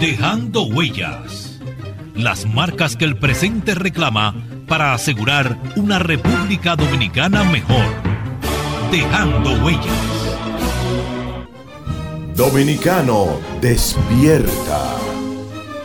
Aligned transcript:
Dejando 0.00 0.62
huellas. 0.62 1.60
Las 2.14 2.46
marcas 2.46 2.96
que 2.96 3.04
el 3.04 3.18
presente 3.18 3.74
reclama 3.74 4.34
para 4.66 4.94
asegurar 4.94 5.58
una 5.76 5.98
República 5.98 6.74
Dominicana 6.74 7.44
mejor. 7.44 7.84
Dejando 8.90 9.62
huellas. 9.62 9.84
Dominicano, 12.34 13.40
despierta. 13.60 14.96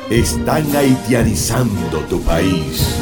Están 0.10 0.74
haitianizando 0.74 2.00
tu 2.10 2.22
país. 2.22 2.98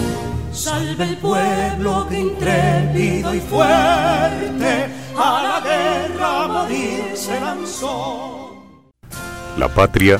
Salve 0.52 1.10
el 1.10 1.18
pueblo 1.18 2.08
que 2.10 2.22
intrépido 2.22 3.36
y 3.36 3.40
fuerte 3.40 4.90
a 5.16 5.44
la 5.44 5.62
guerra 5.64 6.48
morir 6.48 7.12
se 7.14 7.40
lanzó. 7.40 8.52
La 9.60 9.68
patria 9.68 10.20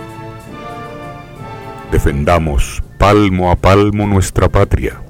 defendamos 1.91 2.81
palmo 2.97 3.51
a 3.51 3.55
palmo 3.55 4.07
nuestra 4.07 4.47
patria, 4.49 5.01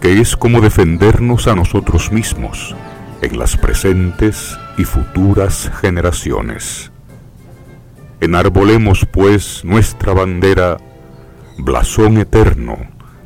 que 0.00 0.20
es 0.20 0.36
como 0.36 0.60
defendernos 0.60 1.46
a 1.46 1.54
nosotros 1.54 2.10
mismos 2.10 2.74
en 3.22 3.38
las 3.38 3.56
presentes 3.56 4.58
y 4.76 4.84
futuras 4.84 5.70
generaciones. 5.80 6.90
Enarbolemos 8.20 9.06
pues 9.10 9.64
nuestra 9.64 10.12
bandera, 10.12 10.78
blasón 11.58 12.18
eterno 12.18 12.76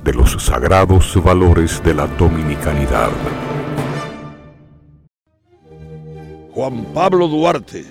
de 0.05 0.13
los 0.13 0.33
sagrados 0.33 1.21
valores 1.23 1.83
de 1.83 1.95
la 1.95 2.07
dominicanidad. 2.07 3.11
Juan 6.53 6.85
Pablo 6.93 7.27
Duarte, 7.27 7.85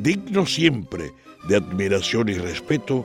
digno 0.00 0.46
siempre 0.46 1.12
de 1.48 1.56
admiración 1.56 2.28
y 2.28 2.34
respeto, 2.34 3.04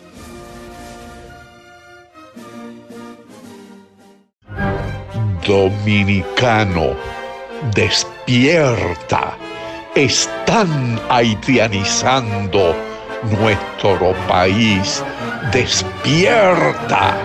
Dominicano, 5.45 6.95
despierta. 7.73 9.35
Están 9.95 10.99
haitianizando 11.09 12.75
nuestro 13.39 14.13
país. 14.27 15.03
Despierta. 15.51 17.17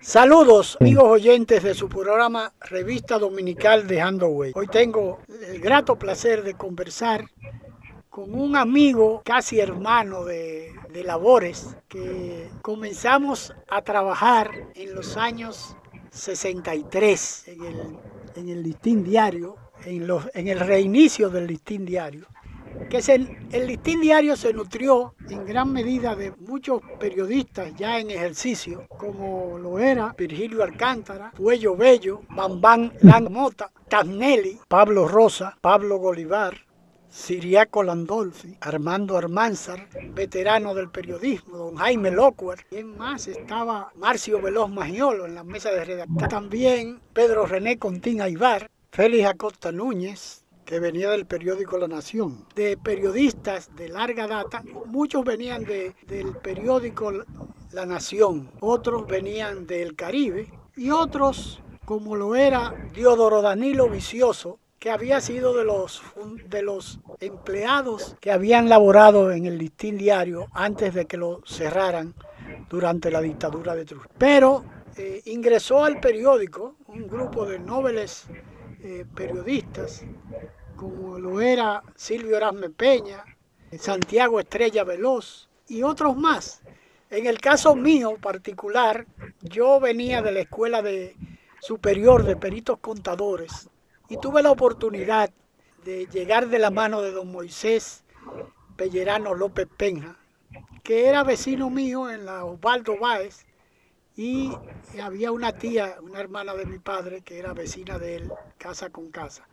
Saludos, 0.00 0.76
amigos 0.80 1.04
oyentes 1.04 1.62
de 1.62 1.74
su 1.74 1.88
programa 1.88 2.52
Revista 2.60 3.18
Dominical 3.18 3.86
Dejando 3.86 4.28
Huella. 4.28 4.52
Hoy 4.56 4.66
tengo 4.66 5.20
el 5.28 5.60
grato 5.60 5.96
placer 5.96 6.42
de 6.42 6.54
conversar 6.54 7.24
con 8.12 8.34
un 8.38 8.56
amigo, 8.56 9.22
casi 9.24 9.58
hermano 9.58 10.22
de, 10.24 10.74
labores, 11.02 11.74
que 11.88 12.50
comenzamos 12.60 13.54
a 13.68 13.80
trabajar 13.80 14.50
en 14.74 14.94
los 14.94 15.16
años 15.16 15.78
63 16.10 17.48
en 17.48 17.64
el, 17.64 17.98
en 18.36 18.48
el 18.50 18.62
listín 18.62 19.02
diario, 19.02 19.56
en, 19.86 20.06
los, 20.06 20.28
en 20.34 20.48
el 20.48 20.60
reinicio 20.60 21.30
del 21.30 21.46
listín 21.46 21.86
diario 21.86 22.26
que 22.90 22.98
el 23.52 23.66
listín 23.66 24.00
diario 24.00 24.36
se 24.36 24.52
nutrió 24.52 25.14
en 25.28 25.46
gran 25.46 25.72
medida 25.72 26.14
de 26.14 26.32
muchos 26.32 26.80
periodistas 26.98 27.74
ya 27.74 27.98
en 27.98 28.10
ejercicio, 28.10 28.86
como 28.88 29.58
lo 29.58 29.78
era 29.78 30.14
Virgilio 30.16 30.62
Alcántara, 30.62 31.32
Fuello 31.34 31.76
Bello, 31.76 32.22
Bambán 32.30 32.92
Langmota, 33.00 33.70
Tasnelli, 33.88 34.58
Pablo 34.68 35.06
Rosa, 35.08 35.56
Pablo 35.60 35.98
Bolívar, 35.98 36.54
Siriaco 37.12 37.82
Landolfi, 37.82 38.56
Armando 38.62 39.18
Armanzar, 39.18 39.86
veterano 40.14 40.74
del 40.74 40.88
periodismo, 40.88 41.58
don 41.58 41.76
Jaime 41.76 42.10
Lockwood, 42.10 42.60
y 42.70 42.82
más 42.82 43.28
estaba 43.28 43.92
Marcio 43.96 44.40
Veloz 44.40 44.70
Magiolo 44.70 45.26
en 45.26 45.34
la 45.34 45.44
mesa 45.44 45.70
de 45.70 45.84
redacción. 45.84 46.28
También 46.30 47.00
Pedro 47.12 47.44
René 47.44 47.78
Contín 47.78 48.22
Aybar, 48.22 48.70
Félix 48.90 49.26
Acosta 49.26 49.70
Núñez, 49.72 50.46
que 50.64 50.80
venía 50.80 51.10
del 51.10 51.26
periódico 51.26 51.76
La 51.76 51.86
Nación. 51.86 52.46
De 52.54 52.78
periodistas 52.78 53.76
de 53.76 53.90
larga 53.90 54.26
data, 54.26 54.62
muchos 54.86 55.22
venían 55.22 55.64
del 55.64 56.32
periódico 56.42 57.12
La 57.72 57.84
Nación, 57.84 58.50
otros 58.60 59.06
venían 59.06 59.66
del 59.66 59.96
Caribe 59.96 60.50
y 60.76 60.88
otros, 60.88 61.60
como 61.84 62.16
lo 62.16 62.34
era 62.34 62.74
Diodoro 62.94 63.42
Danilo 63.42 63.90
Vicioso, 63.90 64.58
que 64.82 64.90
había 64.90 65.20
sido 65.20 65.56
de 65.56 65.64
los, 65.64 66.02
de 66.48 66.60
los 66.60 66.98
empleados 67.20 68.16
que 68.20 68.32
habían 68.32 68.68
laborado 68.68 69.30
en 69.30 69.46
el 69.46 69.56
listín 69.56 69.96
diario 69.96 70.48
antes 70.52 70.92
de 70.92 71.06
que 71.06 71.16
lo 71.16 71.40
cerraran 71.46 72.14
durante 72.68 73.08
la 73.08 73.20
dictadura 73.20 73.76
de 73.76 73.84
Trujillo. 73.84 74.12
Pero 74.18 74.64
eh, 74.96 75.22
ingresó 75.26 75.84
al 75.84 76.00
periódico 76.00 76.74
un 76.88 77.06
grupo 77.06 77.46
de 77.46 77.60
nobles 77.60 78.24
eh, 78.82 79.06
periodistas, 79.14 80.02
como 80.74 81.16
lo 81.16 81.40
era 81.40 81.84
Silvio 81.94 82.36
Erasme 82.36 82.68
Peña, 82.68 83.24
Santiago 83.78 84.40
Estrella 84.40 84.82
Veloz 84.82 85.48
y 85.68 85.84
otros 85.84 86.16
más. 86.16 86.60
En 87.08 87.26
el 87.26 87.38
caso 87.38 87.76
mío 87.76 88.16
particular, 88.20 89.06
yo 89.42 89.78
venía 89.78 90.22
de 90.22 90.32
la 90.32 90.40
Escuela 90.40 90.82
de 90.82 91.14
Superior 91.60 92.24
de 92.24 92.34
Peritos 92.34 92.80
Contadores 92.80 93.68
y 94.12 94.18
tuve 94.18 94.42
la 94.42 94.50
oportunidad 94.50 95.30
de 95.86 96.06
llegar 96.06 96.48
de 96.48 96.58
la 96.58 96.70
mano 96.70 97.00
de 97.00 97.12
don 97.12 97.32
Moisés 97.32 98.04
Pellerano 98.76 99.32
López 99.34 99.66
Penja, 99.74 100.18
que 100.82 101.06
era 101.06 101.22
vecino 101.22 101.70
mío 101.70 102.10
en 102.10 102.26
la 102.26 102.44
Osvaldo 102.44 102.98
Báez, 102.98 103.46
y 104.14 104.52
había 105.02 105.32
una 105.32 105.52
tía, 105.52 105.96
una 106.02 106.20
hermana 106.20 106.52
de 106.52 106.66
mi 106.66 106.78
padre, 106.78 107.22
que 107.22 107.38
era 107.38 107.54
vecina 107.54 107.98
de 107.98 108.16
él, 108.16 108.32
casa 108.58 108.90
con 108.90 109.10
casa. 109.10 109.48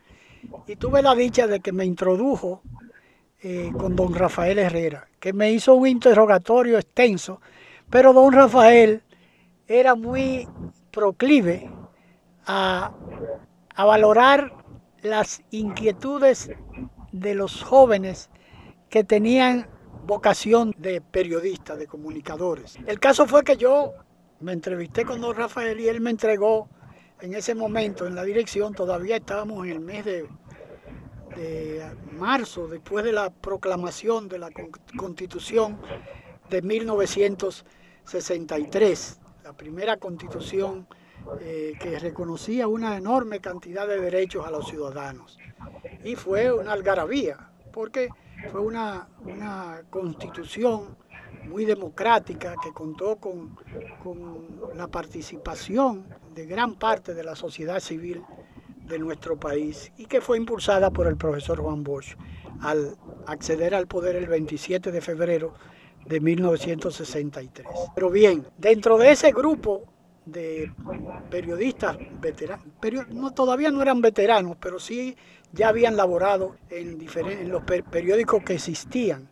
Y 0.68 0.76
tuve 0.76 1.02
la 1.02 1.16
dicha 1.16 1.48
de 1.48 1.62
que 1.62 1.72
me 1.72 1.86
introdujo 1.86 2.62
eh, 3.42 3.72
con 3.80 3.96
don 3.96 4.14
Rafael 4.14 4.60
Herrera, 4.60 5.08
que 5.22 5.32
me 5.32 5.54
hizo 5.54 5.74
un 5.74 5.88
interrogatorio 5.88 6.78
extenso, 6.78 7.40
pero 7.90 8.12
don 8.12 8.34
Rafael 8.34 9.04
era 9.70 9.96
muy 9.96 10.50
proclive 10.92 11.72
a, 12.46 12.92
a 13.80 13.86
valorar 13.86 14.52
las 15.04 15.42
inquietudes 15.52 16.52
de 17.14 17.34
los 17.34 17.64
jóvenes 17.64 18.30
que 18.90 19.06
tenían 19.06 19.70
vocación 20.06 20.76
de 20.78 21.00
periodistas, 21.00 21.80
de 21.80 21.88
comunicadores. 21.88 22.78
El 22.88 23.00
caso 23.00 23.26
fue 23.26 23.46
que 23.46 23.56
yo 23.56 23.94
me 24.42 24.52
entrevisté 24.52 25.06
con 25.06 25.22
don 25.22 25.34
Rafael 25.34 25.80
y 25.80 25.88
él 25.88 26.02
me 26.02 26.10
entregó 26.10 26.68
en 27.22 27.34
ese 27.34 27.56
momento 27.56 28.06
en 28.06 28.16
la 28.16 28.24
dirección, 28.24 28.74
todavía 28.74 29.16
estábamos 29.16 29.66
en 29.66 29.72
el 29.72 29.80
mes 29.80 30.04
de, 30.04 30.28
marzo, 32.18 32.68
después 32.68 33.06
de 33.06 33.14
la 33.14 33.30
proclamación 33.30 34.28
de 34.28 34.40
la 34.40 34.50
constitución 34.98 35.80
de 36.50 36.62
1963, 36.62 39.20
la 39.46 39.54
primera 39.54 39.96
constitución 39.96 40.86
eh, 41.42 41.74
que 41.80 42.00
reconocía 42.00 42.68
una 42.68 42.98
enorme 42.98 43.40
cantidad 43.40 43.88
de 43.88 44.00
derechos 44.00 44.46
a 44.46 44.52
los 44.52 44.68
ciudadanos. 44.68 45.38
Y 46.04 46.16
fue 46.16 46.52
una 46.52 46.74
algarabía, 46.74 47.50
porque 47.72 48.10
fue 48.52 48.62
una, 48.62 49.08
una 49.26 49.82
constitución 49.90 50.98
muy 51.48 51.66
democrática 51.66 52.56
que 52.62 52.72
contó 52.72 53.18
con, 53.18 53.58
con, 54.04 54.48
la 54.76 54.88
participación 54.88 56.06
de 56.34 56.46
gran 56.46 56.76
parte 56.76 57.14
de 57.14 57.24
la 57.24 57.36
sociedad 57.36 57.80
civil 57.80 58.24
de 58.86 59.00
nuestro 59.00 59.38
país 59.38 59.92
y 59.98 60.06
que 60.06 60.22
fue 60.22 60.38
impulsada 60.38 60.92
por 60.92 61.08
el 61.08 61.18
profesor 61.18 61.60
Juan 61.60 61.84
Bosch 61.84 62.16
al 62.62 62.98
acceder 63.28 63.74
al 63.76 63.88
poder 63.88 64.16
el 64.16 64.28
27 64.28 64.92
de 64.92 65.02
febrero 65.02 65.54
de 66.06 66.20
1963. 66.20 67.68
Pero 67.94 68.10
bien, 68.10 68.46
dentro 68.58 68.98
de 68.98 69.12
ese 69.12 69.32
grupo 69.32 69.84
de 70.32 70.72
periodistas 71.30 71.98
veteranos, 72.22 72.66
no, 73.10 73.32
todavía 73.32 73.72
no 73.72 73.82
eran 73.82 74.02
veteranos, 74.02 74.58
pero 74.60 74.80
sí 74.80 75.16
ya 75.52 75.70
habían 75.70 75.96
laborado 75.96 76.56
en, 76.70 77.00
en 77.16 77.50
los 77.50 77.64
periódicos 77.64 78.44
que 78.44 78.54
existían. 78.54 79.30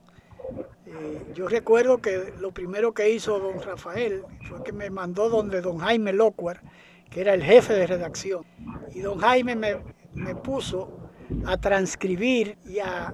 Eh, 0.85 1.33
yo 1.35 1.47
recuerdo 1.47 1.97
que 1.99 2.33
lo 2.39 2.51
primero 2.51 2.94
que 2.94 3.09
hizo 3.09 3.39
don 3.39 3.61
Rafael 3.61 4.23
fue 4.47 4.63
que 4.63 4.71
me 4.71 4.89
mandó 4.89 5.29
donde 5.29 5.61
don 5.61 5.77
Jaime 5.79 6.13
Locuar, 6.13 6.61
que 7.09 7.21
era 7.21 7.33
el 7.33 7.44
jefe 7.44 7.73
de 7.73 7.88
redacción, 7.88 8.45
y 8.94 9.01
don 9.01 9.19
Jaime 9.19 9.55
me, 9.55 9.77
me 10.13 10.35
puso 10.35 10.97
a 11.45 11.57
transcribir 11.57 12.57
y 12.65 12.79
a, 12.79 13.13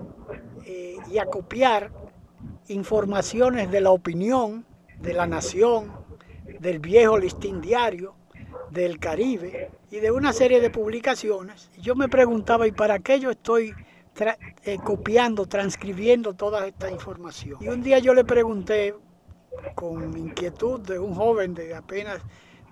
eh, 0.65 0.97
y 1.11 1.17
a 1.17 1.25
copiar 1.25 1.91
informaciones 2.67 3.71
de 3.71 3.81
la 3.81 3.91
opinión, 3.91 4.65
de 4.99 5.13
la 5.13 5.27
nación, 5.27 5.91
del 6.63 6.79
viejo 6.79 7.17
listín 7.19 7.61
diario, 7.61 8.15
del 8.71 8.97
Caribe 8.97 9.69
y 9.91 9.99
de 9.99 10.11
una 10.11 10.33
serie 10.33 10.61
de 10.61 10.69
publicaciones. 10.69 11.69
Yo 11.79 11.93
me 11.93 12.07
preguntaba, 12.07 12.65
¿y 12.65 12.71
para 12.71 12.99
qué 12.99 13.19
yo 13.19 13.29
estoy 13.29 13.73
eh, 14.63 14.77
copiando, 14.83 15.45
transcribiendo 15.45 16.33
toda 16.33 16.65
esta 16.65 16.89
información? 16.89 17.57
Y 17.61 17.67
un 17.67 17.83
día 17.83 17.99
yo 17.99 18.13
le 18.13 18.23
pregunté, 18.23 18.95
con 19.75 20.17
inquietud 20.17 20.79
de 20.79 20.97
un 20.97 21.13
joven 21.13 21.53
de 21.53 21.75
apenas 21.75 22.21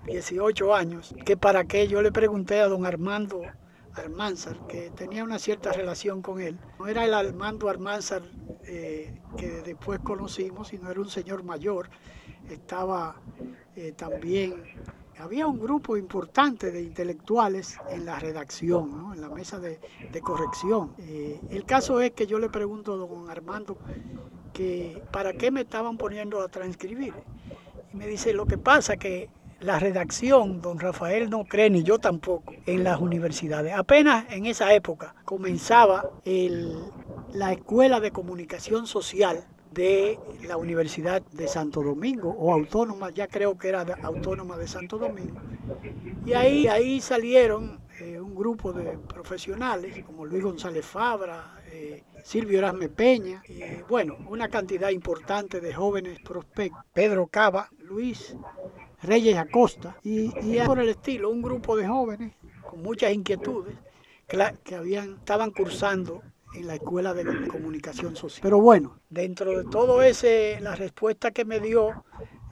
18 0.06 0.74
años, 0.74 1.14
que 1.24 1.36
para 1.36 1.64
qué 1.64 1.86
yo 1.86 2.02
le 2.02 2.10
pregunté 2.10 2.60
a 2.60 2.66
don 2.66 2.86
Armando 2.86 3.42
Almanzar, 3.94 4.66
que 4.66 4.90
tenía 4.90 5.22
una 5.22 5.38
cierta 5.38 5.70
relación 5.70 6.22
con 6.22 6.40
él. 6.40 6.58
No 6.78 6.88
era 6.88 7.04
el 7.04 7.14
Armando 7.14 7.68
Almanzar 7.68 8.22
eh, 8.64 9.20
que 9.36 9.62
después 9.62 10.00
conocimos, 10.00 10.68
sino 10.68 10.90
era 10.90 11.00
un 11.00 11.10
señor 11.10 11.44
mayor. 11.44 11.90
Estaba 12.50 13.16
eh, 13.76 13.92
también, 13.92 14.54
había 15.18 15.46
un 15.46 15.58
grupo 15.58 15.96
importante 15.96 16.70
de 16.70 16.82
intelectuales 16.82 17.78
en 17.90 18.04
la 18.04 18.18
redacción, 18.18 19.12
en 19.14 19.20
la 19.20 19.28
mesa 19.28 19.58
de, 19.58 19.78
corrección. 20.20 20.92
Eh, 20.98 21.40
el 21.50 21.64
caso 21.64 22.00
es 22.00 22.12
que 22.12 22.26
yo 22.26 22.38
le 22.38 22.48
pregunto 22.48 22.94
a 22.94 22.96
don 22.96 23.30
Armando 23.30 23.76
que 24.52 25.02
para 25.10 25.32
qué 25.32 25.50
me 25.50 25.62
estaban 25.62 25.96
poniendo 25.96 26.40
a 26.40 26.48
transcribir. 26.48 27.14
Y 27.92 27.96
me 27.96 28.06
dice, 28.06 28.32
lo 28.32 28.46
que 28.46 28.58
pasa 28.58 28.96
que 28.96 29.30
la 29.60 29.78
redacción, 29.78 30.60
don 30.60 30.78
Rafael 30.78 31.30
no 31.30 31.44
cree, 31.44 31.70
ni 31.70 31.82
yo 31.82 31.98
tampoco, 31.98 32.52
en 32.66 32.84
las 32.84 33.00
universidades. 33.00 33.72
Apenas 33.74 34.26
en 34.30 34.46
esa 34.46 34.74
época 34.74 35.14
comenzaba 35.24 36.10
la 37.32 37.52
Escuela 37.52 38.00
de 38.00 38.10
Comunicación 38.10 38.86
Social 38.86 39.46
de 39.72 40.18
la 40.46 40.56
Universidad 40.56 41.22
de 41.32 41.48
Santo 41.48 41.82
Domingo, 41.82 42.30
o 42.30 42.52
autónoma, 42.52 43.10
ya 43.10 43.26
creo 43.28 43.56
que 43.56 43.68
era 43.68 43.86
autónoma 44.02 44.56
de 44.56 44.68
Santo 44.68 44.98
Domingo. 44.98 45.40
Y 46.26 46.32
ahí, 46.34 46.66
ahí 46.66 47.00
salieron 47.00 47.80
eh, 48.00 48.20
un 48.20 48.34
grupo 48.34 48.72
de 48.72 48.98
profesionales, 48.98 50.04
como 50.04 50.24
Luis 50.26 50.42
González 50.42 50.84
Fabra, 50.84 51.62
eh, 51.70 52.02
Silvio 52.24 52.58
Erasme 52.58 52.88
Peña, 52.88 53.42
y 53.48 53.82
bueno, 53.88 54.16
una 54.28 54.48
cantidad 54.48 54.90
importante 54.90 55.60
de 55.60 55.72
jóvenes 55.72 56.20
prospectos, 56.20 56.82
Pedro 56.92 57.26
Cava, 57.26 57.68
Luis 57.78 58.36
Reyes 59.02 59.36
Acosta, 59.36 59.96
y, 60.02 60.32
y 60.40 60.60
por 60.64 60.78
el 60.78 60.90
estilo, 60.90 61.30
un 61.30 61.42
grupo 61.42 61.76
de 61.76 61.88
jóvenes 61.88 62.34
con 62.68 62.82
muchas 62.82 63.12
inquietudes 63.12 63.76
que, 64.28 64.38
que 64.64 64.74
habían, 64.74 65.16
estaban 65.16 65.50
cursando 65.50 66.22
en 66.54 66.66
la 66.66 66.74
Escuela 66.74 67.14
de 67.14 67.48
Comunicación 67.48 68.16
Social. 68.16 68.40
Pero 68.42 68.60
bueno, 68.60 68.98
dentro 69.10 69.56
de 69.56 69.64
todo 69.70 70.02
ese, 70.02 70.58
la 70.60 70.74
respuesta 70.74 71.30
que 71.30 71.44
me 71.44 71.60
dio 71.60 72.04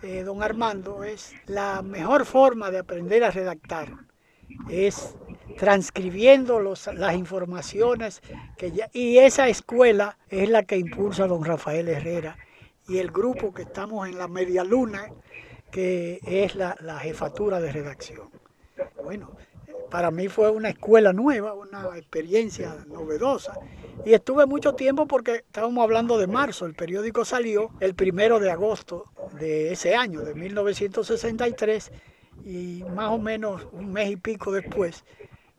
eh, 0.03 0.23
don 0.23 0.43
Armando 0.43 1.05
es 1.05 1.35
la 1.47 1.83
mejor 1.83 2.25
forma 2.25 2.71
de 2.71 2.79
aprender 2.79 3.25
a 3.25 3.31
redactar 3.31 4.11
es 4.69 5.15
transcribiendo 5.59 6.61
los, 6.61 6.87
las 6.95 7.15
informaciones 7.15 8.23
que 8.57 8.73
ya, 8.73 8.89
y 8.93 9.19
esa 9.19 9.49
escuela 9.49 10.19
es 10.29 10.49
la 10.49 10.63
que 10.63 10.77
impulsa 10.77 11.27
don 11.27 11.45
Rafael 11.45 11.89
Herrera 11.89 12.37
y 12.89 12.99
el 12.99 13.11
grupo 13.11 13.53
que 13.53 13.63
estamos 13.63 14.09
en 14.09 14.19
la 14.19 14.29
media 14.29 14.65
luna 14.65 15.09
que 15.71 16.21
es 16.25 16.57
la, 16.57 16.75
jefatura 17.01 17.61
de 17.61 17.71
redacción. 17.71 18.29
Bueno, 19.05 19.31
para 19.89 20.11
mí 20.11 20.29
fue 20.29 20.51
una 20.51 20.71
escuela 20.71 21.13
nueva, 21.13 21.53
una 21.55 21.97
experiencia 21.97 22.75
novedosa. 22.89 23.55
Y 24.05 24.15
estuve 24.15 24.47
mucho 24.47 24.75
tiempo 24.75 25.07
porque 25.07 25.37
estábamos 25.37 25.83
hablando 25.83 26.19
de 26.19 26.27
marzo, 26.27 26.67
el 26.67 26.75
periódico 26.75 27.25
salió 27.25 27.71
el 27.81 27.95
primero 27.95 28.41
de 28.41 28.51
agosto 28.51 29.05
de 29.39 29.73
ese 29.73 29.95
año, 29.95 30.21
de 30.21 30.35
1963, 30.35 31.93
y 32.45 32.83
más 32.95 33.11
o 33.11 33.19
menos 33.19 33.69
un 33.73 33.93
mes 33.93 34.11
y 34.11 34.17
pico 34.17 34.53
después 34.53 35.05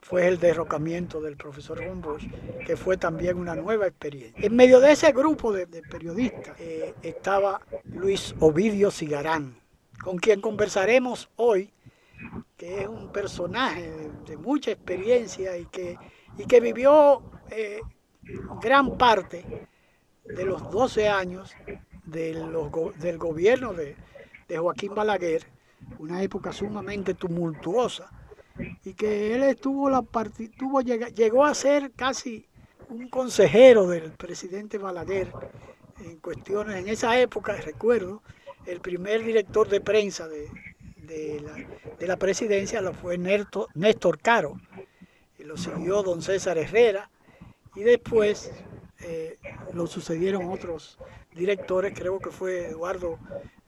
fue 0.00 0.26
el 0.26 0.40
derrocamiento 0.40 1.20
del 1.20 1.36
profesor 1.36 1.86
Von 1.86 2.00
Bosch, 2.00 2.24
que 2.66 2.76
fue 2.76 2.96
también 2.96 3.38
una 3.38 3.54
nueva 3.54 3.86
experiencia. 3.86 4.44
En 4.44 4.56
medio 4.56 4.80
de 4.80 4.92
ese 4.92 5.12
grupo 5.12 5.52
de, 5.52 5.66
periodistas 5.66 6.58
eh, 6.58 6.94
estaba 7.02 7.60
Luis 7.84 8.34
Ovidio 8.40 8.90
Cigarán, 8.90 9.56
con 10.02 10.18
quien 10.18 10.40
conversaremos 10.40 11.30
hoy, 11.36 11.72
que 12.56 12.82
es 12.82 12.88
un 12.88 13.12
personaje 13.12 14.10
de, 14.26 14.36
mucha 14.36 14.72
experiencia 14.72 15.56
y 15.56 15.66
que, 15.66 15.96
y 16.36 16.46
que 16.46 16.60
vivió 16.60 17.22
eh, 17.50 17.80
gran 18.62 18.96
parte 18.96 19.66
de 20.24 20.44
los 20.44 20.70
12 20.70 21.08
años 21.08 21.52
del 22.04 23.18
gobierno 23.18 23.72
de, 23.74 23.96
Joaquín 24.54 24.94
Balaguer, 24.94 25.46
una 25.98 26.22
época 26.22 26.52
sumamente 26.52 27.14
tumultuosa, 27.14 28.10
y 28.84 28.92
que 28.92 29.34
él 29.34 29.42
estuvo 29.44 29.88
la 29.88 30.04
tuvo, 30.58 30.82
llegó 30.82 31.46
a 31.46 31.54
ser 31.54 31.92
casi 31.92 32.46
un 32.90 33.08
consejero 33.08 33.86
del 33.86 34.10
presidente 34.12 34.76
Balaguer 34.76 35.32
en 36.04 36.18
cuestiones, 36.18 36.76
en 36.76 36.88
esa 36.88 37.18
época, 37.18 37.56
recuerdo, 37.56 38.22
el 38.66 38.80
primer 38.80 39.24
director 39.24 39.68
de 39.68 39.80
prensa 39.80 40.28
de, 40.28 40.48
la, 42.00 42.16
presidencia 42.16 42.80
lo 42.80 42.92
fue 42.92 43.18
Néstor, 43.18 43.68
Néstor 43.74 44.18
Caro, 44.18 44.60
y 45.38 45.44
lo 45.44 45.56
siguió 45.56 46.02
don 46.02 46.22
César 46.22 46.58
Herrera, 46.58 47.10
y 47.74 47.82
después 47.82 48.52
eh, 49.00 49.38
lo 49.72 49.86
sucedieron 49.86 50.50
otros 50.50 50.98
directores, 51.34 51.92
creo 51.98 52.18
que 52.18 52.30
fue 52.30 52.66
Eduardo 52.66 53.18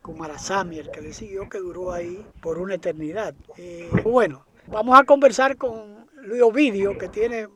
Comarazami 0.03 0.79
el 0.79 0.91
que 0.91 1.01
le 1.01 1.13
siguió, 1.13 1.49
que 1.49 1.59
duró 1.59 1.93
ahí 1.93 2.25
por 2.43 2.59
una 2.59 2.75
eternidad. 2.75 3.35
Eh, 3.57 3.89
bueno, 4.05 4.45
vamos 4.67 4.99
a 4.99 5.05
conversar 5.05 5.57
con 5.57 6.07
Luis 6.23 6.43
Ovidio, 6.43 6.99
que 6.99 7.09
tiene 7.09 7.49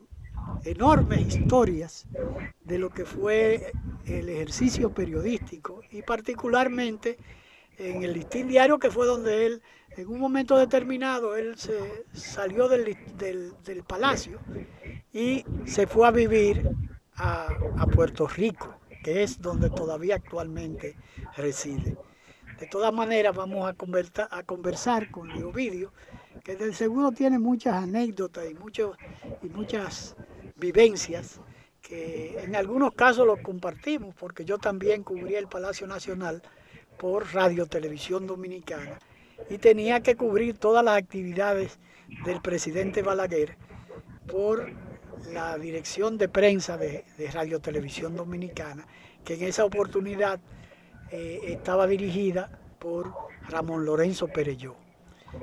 enormes 0.64 1.34
historias 1.34 2.06
de 2.64 2.78
lo 2.78 2.90
que 2.90 3.04
fue 3.04 3.72
el 4.06 4.28
ejercicio 4.28 4.90
periodístico 4.90 5.82
y 5.90 6.02
particularmente 6.02 7.18
en 7.76 8.02
el 8.02 8.14
listín 8.14 8.48
diario 8.48 8.78
que 8.78 8.90
fue 8.90 9.06
donde 9.06 9.46
él 9.46 9.62
en 9.96 10.08
un 10.08 10.20
momento 10.20 10.56
determinado 10.56 11.36
él 11.36 11.56
se 11.56 12.04
salió 12.12 12.68
del, 12.68 12.96
del, 13.16 13.82
palacio 13.84 14.38
y 15.12 15.44
se 15.64 15.86
fue 15.86 16.06
a 16.06 16.10
vivir 16.10 16.70
a, 17.16 17.48
Puerto 17.94 18.26
Rico 18.26 18.76
que 19.02 19.22
es 19.22 19.40
donde 19.40 19.70
todavía 19.70 20.16
actualmente 20.16 20.96
reside. 21.36 21.96
De 22.60 22.66
todas 22.66 22.92
maneras, 22.92 23.34
vamos 23.34 23.68
a, 23.68 23.72
conversar, 24.42 25.10
con 25.10 25.30
Ovidio, 25.44 25.92
que 26.44 26.56
del 26.56 26.74
seguro 26.74 27.12
tiene 27.12 27.38
muchas 27.38 27.74
anécdotas 27.74 28.44
y 28.50 29.48
muchas 29.48 30.16
vivencias 30.56 31.40
que 31.80 32.38
en 32.42 32.56
algunos 32.56 32.92
casos 32.94 33.26
los 33.26 33.40
compartimos, 33.40 34.14
porque 34.16 34.44
yo 34.44 34.58
también 34.58 35.04
cubrí 35.04 35.36
el 35.36 35.46
Palacio 35.46 35.86
Nacional 35.86 36.42
por 36.98 37.32
Radio 37.32 37.66
Televisión 37.66 38.26
Dominicana 38.26 38.98
y 39.48 39.58
tenía 39.58 40.00
que 40.00 40.16
cubrir 40.16 40.58
todas 40.58 40.84
las 40.84 40.96
actividades 40.96 41.78
del 42.24 42.40
presidente 42.40 43.02
Balaguer 43.02 43.56
por 44.26 44.70
la 45.32 45.58
dirección 45.58 46.18
de 46.18 46.28
prensa 46.28 46.76
de, 46.76 47.04
Radio 47.32 47.60
Televisión 47.60 48.16
Dominicana, 48.16 48.86
que 49.24 49.34
en 49.34 49.44
esa 49.44 49.64
oportunidad 49.64 50.40
eh, 51.10 51.40
estaba 51.44 51.86
dirigida 51.86 52.58
por 52.78 53.12
Ramón 53.48 53.84
Lorenzo 53.84 54.28
Pereyó. 54.28 54.76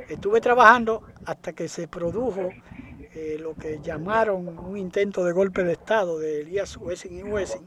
Estuve 0.09 0.41
trabajando 0.41 1.03
hasta 1.25 1.53
que 1.53 1.67
se 1.67 1.87
produjo 1.87 2.49
eh, 3.13 3.37
lo 3.39 3.53
que 3.55 3.79
llamaron 3.81 4.57
un 4.59 4.77
intento 4.77 5.23
de 5.23 5.31
golpe 5.31 5.63
de 5.63 5.73
Estado 5.73 6.19
de 6.19 6.41
Elías 6.41 6.77
Wessing 6.77 7.19
y 7.19 7.23
Wessing, 7.23 7.65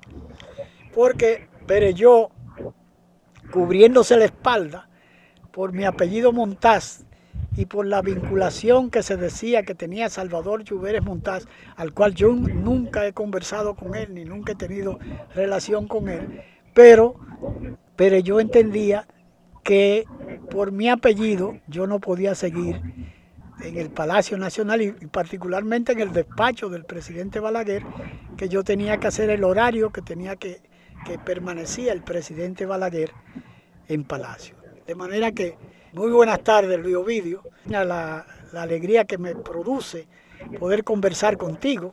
porque 0.95 1.49
Pereyó, 1.67 2.31
cubriéndose 3.53 4.17
la 4.17 4.25
espalda 4.25 4.89
por 5.59 5.73
mi 5.73 5.85
apellido 5.85 6.31
Montaz, 6.31 7.01
y 7.57 7.67
por 7.67 7.85
la 7.85 8.01
vinculación 8.01 8.91
que 8.91 9.03
se 9.03 9.17
decía 9.17 9.65
que 9.65 9.75
tenía 9.75 10.09
Salvador 10.09 10.63
Lluveres 10.63 11.03
Montaz, 11.03 11.47
al 11.75 11.93
cual 11.93 12.15
yo 12.15 12.33
nunca 12.33 13.05
he 13.05 13.13
conversado 13.13 13.75
con 13.75 13.97
él, 13.97 14.15
ni 14.15 14.25
nunca 14.25 14.53
he 14.53 14.55
tenido 14.55 15.01
relación 15.35 15.89
con 15.89 16.11
él, 16.11 16.43
pero, 16.75 17.17
pero 17.97 18.19
yo 18.21 18.39
entendía 18.39 19.09
que 19.65 20.05
por 20.49 20.71
mi 20.71 20.89
apellido 20.89 21.59
yo 21.67 21.89
no 21.89 21.99
podía 21.99 22.37
seguir 22.37 22.81
en 23.61 23.79
el 23.79 23.91
Palacio 23.91 24.39
Nacional 24.39 24.81
y, 24.81 24.93
particularmente 25.11 25.91
en 25.91 25.99
el 25.99 26.13
despacho 26.13 26.69
del 26.69 26.85
presidente 26.85 27.41
Balaguer, 27.41 27.83
que 28.37 28.49
yo 28.49 28.63
tenía 28.63 28.99
que 28.99 29.09
hacer 29.09 29.29
el 29.29 29.43
horario 29.43 29.91
que 29.91 30.03
tenía 30.03 30.37
que, 30.37 30.61
que 31.05 31.19
permanecía 31.19 31.93
el 31.93 32.03
presidente 32.03 32.65
Balaguer 32.65 33.11
en 33.89 34.05
Palacio. 34.05 34.58
De 34.89 34.95
manera 34.95 35.33
que 35.33 35.55
muy 35.93 36.11
buenas 36.11 36.43
tardes, 36.43 36.81
Luis 36.81 36.97
Ovidio. 36.97 37.43
La, 37.67 37.85
la 37.85 38.63
alegría 38.63 39.05
que 39.05 39.19
me 39.19 39.35
produce 39.35 40.09
poder 40.59 40.83
conversar 40.83 41.37
contigo, 41.37 41.93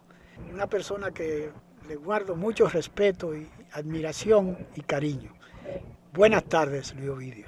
una 0.54 0.68
persona 0.68 1.12
que 1.12 1.50
le 1.90 1.96
guardo 1.98 2.38
mucho 2.38 2.70
respeto 2.70 3.36
y 3.36 3.50
admiración 3.74 4.58
y 4.78 4.82
cariño. 4.82 5.34
Buenas 6.14 6.46
tardes, 6.46 6.96
Luis 6.96 7.10
Ovidio. 7.10 7.48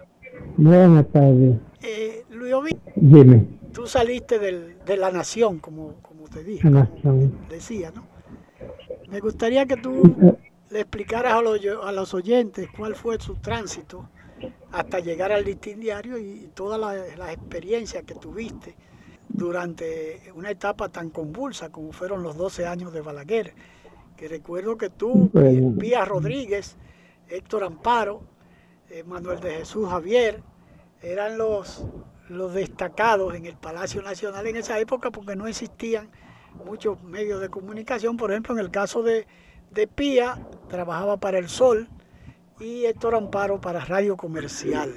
Buenas 0.58 1.08
tardes. 1.14 1.56
Eh, 1.82 2.26
Luis 2.30 2.54
Ovidio, 2.54 2.82
Dime. 2.98 3.46
tú 3.72 3.88
saliste 3.88 4.40
del, 4.40 4.80
de 4.86 4.98
la 4.98 5.12
nación, 5.12 5.60
como, 5.60 5.94
como 6.02 6.28
te 6.28 6.44
dije, 6.44 6.70
nación. 6.70 7.32
decía, 7.50 7.94
¿no? 7.96 8.06
Me 9.08 9.22
gustaría 9.22 9.66
que 9.66 9.78
tú 9.78 10.36
le 10.72 10.82
explicaras 10.82 11.36
a 11.36 11.42
los, 11.42 11.58
a 11.86 11.94
los 11.94 12.14
oyentes 12.14 12.68
cuál 12.76 12.96
fue 12.96 13.18
su 13.22 13.36
tránsito 13.36 14.10
hasta 14.72 15.00
llegar 15.00 15.32
al 15.32 15.46
listín 15.46 15.80
diario 15.80 16.18
y 16.18 16.50
todas 16.54 16.80
las, 16.80 17.30
experiencias 17.32 18.04
que 18.04 18.16
tuviste 18.16 18.76
durante 19.30 20.32
una 20.36 20.52
etapa 20.52 20.90
tan 20.90 21.10
convulsa 21.10 21.70
como 21.70 21.92
fueron 21.92 22.24
los 22.24 22.38
12 22.38 22.66
años 22.66 22.94
de 22.94 23.02
Balaguer. 23.02 23.54
Que 24.16 24.28
recuerdo 24.28 24.78
que 24.78 24.90
tú, 24.90 25.30
Pía 25.80 26.04
Rodríguez, 26.06 26.76
Héctor 27.30 27.64
Amparo, 27.64 28.22
eh, 28.90 29.04
Manuel 29.04 29.40
de 29.40 29.58
Jesús 29.58 29.88
Javier, 29.88 30.42
eran 31.02 31.38
los, 31.38 31.86
los 32.30 32.54
destacados 32.54 33.36
en 33.36 33.46
el 33.46 33.56
Palacio 33.56 34.02
Nacional 34.02 34.48
en 34.48 34.56
esa 34.56 34.80
época 34.80 35.12
porque 35.12 35.36
no 35.36 35.46
existían 35.46 36.10
muchos 36.66 37.02
medios 37.04 37.42
de 37.42 37.50
comunicación. 37.50 38.18
Por 38.18 38.32
ejemplo, 38.32 38.54
en 38.56 38.60
el 38.60 38.72
caso 38.72 39.04
de, 39.04 39.28
de 39.72 39.88
Pía, 39.88 40.40
trabajaba 40.68 41.18
para 41.18 41.38
El 41.38 41.50
Sol, 41.50 41.88
y 42.60 42.86
Héctor 42.86 43.16
Amparo 43.16 43.60
para 43.62 43.80
Radio 43.86 44.18
Comercial. 44.18 44.90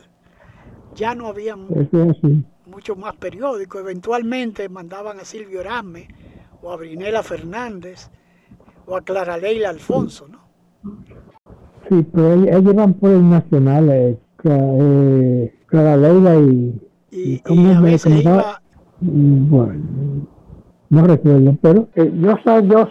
Ya 0.94 1.14
no 1.14 1.28
había 1.28 1.56
muchos 1.56 2.98
más 2.98 3.16
periódicos. 3.16 3.80
Eventualmente 3.80 4.68
mandaban 4.68 5.20
a 5.20 5.24
Silvio 5.24 5.60
Erasme 5.60 6.08
o 6.62 6.72
a 6.72 6.76
Brinela 6.76 7.22
Fernández 7.22 8.10
o 8.86 8.96
a 8.96 9.02
Clara 9.02 9.36
Leila 9.36 9.70
Alfonso, 9.70 10.28
¿no? 10.28 10.40
Sí, 11.88 12.06
pero 12.12 12.34
ellos 12.34 12.74
van 12.74 12.94
por 12.94 13.10
el 13.10 13.28
nacional, 13.28 13.88
eh, 13.90 14.18
eh, 14.44 15.54
Clara 15.66 15.96
Leila 15.96 16.36
y... 16.36 16.80
Y, 17.12 17.42
a 17.74 17.80
veces 17.80 18.22
iba... 18.22 18.62
Bueno, 19.00 19.82
no 20.90 21.06
recuerdo, 21.06 21.56
pero 21.60 21.88
eh, 21.94 22.12
yo, 22.20 22.36
yo, 22.62 22.88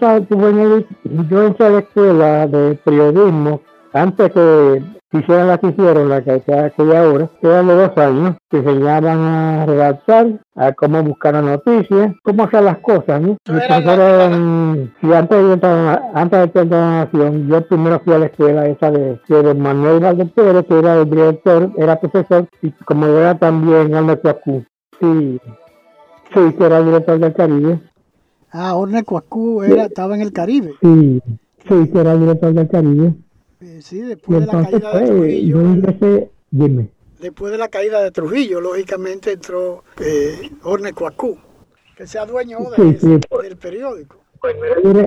yo 1.29 1.43
entré 1.43 1.65
a 1.65 1.69
la 1.69 1.79
escuela 1.79 2.47
de 2.47 2.75
periodismo 2.83 3.61
antes 3.93 4.31
que 4.31 4.83
hicieran 5.11 5.47
la 5.47 5.57
que 5.57 5.67
hicieron, 5.67 6.09
la 6.09 6.23
que 6.23 6.31
hay 6.31 6.91
ahora, 6.95 7.29
eran 7.41 7.67
de 7.67 7.73
dos 7.73 7.97
años, 7.97 8.35
que 8.49 8.57
enseñaban 8.57 9.19
a 9.19 9.65
redactar, 9.65 10.39
a 10.55 10.71
cómo 10.73 11.03
buscar 11.03 11.33
las 11.33 11.43
noticias, 11.43 12.13
cómo 12.23 12.43
hacer 12.43 12.63
las 12.63 12.77
cosas, 12.79 13.21
¿no? 13.21 13.37
Y 13.47 14.89
si 15.01 15.13
antes 15.13 15.43
de 15.43 15.53
entrar, 15.53 16.11
antes 16.13 16.53
de 16.53 16.61
entrar 16.61 16.65
a 16.65 16.85
la 16.85 17.05
nación, 17.05 17.47
yo 17.47 17.67
primero 17.67 17.99
fui 18.03 18.13
a 18.13 18.19
la 18.19 18.25
escuela 18.27 18.67
esa 18.67 18.91
de, 18.91 19.19
de 19.27 19.53
Manuel 19.55 19.99
Valdez 19.99 20.31
Pérez, 20.33 20.65
que 20.67 20.77
era 20.77 21.01
el 21.01 21.09
director, 21.09 21.71
era 21.77 21.99
profesor, 21.99 22.47
y 22.61 22.71
como 22.71 23.07
era 23.07 23.37
también 23.37 23.95
Arne 23.95 24.17
Cuacú, 24.17 24.63
sí, 24.99 25.39
sí, 26.33 26.53
que 26.55 26.65
era 26.65 26.77
el 26.77 26.85
director 26.85 27.19
del 27.19 27.33
Caribe. 27.33 27.79
Ah, 28.51 28.75
Orne 28.75 29.03
Cuacú 29.03 29.63
era, 29.63 29.85
estaba 29.85 30.15
en 30.15 30.21
el 30.21 30.33
Caribe. 30.33 30.73
Sí, 30.81 31.21
sí, 31.67 31.91
que 31.91 31.99
era 31.99 32.13
el 32.13 32.19
director 32.21 32.53
del 32.53 32.67
Caribe. 32.67 33.13
Eh, 33.61 33.79
sí, 33.81 33.99
después 33.99 34.39
de 34.39 34.45
la 34.45 34.63
caída 34.63 34.97
de 34.97 35.05
Trujillo. 35.05 35.57
Después 37.19 37.51
de 37.51 37.57
la 37.57 37.67
caída 37.67 38.01
de 38.01 38.11
Trujillo, 38.11 38.61
lógicamente 38.61 39.33
entró 39.33 39.83
eh, 39.99 40.49
Orne 40.63 40.93
Coacú, 40.93 41.37
que 41.97 42.07
se 42.07 42.17
adueñó 42.19 42.59
del 42.77 43.57
periódico. 43.57 44.15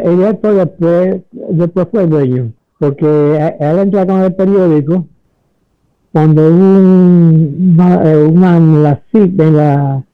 Ella 0.05 0.33
después, 0.35 1.23
después 1.31 1.89
fue 1.91 2.07
dueño, 2.07 2.53
porque 2.79 3.07
él 3.59 3.79
entró 3.79 4.07
con 4.07 4.21
el 4.21 4.35
periódico 4.35 5.07
cuando 6.13 6.47
una, 6.47 8.13
eh, 8.13 8.17
una, 8.23 8.61
la 8.61 9.03
en 9.13 9.57
la 9.57 10.05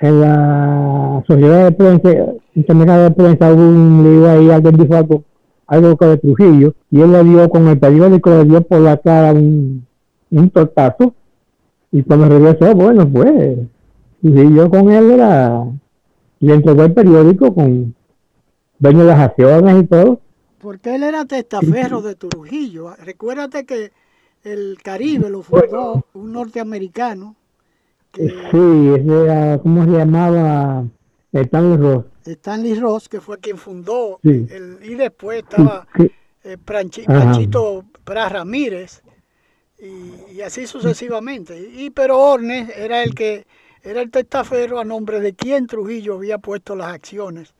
en 0.00 0.20
la 0.20 1.24
sociedad 1.26 1.64
de 1.64 1.72
prensa, 1.72 2.10
intermediaria 2.54 3.04
de 3.04 3.10
prensa, 3.10 3.52
hubo 3.52 3.60
un 3.60 4.02
lío 4.02 4.30
ahí, 4.30 4.50
alguien 4.50 4.76
dijo 4.76 4.94
algo 4.96 5.24
algo 5.66 5.96
que 5.96 6.06
de 6.06 6.18
Trujillo, 6.18 6.74
y 6.90 7.00
él 7.00 7.12
le 7.12 7.24
dio 7.24 7.48
con 7.48 7.68
el 7.68 7.78
periódico, 7.78 8.30
le 8.30 8.44
dio 8.44 8.60
por 8.62 8.80
la 8.80 8.96
cara 8.96 9.32
un, 9.32 9.86
un 10.30 10.50
tortazo, 10.50 11.14
y 11.90 12.02
cuando 12.02 12.28
regresó, 12.28 12.74
bueno, 12.74 13.08
pues, 13.08 13.58
y 14.22 14.54
yo 14.54 14.70
con 14.70 14.90
él 14.90 15.12
era, 15.12 15.64
y 16.40 16.46
le 16.46 16.54
entregó 16.54 16.82
el 16.82 16.92
periódico 16.92 17.54
con 17.54 17.94
dueño 18.78 19.00
de 19.00 19.04
las 19.06 19.20
acciones 19.20 19.82
y 19.82 19.86
todo. 19.86 20.20
Porque 20.58 20.94
él 20.94 21.02
era 21.02 21.24
testaferro 21.26 22.00
de 22.00 22.14
Trujillo. 22.14 22.94
Recuérdate 22.96 23.66
que 23.66 23.92
el 24.42 24.78
Caribe 24.82 25.28
lo 25.30 25.42
fundó 25.42 26.04
un 26.14 26.32
norteamericano. 26.32 27.36
Que, 28.12 28.28
sí, 28.28 28.88
ese 28.96 29.24
era, 29.24 29.58
¿cómo 29.58 29.84
se 29.84 29.90
llamaba? 29.90 30.84
Stanley 31.42 31.76
Ross. 31.76 32.04
Stanley 32.24 32.74
Ross, 32.74 33.08
que 33.08 33.20
fue 33.20 33.38
quien 33.38 33.58
fundó, 33.58 34.20
el, 34.22 34.78
y 34.82 34.94
después 34.94 35.42
estaba 35.42 35.86
eh, 36.44 36.56
Panchito 36.58 37.84
Pras 38.04 38.32
Ramírez, 38.32 39.02
y, 39.78 40.40
así 40.40 40.66
sucesivamente. 40.66 41.58
Y, 41.58 41.90
pero 41.90 42.18
Ornes 42.18 42.70
era 42.76 43.02
el 43.02 43.14
que 43.14 43.46
era 43.82 44.00
el 44.00 44.10
testaferro 44.10 44.78
a 44.78 44.84
nombre 44.84 45.20
de 45.20 45.34
quien 45.34 45.66
Trujillo 45.66 46.14
había 46.14 46.38
puesto 46.38 46.74
las 46.74 46.94
acciones 46.94 47.54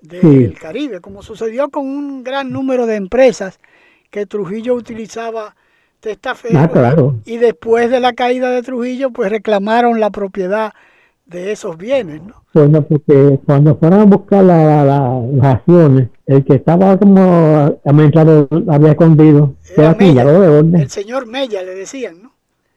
del 0.00 0.56
Caribe, 0.58 1.00
como 1.00 1.22
sucedió 1.22 1.70
con 1.70 1.86
un 1.86 2.22
gran 2.22 2.52
número 2.52 2.86
de 2.86 2.94
empresas 2.94 3.58
que 4.10 4.26
Trujillo 4.26 4.74
utilizaba 4.74 5.56
testaferro 5.98 6.70
ah, 6.76 7.12
y 7.24 7.38
después 7.38 7.90
de 7.90 7.98
la 7.98 8.12
caída 8.12 8.50
de 8.50 8.62
Trujillo 8.62 9.10
pues 9.10 9.30
reclamaron 9.30 9.98
la 9.98 10.10
propiedad 10.10 10.72
de 11.26 11.52
esos 11.52 11.76
bienes, 11.76 12.22
¿no? 12.22 12.34
Bueno, 12.54 12.82
porque 12.82 13.40
cuando 13.44 13.76
fueron 13.76 14.00
a 14.00 14.04
buscar 14.04 14.44
las 14.44 15.54
acciones, 15.54 16.08
el 16.24 16.44
que 16.44 16.54
estaba 16.54 16.96
como 16.98 17.78
administrado 17.84 18.48
había 18.68 18.92
escondido. 18.92 19.54
Era 19.76 19.94
Mella, 19.94 20.22
el 20.22 20.88
señor 20.88 21.26
Mella 21.26 21.62
le 21.62 21.74
decían, 21.74 22.22
¿no? 22.22 22.32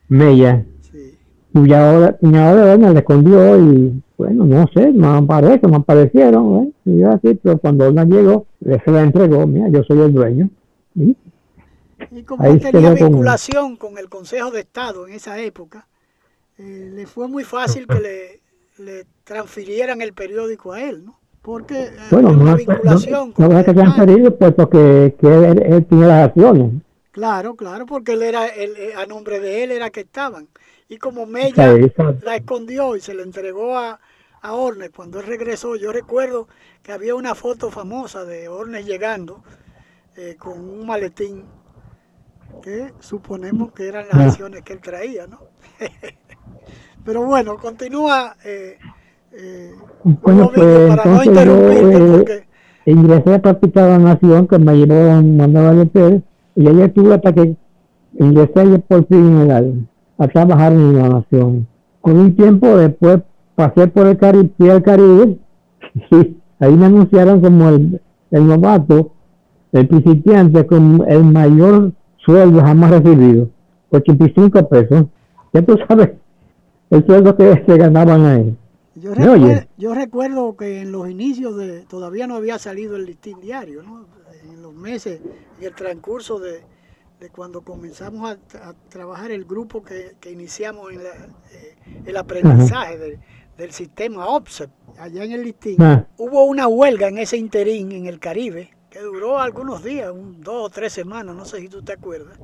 Mella. 0.07 0.65
Sí. 0.81 1.15
Cuñado, 1.53 2.17
cuñado 2.17 2.57
de 2.57 2.71
orden 2.71 2.93
le 2.93 2.99
escondió 2.99 3.59
y, 3.59 4.03
bueno, 4.17 4.45
no 4.45 4.65
sé, 4.73 4.91
no 4.91 5.15
aparece, 5.15 5.67
no 5.67 5.77
aparecieron, 5.77 6.63
¿eh? 6.63 6.71
Y 6.85 7.03
así, 7.03 7.39
pero 7.41 7.57
cuando 7.59 7.87
Orna 7.87 8.03
llegó, 8.03 8.47
se 8.59 8.91
la 8.91 9.03
entregó, 9.03 9.45
mira, 9.45 9.69
yo 9.69 9.83
soy 9.83 9.99
el 9.99 10.13
dueño. 10.13 10.49
Y 12.11 12.23
como 12.23 12.43
él 12.45 12.59
tenía 12.59 12.93
vinculación 12.93 13.75
con... 13.75 13.97
el 13.97 14.09
Consejo 14.09 14.51
de 14.51 14.61
Estado 14.61 15.07
en 15.07 15.13
esa 15.13 15.39
época, 15.39 15.87
eh, 16.57 16.91
le 16.93 17.05
fue 17.05 17.27
muy 17.27 17.43
fácil 17.43 17.87
que 17.87 17.99
le, 17.99 18.38
le, 18.79 19.05
transfirieran 19.23 20.01
el 20.01 20.13
periódico 20.13 20.73
a 20.73 20.81
él, 20.81 21.05
¿no? 21.05 21.19
Porque 21.41 21.85
eh, 21.85 21.91
bueno, 22.11 22.29
una 22.31 22.55
vinculación 22.55 23.33
no, 23.37 23.47
no, 23.47 23.63
que 23.63 23.73
transferido 23.73 24.37
puesto 24.37 24.69
que, 24.69 25.15
que 25.19 25.27
él, 25.27 25.61
él, 25.63 25.85
tenía 25.85 26.07
las 26.07 26.27
acciones. 26.27 26.81
Claro, 27.11 27.55
claro, 27.55 27.85
porque 27.85 28.13
él 28.13 28.23
era, 28.23 28.47
él, 28.47 28.73
eh, 28.77 28.93
a 28.95 29.05
nombre 29.05 29.39
de 29.39 29.63
él 29.63 29.71
era 29.71 29.89
que 29.89 30.01
estaban. 30.01 30.47
Y 30.89 30.97
como 30.97 31.25
Mella 31.25 31.75
la 32.23 32.35
escondió 32.35 32.95
y 32.95 33.01
se 33.01 33.13
le 33.13 33.23
entregó 33.23 33.77
a, 33.77 33.99
a 34.41 34.53
Ornes 34.53 34.89
cuando 34.89 35.19
él 35.19 35.27
regresó, 35.27 35.75
yo 35.75 35.91
recuerdo 35.91 36.47
que 36.81 36.91
había 36.91 37.15
una 37.15 37.35
foto 37.35 37.69
famosa 37.71 38.25
de 38.25 38.47
Ornes 38.47 38.85
llegando 38.85 39.43
eh, 40.15 40.35
con 40.37 40.59
un 40.59 40.85
maletín 40.85 41.45
que 42.63 42.93
suponemos 42.99 43.71
que 43.71 43.87
eran 43.87 44.07
las 44.07 44.17
ah. 44.17 44.25
acciones 44.25 44.63
que 44.63 44.73
él 44.73 44.81
traía, 44.81 45.27
¿no? 45.27 45.39
Pero 47.09 47.25
bueno, 47.25 47.57
continúa. 47.57 48.35
Eh, 48.45 48.77
eh, 49.31 49.71
bueno, 50.21 50.51
pues, 50.53 50.95
para 50.95 51.05
no 51.05 51.23
interrumpirte. 51.23 51.91
Yo, 51.91 52.17
porque... 52.17 52.43
ingresé 52.85 53.33
a 53.33 53.41
practicar 53.41 53.89
la 53.89 53.97
nación 53.97 54.47
que 54.47 54.59
me 54.59 54.75
llevó 54.75 55.11
a 55.11 55.85
Pérez 55.85 56.21
y 56.55 56.67
ahí 56.67 56.81
estuve 56.81 57.15
hasta 57.15 57.33
que 57.33 57.55
ingresé 58.19 58.79
por 58.87 59.07
fin 59.07 59.49
a, 59.49 60.23
a 60.23 60.27
trabajar 60.27 60.71
en 60.73 60.97
la 60.97 61.09
nación. 61.09 61.65
Con 61.99 62.19
un 62.19 62.35
tiempo 62.35 62.77
después 62.77 63.21
pasé 63.55 63.87
por 63.87 64.05
el 64.05 64.15
Caribe, 64.15 64.51
el 64.59 64.83
Caribe 64.83 65.39
y 66.11 66.37
ahí 66.59 66.75
me 66.75 66.85
anunciaron 66.85 67.41
como 67.41 67.69
el, 67.69 67.99
el 68.29 68.47
novato, 68.47 69.13
el 69.71 69.87
principiante 69.87 70.63
con 70.67 71.03
el 71.07 71.23
mayor 71.23 71.91
sueldo 72.17 72.61
jamás 72.61 72.91
recibido, 72.91 73.49
85 73.89 74.69
pesos. 74.69 75.05
Ya 75.51 75.63
tú 75.63 75.75
sabes 75.87 76.18
el 76.89 77.05
sueldo 77.05 77.35
que 77.35 77.63
se 77.65 77.77
ganaban 77.77 78.25
ahí. 78.25 78.57
Yo, 78.95 79.13
recuerdo, 79.13 79.67
yo 79.77 79.93
recuerdo 79.93 80.57
que 80.57 80.81
en 80.81 80.91
los 80.91 81.09
inicios 81.09 81.55
de, 81.55 81.81
todavía 81.81 82.27
no 82.27 82.35
había 82.35 82.59
salido 82.59 82.95
el 82.95 83.05
listín 83.05 83.39
diario, 83.39 83.81
¿no? 83.83 84.05
en 84.43 84.61
los 84.61 84.73
meses, 84.73 85.21
en 85.59 85.65
el 85.65 85.73
transcurso 85.73 86.39
de, 86.39 86.61
de 87.19 87.29
cuando 87.29 87.61
comenzamos 87.61 88.29
a, 88.29 88.73
trabajar 88.89 89.31
el 89.31 89.45
grupo 89.45 89.83
que, 89.83 90.15
que 90.19 90.31
iniciamos 90.31 90.91
en 90.91 91.03
la, 91.03 91.09
eh, 91.51 91.75
el 92.05 92.17
aprendizaje 92.17 92.97
de, 92.97 93.19
del 93.57 93.71
sistema 93.71 94.27
OPSEP, 94.27 94.69
allá 94.97 95.23
en 95.23 95.31
el 95.33 95.43
listín, 95.43 95.81
ah. 95.81 96.07
hubo 96.17 96.45
una 96.45 96.67
huelga 96.67 97.07
en 97.07 97.17
ese 97.17 97.37
interín 97.37 97.91
en 97.91 98.05
el 98.05 98.19
Caribe, 98.19 98.71
que 98.89 98.99
duró 98.99 99.39
algunos 99.39 99.83
días, 99.83 100.11
un, 100.11 100.41
dos 100.41 100.65
o 100.65 100.69
tres 100.69 100.93
semanas, 100.93 101.35
no 101.35 101.45
sé 101.45 101.59
si 101.59 101.67
tú 101.67 101.81
te 101.81 101.93
acuerdas. 101.93 102.39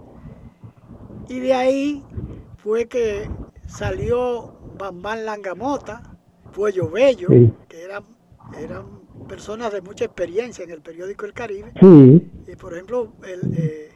Y 1.28 1.40
de 1.40 1.54
ahí 1.54 2.04
fue 2.58 2.86
que 2.86 3.30
salió 3.68 4.54
Bambán 4.78 5.26
Langamota, 5.26 6.02
Puello 6.54 6.90
Bello, 6.90 7.28
que 7.68 7.84
eran, 7.84 8.04
eran 8.58 8.86
personas 9.28 9.74
de 9.74 9.82
mucha 9.82 10.06
experiencia 10.06 10.64
en 10.64 10.72
el 10.72 10.82
periódico 10.82 11.26
El 11.26 11.34
Caribe. 11.34 11.72
Y 12.48 12.56
por 12.56 12.74
ejemplo, 12.74 13.14
el 13.24 13.54
eh, 13.58 13.92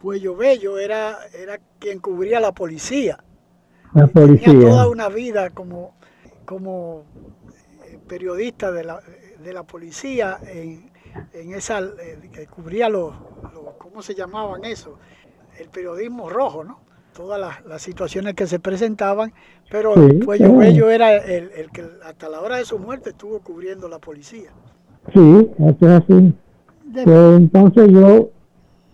Puello 0.00 0.36
Bello 0.36 0.78
era, 0.78 1.18
era 1.32 1.58
quien 1.78 1.98
cubría 1.98 2.40
la 2.40 2.52
policía. 2.52 3.22
La 3.94 4.06
policía. 4.06 4.46
Tenía 4.46 4.68
toda 4.68 4.88
una 4.88 5.08
vida 5.08 5.50
como 5.50 5.98
como 6.48 7.04
eh, 7.84 7.98
periodista 8.08 8.72
de 8.72 8.82
la, 8.82 9.02
de 9.44 9.52
la 9.52 9.64
policía 9.64 10.40
en, 10.46 10.90
en 11.34 11.52
esa, 11.52 11.80
eh, 11.80 12.30
que 12.32 12.46
cubría 12.46 12.88
los, 12.88 13.14
¿cómo 13.76 14.00
se 14.00 14.14
llamaban 14.14 14.64
eso? 14.64 14.98
El 15.58 15.68
periodismo 15.68 16.30
rojo, 16.30 16.64
¿no? 16.64 16.80
Todas 17.18 17.40
las, 17.40 17.66
las 17.66 17.82
situaciones 17.82 18.34
que 18.34 18.46
se 18.46 18.60
presentaban, 18.60 19.32
pero 19.72 19.92
sí, 19.94 20.20
Cuello 20.20 20.56
Bello 20.56 20.88
era 20.88 21.16
el, 21.16 21.50
el, 21.50 21.68
que 21.72 21.84
hasta 22.06 22.28
la 22.28 22.40
hora 22.40 22.58
de 22.58 22.64
su 22.64 22.78
muerte 22.78 23.10
estuvo 23.10 23.40
cubriendo 23.40 23.88
la 23.88 23.98
policía. 23.98 24.50
Sí, 25.12 25.50
eso 25.58 25.76
es 25.80 25.88
así. 25.88 26.32
Pues, 26.92 27.36
entonces 27.36 27.90
yo 27.90 28.30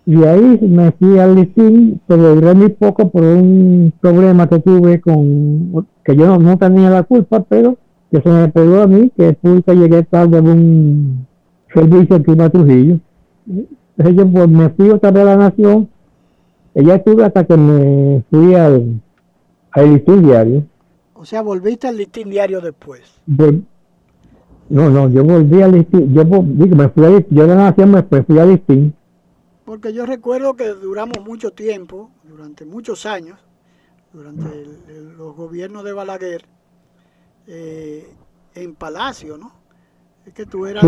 y 0.07 0.23
ahí 0.23 0.57
me 0.59 0.91
fui 0.93 1.19
al 1.19 1.35
listín, 1.35 2.01
pero 2.07 2.33
duré 2.33 2.55
muy 2.55 2.69
poco 2.69 3.11
por 3.11 3.21
un 3.21 3.93
problema 4.01 4.49
que 4.49 4.57
tuve 4.57 4.99
con, 5.01 5.85
que 6.03 6.15
yo 6.15 6.39
no, 6.39 6.57
tenía 6.57 6.89
la 6.89 7.03
culpa, 7.03 7.43
pero 7.47 7.77
que 8.09 8.21
se 8.21 8.29
me 8.29 8.47
pegó 8.47 8.81
a 8.81 8.87
mí, 8.87 9.11
que 9.15 9.37
que 9.37 9.75
llegué 9.75 10.01
tarde 10.01 10.39
en 10.39 10.47
un 10.47 11.27
servicio 11.71 12.23
que 12.23 12.31
iba 12.31 12.45
a 12.45 12.49
Trujillo. 12.49 12.97
Entonces 13.47 14.15
yo 14.15 14.27
pues, 14.31 14.49
me 14.49 14.69
fui 14.69 14.89
otra 14.89 15.11
vez 15.11 15.21
a 15.21 15.25
la 15.25 15.35
Nación, 15.37 15.89
ella 16.75 16.95
estuve 16.95 17.25
hasta 17.25 17.43
que 17.45 17.57
me 17.57 18.23
fui 18.29 18.53
al, 18.53 19.01
al 19.71 19.93
listín 19.93 20.23
diario. 20.23 20.63
O 21.15 21.25
sea, 21.25 21.41
volviste 21.41 21.87
al 21.87 21.97
listín 21.97 22.29
diario 22.29 22.61
después. 22.61 23.01
no, 23.25 24.89
no, 24.89 25.09
yo 25.09 25.23
volví 25.23 25.61
al 25.63 25.71
listín, 25.71 26.13
yo, 26.13 26.23
digo, 26.23 26.75
me 26.75 26.89
fui 26.89 27.05
a, 27.05 27.09
yo 27.09 27.41
de 27.41 27.47
la 27.47 27.55
Nación 27.55 27.91
me 27.91 28.03
fui 28.03 28.37
al 28.37 28.49
listín 28.49 28.93
porque 29.65 29.93
yo 29.93 30.05
recuerdo 30.05 30.55
que 30.55 30.67
duramos 30.69 31.17
mucho 31.25 31.51
tiempo, 31.51 32.11
durante 32.23 32.65
muchos 32.65 33.07
años, 33.07 33.39
durante 34.13 34.63
los 35.17 35.35
gobiernos 35.35 35.83
de 35.83 35.91
Balaguer, 35.91 36.45
eh, 37.47 38.07
en 38.53 38.75
Palacio, 38.75 39.37
¿no? 39.37 39.51
Es 40.25 40.33
que 40.33 40.45
tú 40.45 40.67
eras 40.67 40.85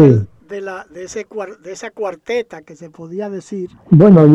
de, 0.47 0.61
la, 0.61 0.85
de, 0.89 1.03
ese, 1.03 1.25
de 1.63 1.71
esa 1.71 1.91
cuarteta 1.91 2.61
que 2.61 2.75
se 2.75 2.89
podía 2.89 3.29
decir. 3.29 3.69
Bueno, 3.89 4.25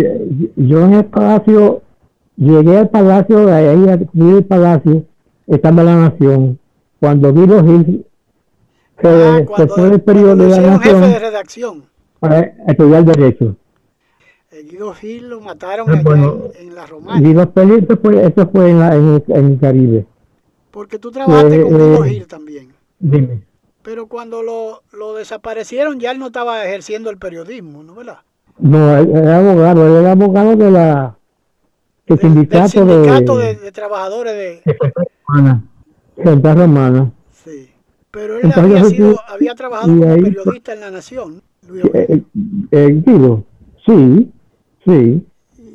yo, 0.57 0.85
en 0.85 0.93
el 0.95 1.05
Palacio, 1.07 1.83
llegué 2.37 2.79
al 2.79 2.91
Palacio, 2.91 3.47
de 3.47 3.53
ahí 3.53 3.89
al 3.89 4.45
Palacio, 4.45 5.05
estaba 5.47 5.83
la 5.83 5.97
Nación. 5.97 6.59
Cuando 7.01 7.33
vi 7.33 7.47
los 7.47 7.63
Gil, 7.63 8.07
que 8.99 9.09
ah, 9.09 9.45
se 9.57 9.67
fue 9.67 9.89
el 9.89 10.01
periodo 10.01 10.37
de 10.37 10.49
la 10.49 10.61
Nación. 10.61 11.03
jefe 11.03 11.13
de 11.13 11.19
redacción. 11.19 11.85
Para 12.21 12.41
estudiar 12.69 13.05
Derecho. 13.05 13.57
Guido 14.71 14.93
Gil 14.95 15.29
lo 15.29 15.41
mataron 15.41 15.91
ah, 15.91 16.53
en, 16.61 16.75
la 16.75 16.87
Romana. 16.87 17.21
Guido 17.21 17.53
Gil, 17.55 17.99
fue, 18.01 18.27
eso 18.27 18.49
fue 18.51 18.71
en, 18.71 19.23
en, 19.29 19.47
el 19.47 19.59
Caribe. 19.59 20.07
Porque 20.71 20.99
tú 20.99 21.11
trabajaste 21.11 21.63
con 21.63 21.73
Guido 21.73 22.05
eh, 22.05 22.09
Gil 22.09 22.27
también. 22.27 22.73
Dime. 23.01 23.43
Pero 23.83 24.07
cuando 24.07 24.43
lo, 24.43 24.83
lo, 24.93 25.15
desaparecieron 25.15 25.99
ya 25.99 26.13
él 26.13 26.19
no 26.19 26.27
estaba 26.27 26.65
ejerciendo 26.65 27.11
el 27.11 27.19
periodismo, 27.19 27.83
¿no 27.83 27.95
verdad? 27.95 28.19
No, 28.59 28.97
era 28.97 29.39
abogado, 29.39 29.87
él 29.87 30.03
era 30.03 30.13
abogado 30.13 30.57
de 30.57 30.71
la 30.71 31.17
del 32.07 32.21
sindicato, 32.21 32.85
del 32.85 32.95
sindicato 32.95 33.39
de, 33.39 33.55
de, 33.57 33.73
trabajadores 33.73 34.35
de 34.35 34.63
Romana. 35.27 35.65
Romana. 36.17 37.13
Sí. 37.33 37.71
Pero 38.11 38.39
él 38.39 38.53
había, 38.55 38.85
sido, 38.85 39.19
había 39.27 39.55
trabajado 39.55 39.89
como 39.89 40.15
periodista 40.15 40.75
en 40.75 40.81
La 40.81 40.91
Nación. 40.91 41.43
Eh, 41.95 42.23
eh, 42.73 43.03
Guido, 43.05 43.45
sí, 43.87 44.31
Sí, 44.85 45.25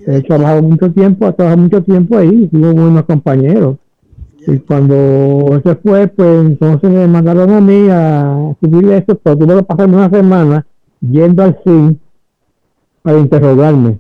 he 0.06 0.22
trabajado 0.24 0.62
mucho 0.62 0.92
tiempo, 0.92 1.28
he 1.28 1.34
trabajado 1.34 1.62
mucho 1.62 1.82
tiempo 1.84 2.18
ahí, 2.18 2.48
tuve 2.48 2.74
buenos 2.74 3.06
compañeros. 3.06 3.78
Y 4.50 4.60
cuando 4.60 5.60
se 5.62 5.76
fue, 5.76 6.08
pues 6.08 6.46
entonces 6.46 6.90
me 6.90 7.06
mandaron 7.06 7.52
a 7.52 7.60
mí 7.60 7.90
a 7.92 8.56
subirle 8.62 9.00
esto, 9.00 9.20
pero 9.22 9.38
tuve 9.38 9.66
que 9.66 9.84
una 9.84 10.10
semana 10.10 10.66
yendo 11.02 11.44
al 11.44 11.60
CIN 11.66 12.00
para 13.02 13.20
interrogarme. 13.20 14.00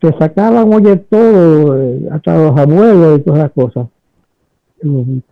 Se 0.00 0.16
sacaban, 0.18 0.72
oye, 0.72 0.96
todo, 0.98 1.82
eh, 1.82 2.08
hasta 2.12 2.38
los 2.38 2.56
abuelos 2.56 3.18
y 3.18 3.22
todas 3.22 3.40
las 3.40 3.50
cosas. 3.50 3.88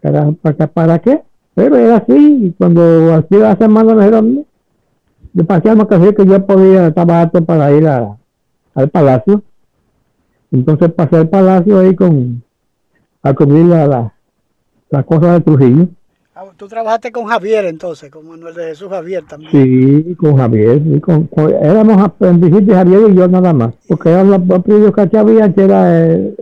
¿Para, 0.02 0.32
para, 0.66 0.98
qué? 0.98 1.22
Pero 1.54 1.76
era 1.76 1.98
así, 1.98 2.46
y 2.46 2.50
cuando 2.58 2.82
de 2.82 3.38
la 3.38 3.56
semana 3.56 3.94
me 3.94 4.04
dijeron, 4.04 4.46
yo 5.32 5.44
pasé 5.44 5.70
a 5.70 5.76
que 5.76 6.26
yo 6.26 6.44
podía, 6.44 6.88
estaba 6.88 7.22
apto 7.22 7.44
para 7.44 7.70
ir 7.70 7.86
al 7.86 8.88
palacio. 8.90 9.44
Entonces 10.50 10.92
pasé 10.92 11.18
al 11.18 11.28
palacio 11.28 11.78
ahí 11.78 11.94
con 11.94 12.42
a 13.22 13.34
cubrir 13.34 13.66
la, 13.66 13.86
la, 13.86 14.14
la 14.90 15.02
cosa 15.02 15.34
de 15.34 15.40
Trujillo. 15.40 15.88
Ah, 16.34 16.44
tú 16.56 16.68
trabajaste 16.68 17.12
con 17.12 17.26
Javier 17.26 17.66
entonces, 17.66 18.10
con 18.10 18.26
Manuel 18.26 18.54
de 18.54 18.68
Jesús 18.68 18.88
Javier 18.88 19.24
también. 19.26 19.50
Sí, 19.52 20.14
con 20.14 20.36
Javier, 20.36 20.80
sí, 20.82 21.00
con, 21.00 21.28
éramos 21.60 22.00
aprendices 22.02 22.66
de 22.66 22.74
Javier 22.74 23.10
y 23.10 23.14
yo 23.14 23.28
nada 23.28 23.52
más, 23.52 23.74
porque 23.88 24.10
eran 24.10 24.30
los 24.30 24.62
primeros 24.62 24.94
que 24.94 25.18
había, 25.18 25.52
que 25.52 25.64
era 25.64 26.06
el, 26.06 26.34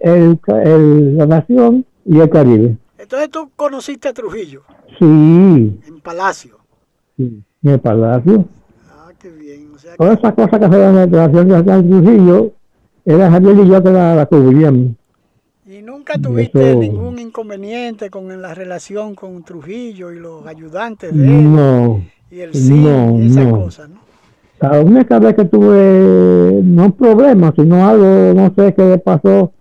el, 0.00 0.38
el, 0.46 1.16
la 1.16 1.26
Nación 1.26 1.84
y 2.04 2.20
el 2.20 2.30
Caribe. 2.30 2.76
Entonces 2.98 3.30
tú 3.30 3.50
conociste 3.56 4.08
a 4.08 4.12
Trujillo. 4.12 4.62
Sí. 4.98 5.04
En 5.04 6.00
Palacio. 6.02 6.58
Sí, 7.16 7.42
en 7.62 7.70
el 7.70 7.80
Palacio. 7.80 8.44
Ah, 8.90 9.10
qué 9.18 9.28
bien. 9.28 9.72
Todas 9.98 10.18
esas 10.18 10.32
cosas 10.34 10.60
que 10.60 10.68
se 10.68 10.78
dan 10.78 10.98
en 10.98 11.12
relación 11.12 11.48
de 11.48 11.62
Trujillo, 11.62 12.52
era 13.04 13.30
Javier 13.30 13.56
y 13.58 13.68
yo 13.68 13.82
que 13.82 13.90
la, 13.90 14.14
la 14.14 14.26
cubríamos. 14.26 14.92
¿Y 16.02 16.04
nunca 16.04 16.18
tuviste 16.18 16.74
ningún 16.74 17.16
inconveniente 17.20 18.10
con 18.10 18.42
la 18.42 18.54
relación 18.54 19.14
con 19.14 19.44
Trujillo 19.44 20.10
y 20.10 20.18
los 20.18 20.44
ayudantes 20.46 21.16
de 21.16 21.24
él? 21.24 21.54
No. 21.54 22.02
Y 22.28 22.40
el 22.40 22.52
sí, 22.52 22.74
no, 22.74 23.20
y 23.20 23.26
esas 23.26 23.46
cosas, 23.46 23.88
¿no? 23.88 24.00
La 24.58 24.80
única 24.80 25.20
vez 25.20 25.36
que 25.36 25.44
tuve, 25.44 26.60
no 26.64 26.86
un 26.86 26.92
problema, 26.92 27.52
sino 27.54 27.86
algo, 27.86 28.34
no 28.34 28.52
sé 28.56 28.74
qué 28.74 28.84
le 28.84 28.98
pasó, 28.98 29.52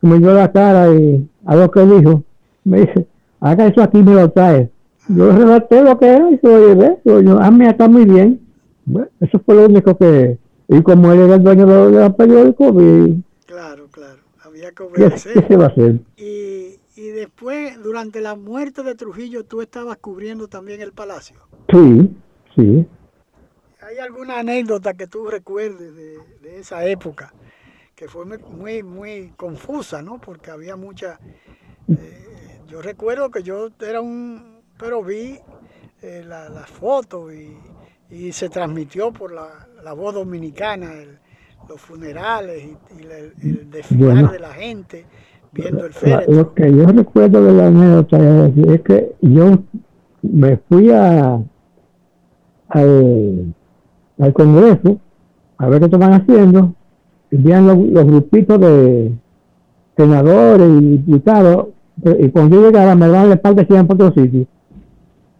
me 0.00 0.18
dio 0.20 0.32
la 0.32 0.52
cara 0.52 0.94
y 0.94 1.28
algo 1.44 1.68
que 1.72 1.80
dijo, 1.86 2.22
me 2.62 2.82
dice, 2.82 3.06
haga 3.40 3.66
eso 3.66 3.82
aquí 3.82 3.98
me 3.98 4.14
lo 4.14 4.30
trae. 4.30 4.70
Yo 5.08 5.32
relaté 5.32 5.82
lo 5.82 5.98
que 5.98 6.06
era 6.06 6.30
y 6.30 6.38
se 6.38 6.46
lo 6.46 6.68
llevé. 6.68 6.98
Yo, 7.04 7.38
ah, 7.40 7.50
mira, 7.50 7.72
está 7.72 7.88
muy 7.88 8.04
bien. 8.04 8.40
Bueno, 8.84 9.08
eso 9.20 9.40
fue 9.44 9.56
lo 9.56 9.66
único 9.66 9.96
que... 9.96 10.38
Y 10.68 10.82
como 10.82 11.12
él 11.12 11.20
era 11.20 11.34
el 11.34 11.42
dueño 11.42 11.66
de 11.66 11.90
los 11.90 12.14
periódicos, 12.14 12.74
y... 12.80 13.24
Había 14.64 14.70
que 14.70 14.74
¿qué, 14.94 15.02
obedecer. 15.02 15.34
qué 15.34 15.46
se 15.48 15.56
va 15.56 15.64
a 15.64 15.68
hacer? 15.68 16.00
Y, 16.16 16.78
y 16.96 17.08
después, 17.08 17.80
durante 17.82 18.20
la 18.20 18.34
muerte 18.34 18.82
de 18.82 18.94
Trujillo, 18.94 19.44
tú 19.44 19.60
estabas 19.62 19.96
cubriendo 19.98 20.48
también 20.48 20.80
el 20.80 20.92
palacio. 20.92 21.36
Sí, 21.70 22.16
sí. 22.54 22.86
¿Hay 23.80 23.98
alguna 23.98 24.38
anécdota 24.38 24.94
que 24.94 25.06
tú 25.06 25.26
recuerdes 25.26 25.94
de, 25.94 26.18
de 26.40 26.58
esa 26.60 26.86
época? 26.86 27.34
Que 27.94 28.08
fue 28.08 28.24
muy- 28.24 28.82
muy, 28.82 29.32
confusa, 29.36 30.00
¿no? 30.02 30.20
Porque 30.20 30.50
había 30.50 30.76
mucha... 30.76 31.18
eh, 31.88 32.60
yo 32.66 32.80
recuerdo 32.80 33.30
que 33.30 33.42
yo 33.42 33.68
era 33.80 34.00
un... 34.00 34.62
Pero 34.78 35.02
vi 35.04 35.38
eh, 36.02 36.24
la- 36.26 36.48
las 36.48 36.70
fotos 36.70 37.32
y, 37.34 37.56
y 38.10 38.32
se 38.32 38.48
transmitió 38.48 39.12
por 39.12 39.32
la, 39.32 39.68
la 39.82 39.92
voz 39.92 40.14
dominicana, 40.14 40.94
el- 40.94 41.18
los 41.68 41.80
funerales 41.80 42.62
y, 42.64 43.00
y 43.00 43.04
la- 43.04 43.18
el 43.18 43.70
desfilar 43.70 44.12
Bueno. 44.12 44.32
de 44.32 44.38
la 44.38 44.52
gente 44.52 45.04
viendo 45.52 45.84
el 45.86 45.92
féretro. 45.92 46.34
Lo 46.34 46.54
que 46.54 46.74
yo 46.76 46.86
recuerdo 46.86 47.44
de 47.44 47.52
la 47.52 47.66
anécdota 47.68 48.18
es 48.74 48.80
que 48.82 49.12
yo 49.22 49.58
me 50.22 50.56
fui 50.68 50.90
a 50.90 51.40
al, 52.68 53.54
al 54.18 54.32
Congreso 54.32 54.98
a 55.58 55.68
ver 55.68 55.78
qué 55.80 55.84
estaban 55.86 56.12
haciendo 56.14 56.74
y 57.30 57.36
vean 57.36 57.66
los, 57.66 57.78
los 57.78 58.04
grupitos 58.06 58.60
de 58.60 59.12
senadores 59.96 60.68
y 60.82 60.98
diputados 60.98 61.66
y 62.18 62.28
cuando 62.30 62.56
yo 62.56 62.66
llegaba 62.70 62.94
me 62.96 63.06
daban 63.08 63.28
la 63.28 63.34
espalda 63.36 63.62
y 63.62 63.66
por 63.66 64.02
otro 64.02 64.12
sitio. 64.22 64.46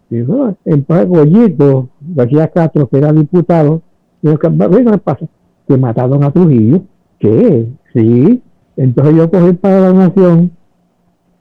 Y 0.09 0.21
bueno, 0.21 0.55
entonces 0.63 1.07
Goyito, 1.09 1.89
García 1.99 2.47
Castro, 2.47 2.87
que 2.87 2.97
era 2.97 3.11
diputado, 3.11 3.81
dijo, 4.21 4.37
¿qué 4.39 4.47
qué 4.47 4.97
pasa? 4.99 5.25
Que 5.67 5.77
mataron 5.77 6.23
a 6.23 6.31
Trujillo. 6.31 6.81
¿Qué? 7.19 7.67
Sí. 7.93 8.41
Entonces 8.77 9.15
yo 9.15 9.29
cogí 9.31 9.53
para 9.53 9.79
la 9.79 9.93
nación, 9.93 10.51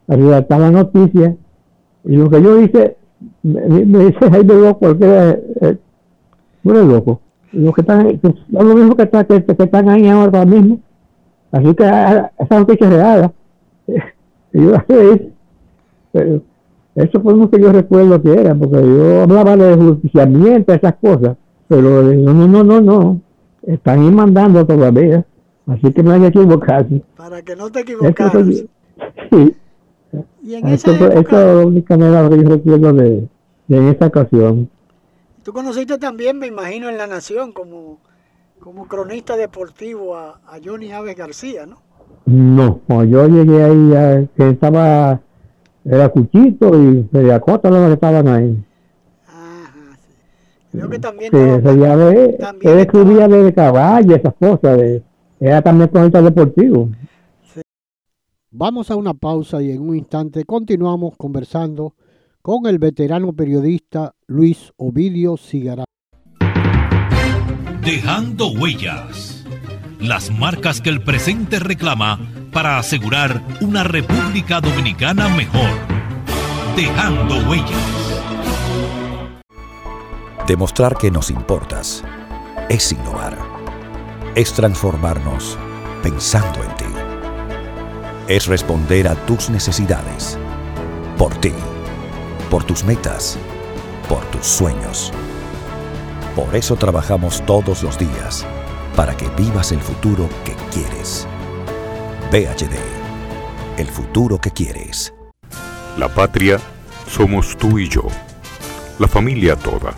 a 0.07 0.17
redactar 0.17 0.61
la 0.61 0.71
noticia, 0.71 1.37
y 2.05 2.17
lo 2.17 2.31
que 2.31 2.43
yo 2.43 2.61
hice, 2.61 2.97
me, 3.43 3.61
me- 3.85 4.05
dice 4.07 4.31
Jaime 4.31 4.55
Loco, 4.55 4.79
porque 4.81 5.05
era, 5.05 5.31
eh, 5.31 5.79
bueno, 6.63 6.83
loco. 6.85 7.21
Los 7.53 7.75
que 7.75 7.81
están, 7.81 8.19
que 8.19 8.21
son 8.53 8.69
los 8.69 8.75
mismos 8.75 8.97
que, 8.97 9.03
están- 9.03 9.27
que, 9.27 9.45
están 9.47 9.89
ahí 9.89 10.07
ahora 10.09 10.45
mismo. 10.45 10.79
Así 11.51 11.75
que 11.75 11.85
ah, 11.85 12.31
esa 12.39 12.59
noticia 12.59 12.87
es 12.87 12.93
real. 12.93 13.33
Y 14.53 14.63
yo 14.63 14.77
así, 14.77 15.33
pero 16.13 16.41
eso 16.95 17.21
fue 17.21 17.35
lo 17.37 17.51
que 17.51 17.61
yo 17.61 17.73
recuerdo 17.73 18.23
que 18.23 18.33
era, 18.33 18.55
porque 18.55 18.77
yo 18.81 19.23
hablaba 19.23 19.57
de 19.57 19.75
justiciamiento, 19.77 20.73
esas 20.73 20.95
cosas, 20.95 21.37
pero 21.67 22.09
eh, 22.13 22.17
no, 22.17 22.33
no, 22.47 22.63
no, 22.63 22.81
no, 22.81 23.21
están 23.67 24.01
ahí 24.01 24.11
mandando 24.11 24.65
todavía, 24.67 25.25
así 25.67 25.93
que 25.93 26.03
no 26.03 26.13
hay 26.13 26.21
que 26.23 26.27
equivocarse. 26.29 27.03
Para 27.17 27.43
que 27.43 27.57
no 27.57 27.71
te 27.71 27.81
equivocaras. 27.81 28.47
sí, 29.31 29.55
Y 30.43 30.55
en 30.55 30.69
esa 30.69 30.91
eso, 30.91 30.99
fue- 30.99 31.07
época, 31.19 31.21
eso 31.21 31.51
es 31.51 31.57
la 31.57 31.67
única 31.67 31.97
manera 31.97 32.29
que 32.29 32.37
yo 32.43 32.49
recuerdo 32.51 32.93
de, 32.93 33.29
de 33.69 33.77
en 33.77 33.89
esa 33.89 34.07
ocasión. 34.07 34.69
tú 35.43 35.53
conociste 35.53 35.99
también, 35.99 36.39
me 36.39 36.47
imagino, 36.47 36.89
en 36.89 36.99
La 36.99 37.07
Nación 37.07 37.53
como, 37.53 37.99
como 38.61 38.87
cronista 38.87 39.37
deportivo 39.37 40.17
a, 40.17 40.41
a 40.47 40.59
Johnny 40.65 40.93
Aves 40.93 41.17
García, 41.17 41.67
¿no? 41.67 41.77
No, 42.27 42.81
cuando 42.87 43.05
yo 43.05 43.29
llegué 43.29 43.63
ahí, 43.65 43.91
ya, 43.91 44.27
que 44.37 44.51
estaba, 44.51 45.21
era 45.85 46.09
Cuchito 46.09 46.71
y 46.83 47.07
Cota 47.45 47.69
los 47.71 47.87
que 47.89 47.93
estaban 47.95 48.29
ahí. 48.29 48.65
Creo 50.75 50.91
que 50.91 50.99
también 50.99 51.31
Sí, 51.31 51.39
estaba- 51.39 51.61
Feria 51.63 51.97
de, 51.97 52.33
también 52.35 52.73
él 52.75 52.79
escribía 52.81 53.29
de 53.29 53.55
caballo, 53.55 54.17
esas 54.17 54.35
cosas, 54.35 54.77
de, 54.77 55.03
era 55.39 55.63
también 55.63 55.89
cronista 55.89 56.21
deportivo. 56.21 56.89
Vamos 58.51 58.91
a 58.91 58.97
una 58.97 59.15
pausa 59.15 59.63
y 59.63 59.71
en 59.71 59.81
un 59.83 59.97
instante 59.97 60.45
continuamos 60.45 61.15
conversando 61.17 61.95
con 62.43 62.67
el 62.67 62.79
veterano 62.79 63.33
periodista 63.33 64.15
Luis 64.27 64.73
Ovidio 64.77 65.37
Cigarán. 65.37 65.87
Dejando 67.83 68.49
huellas. 68.53 69.45
Las 70.01 70.31
marcas 70.31 70.81
que 70.81 70.91
el 70.91 71.03
presente 71.03 71.59
reclama 71.59 72.19
para 72.53 72.79
asegurar 72.79 73.43
una 73.61 73.85
República 73.85 74.61
Dominicana 74.61 75.29
mejor. 75.31 75.71
Dejando 76.77 77.37
huellas. 77.49 78.04
Demostrar 80.47 80.97
que 80.97 81.11
nos 81.11 81.31
importas 81.31 82.05
es 82.69 82.93
innovar. 82.93 83.39
Es 84.35 84.53
transformarnos 84.53 85.57
pensando 86.03 86.63
en 86.63 86.77
ti. 86.77 86.85
Es 88.29 88.47
responder 88.47 89.09
a 89.09 89.15
tus 89.27 89.49
necesidades. 89.49 90.39
Por 91.17 91.35
ti. 91.37 91.53
Por 92.51 92.63
tus 92.63 92.85
metas. 92.85 93.39
Por 94.09 94.23
tus 94.27 94.47
sueños. 94.47 95.13
Por 96.37 96.55
eso 96.55 96.77
trabajamos 96.77 97.43
todos 97.47 97.83
los 97.83 97.99
días. 97.99 98.45
Para 98.97 99.17
que 99.17 99.29
vivas 99.31 99.73
el 99.73 99.81
futuro 99.81 100.29
que 100.45 100.55
quieres. 100.71 101.27
VHD. 102.31 102.77
El 103.79 103.89
futuro 103.89 104.39
que 104.39 104.51
quieres. 104.51 105.15
La 105.97 106.09
patria 106.09 106.61
somos 107.09 107.57
tú 107.57 107.79
y 107.79 107.89
yo, 107.89 108.03
la 108.99 109.07
familia 109.07 109.55
toda, 109.55 109.95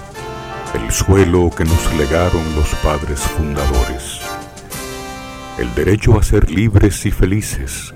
el 0.75 0.91
suelo 0.91 1.51
que 1.51 1.65
nos 1.65 1.95
legaron 1.95 2.43
los 2.55 2.75
padres 2.77 3.21
fundadores, 3.21 4.21
el 5.59 5.75
derecho 5.75 6.19
a 6.19 6.23
ser 6.23 6.51
libres 6.51 7.07
y 7.07 7.11
felices, 7.11 7.95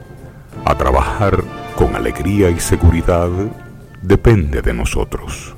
a 0.64 0.74
trabajar 0.76 1.42
con 1.76 1.94
alegría 1.96 2.50
y 2.50 2.60
seguridad, 2.60 3.28
depende 4.02 4.62
de 4.62 4.72
nosotros. 4.72 5.56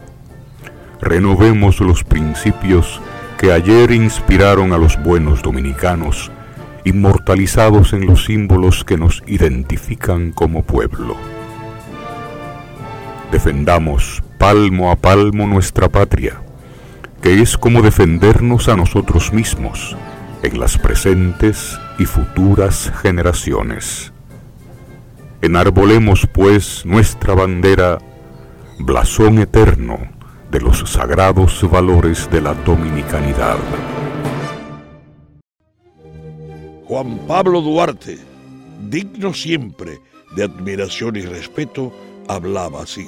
Renovemos 1.01 1.81
los 1.81 2.05
principios 2.05 3.01
que 3.38 3.53
ayer 3.53 3.90
inspiraron 3.90 4.72
a 4.72 4.79
los 4.79 5.03
buenos 5.03 5.42
dominicanos, 5.42 6.31
inmortalizados 6.85 7.92
en 7.92 8.07
los 8.07 8.25
símbolos 8.25 8.85
que 8.85 8.96
nos 8.96 9.22
identifican 9.27 10.33
como 10.33 10.62
pueblo. 10.62 11.16
Defendamos 13.31 14.22
palmo 14.38 14.90
a 14.90 14.96
palmo 14.96 15.46
nuestra 15.46 15.88
patria, 15.88 16.42
que 17.22 17.40
es 17.40 17.56
como 17.56 17.82
defendernos 17.82 18.68
a 18.68 18.76
nosotros 18.76 19.32
mismos 19.32 19.96
en 20.42 20.58
las 20.58 20.76
presentes 20.76 21.78
y 22.00 22.04
futuras 22.04 22.92
generaciones. 23.00 24.12
Enarbolemos 25.40 26.26
pues 26.32 26.85
nuestra 26.85 27.35
bandera, 27.35 27.98
blasón 28.80 29.38
eterno 29.38 29.98
de 30.50 30.61
los 30.61 30.80
sagrados 30.90 31.62
valores 31.70 32.28
de 32.28 32.40
la 32.40 32.54
dominicanidad. 32.54 33.56
Juan 36.87 37.20
Pablo 37.28 37.61
Duarte, 37.61 38.18
digno 38.90 39.32
siempre 39.32 40.00
de 40.35 40.42
admiración 40.42 41.14
y 41.14 41.22
respeto, 41.22 41.92
hablaba 42.26 42.82
así. 42.82 43.06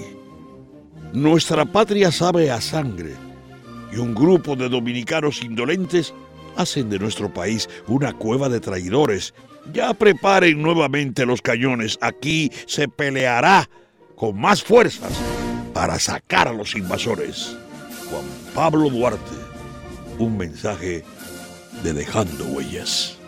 Nuestra 1.12 1.64
patria 1.64 2.12
sabe 2.12 2.53
a 2.53 2.61
sangre 2.61 3.14
y 3.92 3.97
un 3.97 4.14
grupo 4.14 4.57
de 4.57 4.68
dominicanos 4.68 5.42
indolentes 5.42 6.14
hacen 6.57 6.90
de 6.90 6.99
nuestro 6.99 7.33
país 7.33 7.68
una 7.87 8.12
cueva 8.12 8.49
de 8.49 8.61
traidores. 8.61 9.35
Ya 9.73 9.94
preparen 9.94 10.61
nuevamente 10.61 11.27
los 11.27 11.40
cañones. 11.40 11.99
Aquí 12.01 12.51
se 12.66 12.88
peleará 12.88 13.68
con 14.16 14.38
más 14.38 14.62
fuerzas 14.62 15.12
para 15.73 15.99
sacar 15.99 16.49
a 16.49 16.53
los 16.53 16.77
invasores. 16.77 17.57
Juan 18.11 18.25
Pablo 18.55 18.90
Duarte, 18.90 19.37
un 20.18 20.37
mensaje 20.37 21.05
de 21.83 21.92
Dejando 21.92 22.44
Huellas. 22.44 23.18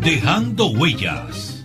Dejando 0.00 0.68
huellas. 0.68 1.55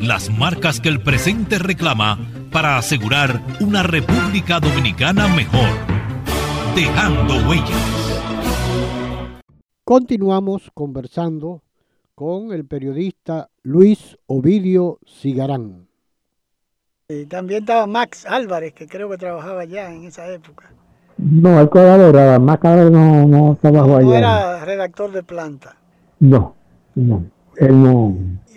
Las 0.00 0.30
marcas 0.30 0.80
que 0.80 0.88
el 0.88 1.00
presente 1.02 1.58
reclama 1.58 2.18
para 2.52 2.76
asegurar 2.76 3.40
una 3.60 3.82
República 3.82 4.60
Dominicana 4.60 5.26
mejor. 5.28 5.68
Dejando 6.74 7.48
huellas. 7.48 8.20
Continuamos 9.84 10.70
conversando 10.74 11.62
con 12.14 12.52
el 12.52 12.66
periodista 12.66 13.48
Luis 13.62 14.18
Ovidio 14.26 14.98
Cigarán. 15.06 15.86
Y 17.08 17.24
también 17.26 17.60
estaba 17.62 17.86
Max 17.86 18.26
Álvarez, 18.26 18.74
que 18.74 18.86
creo 18.88 19.08
que 19.08 19.16
trabajaba 19.16 19.62
allá 19.62 19.92
en 19.92 20.04
esa 20.04 20.28
época. 20.28 20.70
No, 21.18 21.60
el 21.60 21.70
colaboraba, 21.70 22.38
Max 22.38 22.64
Álvarez 22.64 22.90
no, 22.90 23.26
no 23.26 23.58
trabajó 23.60 23.86
No, 23.88 23.96
allá. 23.96 24.06
no 24.06 24.14
era 24.14 24.64
redactor 24.64 25.12
de 25.12 25.22
planta. 25.22 25.76
No, 26.18 26.54
no, 26.94 27.24
él 27.56 27.82
no. 27.82 28.16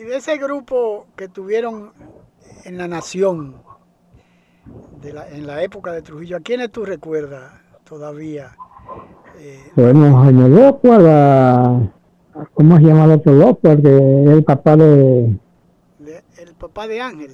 De 0.09 0.17
ese 0.17 0.37
grupo 0.39 1.05
que 1.15 1.27
tuvieron 1.27 1.91
en 2.65 2.79
la 2.79 2.87
Nación, 2.87 3.57
de 5.03 5.13
la- 5.13 5.29
en 5.29 5.45
la 5.45 5.61
época 5.61 5.91
de 5.91 6.01
Trujillo, 6.01 6.37
¿a 6.37 6.39
quiénes 6.39 6.71
tú 6.71 6.83
recuerdas 6.83 7.51
todavía? 7.83 8.57
Eh, 9.37 9.59
Bueno, 9.75 10.23
Jaime 10.23 10.49
López, 10.49 10.97
la, 10.99 11.79
¿cómo 12.55 12.77
se 12.77 12.83
llama 12.85 13.05
el 13.05 13.11
otro 13.11 13.33
López? 13.33 13.79
Que 13.83 14.23
es 14.23 14.29
el 14.31 14.43
papá 14.43 14.75
de... 14.77 15.37
de- 15.99 16.23
el 16.39 16.55
papá 16.55 16.87
de 16.87 17.01
Ángel. 17.01 17.31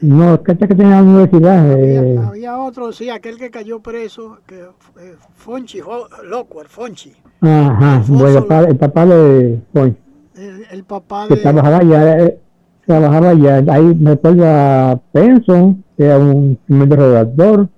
No, 0.00 0.34
es 0.34 0.40
que 0.42 0.52
este 0.52 0.68
que 0.68 0.76
tenía 0.76 0.94
la 0.98 1.02
universidad. 1.02 1.72
eh, 1.76 1.98
Había, 1.98 2.28
había 2.28 2.58
otro, 2.60 2.92
sí, 2.92 3.10
aquel 3.10 3.36
que 3.36 3.50
cayó 3.50 3.80
preso, 3.80 4.38
que 4.46 4.60
eh, 5.00 5.16
Fonchi, 5.34 5.80
Lockwood, 6.22 6.66
Fonchi, 6.68 7.16
ajá, 7.40 7.96
Alfonso 7.96 8.12
bueno, 8.22 8.38
el 8.38 8.44
papá, 8.44 8.60
el 8.68 8.76
papá 8.76 9.06
de... 9.06 9.60
Juan, 9.72 9.96
el, 10.38 10.64
el 10.70 10.84
papá 10.84 11.26
que 11.28 11.36
de... 11.36 11.42
trabajaba 11.42 11.78
allá, 11.78 12.24
eh, 12.26 12.38
trabajaba 12.86 13.30
allá. 13.30 13.64
Ahí 13.72 13.94
me 13.98 14.12
acuerdo 14.12 14.44
a 14.46 15.00
Penson, 15.12 15.84
que 15.96 16.04
era 16.04 16.18
un 16.18 16.58
primer 16.66 16.88
redactor, 16.98 17.68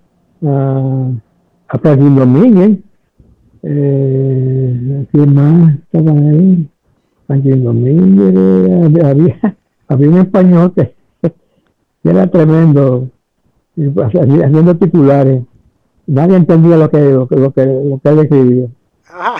a, 0.46 1.10
a 1.68 1.78
Franklin 1.78 2.16
Domínguez, 2.16 2.78
eh, 3.62 5.06
¿quién 5.12 5.34
más 5.34 5.74
estaba 5.78 6.12
ahí? 6.12 6.68
Franklin 7.26 7.64
Domínguez, 7.64 8.34
eh, 8.36 9.04
había, 9.06 9.56
había 9.88 10.08
un 10.08 10.18
español 10.18 10.72
que, 10.74 10.94
que 11.22 12.10
era 12.10 12.26
tremendo, 12.26 13.08
y, 13.76 13.88
pues, 13.88 14.08
haciendo 14.08 14.76
titulares. 14.76 15.42
Nadie 16.06 16.36
entendía 16.36 16.76
lo 16.76 16.90
que, 16.90 16.98
lo, 16.98 17.28
que- 17.28 17.36
lo 17.36 17.52
que, 17.52 17.66
lo 17.66 18.00
que 18.02 18.08
él 18.08 18.18
escribía. 18.20 18.66
Ajá. 19.06 19.34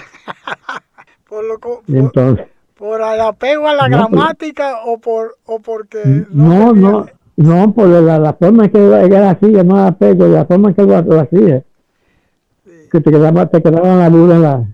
por, 1.29 1.45
lo, 1.45 1.59
Y 1.89 1.97
entonces, 1.97 2.47
por 2.81 3.01
el 3.03 3.21
apego 3.21 3.69
a 3.69 3.75
la 3.75 3.89
No, 3.89 3.99
pues- 4.09 4.11
gramática 4.11 4.79
o 4.87 4.99
por 4.99 5.37
o 5.45 5.59
porque 5.61 6.25
no, 6.31 6.73
no, 6.73 7.07
no, 7.37 7.75
por 7.75 7.87
la, 7.89 8.19
la 8.19 8.33
forma 8.33 8.65
en 8.65 8.71
que 8.71 8.79
él 8.79 9.15
hacía, 9.23 9.63
no 9.63 9.77
apego, 9.87 10.27
la 10.29 10.47
forma 10.47 10.71
en 10.71 10.75
que 10.75 10.83
lo, 10.83 11.03
lo 11.03 11.21
hacía. 11.21 11.63
Que 12.91 13.01
te 13.01 13.11
quedaba, 13.11 13.47
te 13.47 13.63
quedaba 13.63 13.97
la 13.97 14.09
duda 14.11 14.35
en 14.37 14.43
la. 14.43 14.65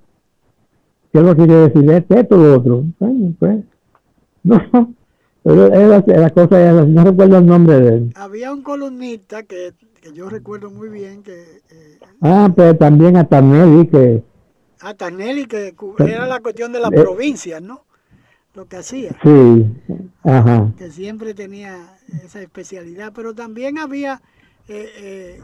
¿Qué 1.13 1.19
es 1.19 1.25
lo 1.25 1.35
que 1.37 1.47
quiere 1.47 1.69
decir? 1.69 1.91
Este, 1.91 2.21
esto, 2.21 2.37
lo 2.37 2.57
otro. 2.57 2.83
Bueno, 3.01 3.35
pues. 3.41 3.65
No, 4.45 4.61
pero 5.43 5.67
era, 5.73 6.05
la 6.07 6.31
cosa 6.31 6.61
era, 6.61 6.73
no 6.85 7.05
recuerdo 7.05 7.39
el 7.39 7.47
nombre 7.47 7.81
de 7.81 7.89
él. 7.97 8.13
había 8.17 8.53
un 8.53 8.63
columnista 8.63 9.43
que, 9.45 9.73
que 10.01 10.13
yo 10.13 10.29
recuerdo 10.29 10.71
muy 10.71 10.89
bien 10.89 11.23
que 11.23 11.33
eh, 11.35 11.99
Ah, 12.21 12.49
pero 12.55 12.77
también 12.77 13.17
a 13.17 13.25
Tanelli, 13.29 13.87
que 13.89 14.23
a 14.81 14.95
Tanelli 14.95 15.47
que 15.47 15.75
era 15.99 16.27
la 16.27 16.41
cuestión 16.41 16.73
de 16.73 16.81
las 16.81 16.93
Eh. 16.93 17.01
provincias, 17.01 17.61
¿no? 17.63 17.86
Lo 18.57 18.67
que 18.67 18.77
hacía. 18.79 19.11
sí, 19.23 19.67
ajá. 20.25 20.73
que 20.79 20.91
siempre 20.91 21.35
tenía 21.35 21.99
esa 22.25 22.41
especialidad, 22.41 23.13
pero 23.15 23.35
también 23.35 23.79
había 23.79 24.23
eh, 24.67 24.91
eh, 24.97 25.41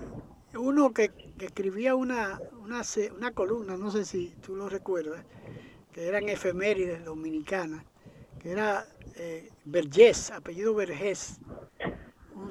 uno 0.59 0.92
que, 0.92 1.11
que 1.38 1.46
escribía 1.46 1.94
una, 1.94 2.40
una, 2.64 2.83
una 3.16 3.31
columna, 3.33 3.77
no 3.77 3.90
sé 3.90 4.05
si 4.05 4.33
tú 4.44 4.57
lo 4.57 4.68
recuerdas, 4.68 5.25
que 5.92 6.09
eran 6.09 6.29
efemérides 6.29 7.05
dominicanas, 7.05 7.85
que 8.40 8.51
era 8.53 8.87
eh, 9.16 9.51
Vergés, 9.66 10.31
apellido 10.31 10.75
Vergés. 10.75 11.38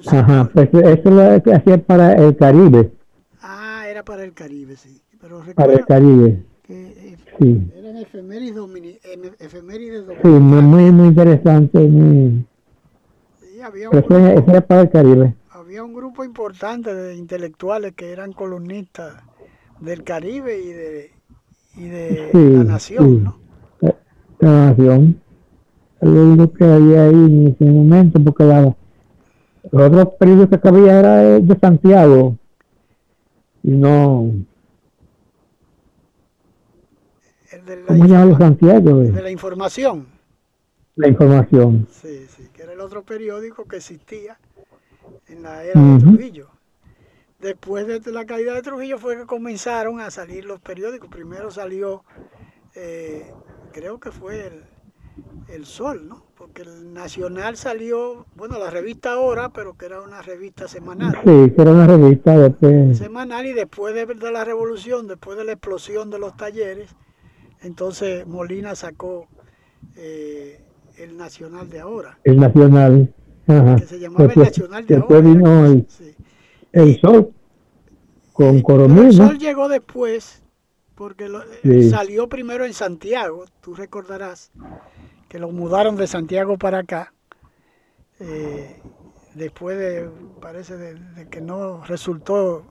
Ajá, 0.06 0.48
pues 0.54 0.68
eso 0.72 0.84
es 0.84 1.04
lo 1.04 1.54
hacía 1.54 1.78
para 1.78 2.14
el 2.14 2.36
Caribe, 2.36 2.92
Ah, 3.40 3.84
era 3.88 4.04
para 4.04 4.22
el 4.24 4.32
Caribe, 4.32 4.76
sí. 4.76 5.02
Pero 5.20 5.42
para 5.56 5.72
el 5.72 5.84
Caribe. 5.84 6.42
que 6.62 6.86
eh, 6.86 7.16
Sí, 7.38 7.60
efemérides, 8.02 8.56
domini- 8.56 8.98
efemérides 9.38 10.04
sí, 10.22 10.28
muy, 10.28 10.90
muy, 10.90 11.06
interesante. 11.08 11.78
Muy... 11.78 12.44
Sí, 13.40 13.60
había 13.60 13.90
un 13.90 14.02
Pero 14.02 14.06
grupo- 14.08 14.50
era 14.50 14.60
para 14.66 14.80
el 14.82 14.90
Caribe. 14.90 15.34
había 15.50 15.84
un 15.84 15.92
grupo 15.94 16.24
importante 16.24 16.94
de 16.94 17.14
intelectuales 17.16 17.94
que 17.94 18.10
eran 18.12 18.32
columnistas 18.32 19.22
del 19.80 20.02
Caribe 20.04 20.58
y 20.60 20.72
de, 20.72 21.10
y 21.76 21.88
de 21.88 22.32
Sí, 22.32 22.38
la 22.50 22.64
nación, 22.64 23.04
sí. 23.04 23.24
¿no? 23.24 23.38
La, 23.80 23.94
la 24.40 24.50
nación. 24.70 25.20
Lo 26.00 26.22
único 26.24 26.52
que 26.52 26.64
había 26.64 27.04
ahí 27.04 27.14
en 27.14 27.46
ese 27.48 27.64
momento, 27.64 28.22
porque 28.24 28.44
la, 28.44 28.76
los 29.72 29.82
otros 29.86 30.08
periódicos 30.18 30.60
que 30.60 30.68
había 30.68 30.98
era 30.98 31.16
de 31.40 31.58
Santiago. 31.60 32.36
Y 33.62 33.70
no. 33.70 34.32
El 37.51 37.51
de 37.66 37.76
la, 37.76 37.86
¿Cómo 37.86 38.04
se 38.04 38.10
llama 38.10 38.24
los 38.26 39.14
de 39.14 39.22
la 39.22 39.30
información, 39.30 40.06
La 40.96 41.08
información. 41.08 41.86
sí, 41.90 42.26
sí, 42.28 42.48
que 42.52 42.62
era 42.62 42.72
el 42.72 42.80
otro 42.80 43.02
periódico 43.02 43.64
que 43.66 43.76
existía 43.76 44.38
en 45.28 45.42
la 45.42 45.64
era 45.64 45.80
de. 45.80 45.98
Trujillo. 46.00 46.48
Después 47.40 47.86
de 47.86 48.12
la 48.12 48.24
caída 48.24 48.54
de 48.54 48.62
Trujillo 48.62 48.98
fue 48.98 49.16
que 49.16 49.26
comenzaron 49.26 50.00
a 50.00 50.10
salir 50.10 50.44
los 50.44 50.60
periódicos. 50.60 51.08
Primero 51.08 51.50
salió, 51.50 52.04
eh, 52.76 53.32
creo 53.72 53.98
que 53.98 54.12
fue 54.12 54.46
el, 54.46 54.62
el 55.48 55.66
Sol, 55.66 56.06
¿no? 56.08 56.24
Porque 56.36 56.62
el 56.62 56.92
Nacional 56.92 57.56
salió, 57.56 58.26
bueno, 58.36 58.58
la 58.60 58.70
revista 58.70 59.12
Ahora, 59.14 59.48
pero 59.48 59.76
que 59.76 59.86
era 59.86 60.00
una 60.02 60.22
revista 60.22 60.68
semanal. 60.68 61.14
Sí, 61.24 61.52
que 61.54 61.62
era 61.62 61.72
una 61.72 61.86
revista 61.86 62.38
después. 62.38 62.98
semanal 62.98 63.46
y 63.46 63.52
después 63.52 63.92
de, 63.94 64.06
de 64.06 64.30
la 64.32 64.44
revolución, 64.44 65.08
después 65.08 65.36
de 65.36 65.44
la 65.44 65.52
explosión 65.52 66.10
de 66.10 66.20
los 66.20 66.36
talleres, 66.36 66.94
entonces 67.62 68.26
Molina 68.26 68.74
sacó 68.74 69.26
eh, 69.96 70.60
el 70.96 71.16
Nacional 71.16 71.68
de 71.70 71.80
ahora, 71.80 72.18
El 72.24 72.38
Nacional. 72.38 73.12
Ajá. 73.46 73.76
que 73.76 73.86
se 73.86 73.98
llamaba 73.98 74.22
el 74.22 74.28
Después- 74.28 74.48
Nacional 74.48 74.86
de 74.86 74.94
después 74.96 75.20
ahora. 75.22 75.34
vino 75.34 75.66
el, 75.66 75.86
Sí. 75.88 76.14
el 76.72 77.00
Sol 77.00 77.32
con 78.32 78.46
Pero 78.46 78.56
el 78.56 78.62
Coromil, 78.62 79.06
¿no? 79.18 79.26
Sol 79.26 79.38
llegó 79.38 79.68
después, 79.68 80.42
porque 80.94 81.28
lo- 81.28 81.42
Sí. 81.62 81.90
salió 81.90 82.28
primero 82.28 82.64
en 82.64 82.72
Santiago, 82.72 83.44
tú 83.60 83.74
recordarás 83.74 84.52
que 85.28 85.38
lo 85.40 85.50
mudaron 85.50 85.96
de 85.96 86.06
Santiago 86.06 86.56
para 86.56 86.78
acá, 86.78 87.12
eh, 88.20 88.80
después 89.34 89.76
de, 89.76 90.08
parece, 90.40 90.76
de, 90.76 90.94
de 90.94 91.28
que 91.28 91.40
no 91.40 91.82
resultó 91.84 92.64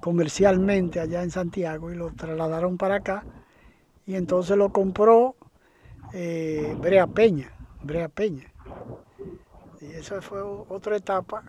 comercialmente 0.00 1.00
allá 1.00 1.22
en 1.22 1.30
Santiago 1.30 1.90
y 1.90 1.96
lo 1.96 2.12
trasladaron 2.12 2.76
para 2.78 2.96
acá, 2.96 3.24
y 4.06 4.14
entonces 4.14 4.56
lo 4.56 4.70
compró 4.70 5.34
eh, 6.12 6.76
Brea 6.80 7.06
Peña, 7.06 7.52
Brea 7.82 8.08
Peña. 8.08 8.44
Y 9.80 9.86
esa 9.86 10.22
fue 10.22 10.40
otra 10.40 10.96
etapa 10.96 11.42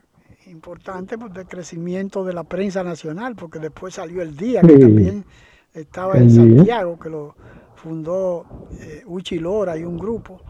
importante 0.47 1.17
pues, 1.17 1.33
de 1.33 1.45
crecimiento 1.45 2.23
de 2.23 2.33
la 2.33 2.43
prensa 2.43 2.83
nacional, 2.83 3.35
porque 3.35 3.59
después 3.59 3.95
salió 3.95 4.21
el 4.21 4.35
Día, 4.35 4.61
que 4.61 4.73
Sí. 4.75 4.79
también 4.79 5.25
estaba 5.73 6.17
en. 6.17 6.31
Santiago, 6.31 6.99
que 6.99 7.09
lo 7.09 7.35
fundó 7.75 8.45
eh, 8.81 9.03
Uchi 9.05 9.39
Lora 9.39 9.77
y 9.77 9.83
un 9.83 9.97
grupo. 9.97 10.41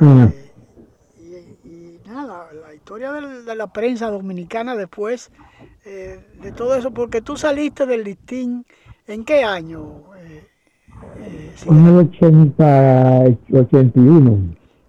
Ajá. 0.00 0.32
Y, 1.18 1.68
y 1.68 2.00
nada, 2.06 2.48
la 2.52 2.74
historia 2.74 3.12
de, 3.12 3.54
la 3.54 3.66
prensa 3.66 4.10
dominicana 4.10 4.74
después 4.74 5.30
eh, 5.84 6.20
de 6.40 6.52
todo 6.52 6.74
eso, 6.76 6.90
porque 6.92 7.20
tú 7.20 7.36
saliste 7.36 7.84
del 7.86 8.04
listín, 8.04 8.64
¿en 9.06 9.24
qué 9.24 9.44
año? 9.44 10.13
En 11.66 11.86
el 11.86 11.96
80, 11.96 13.24
81. 13.52 14.38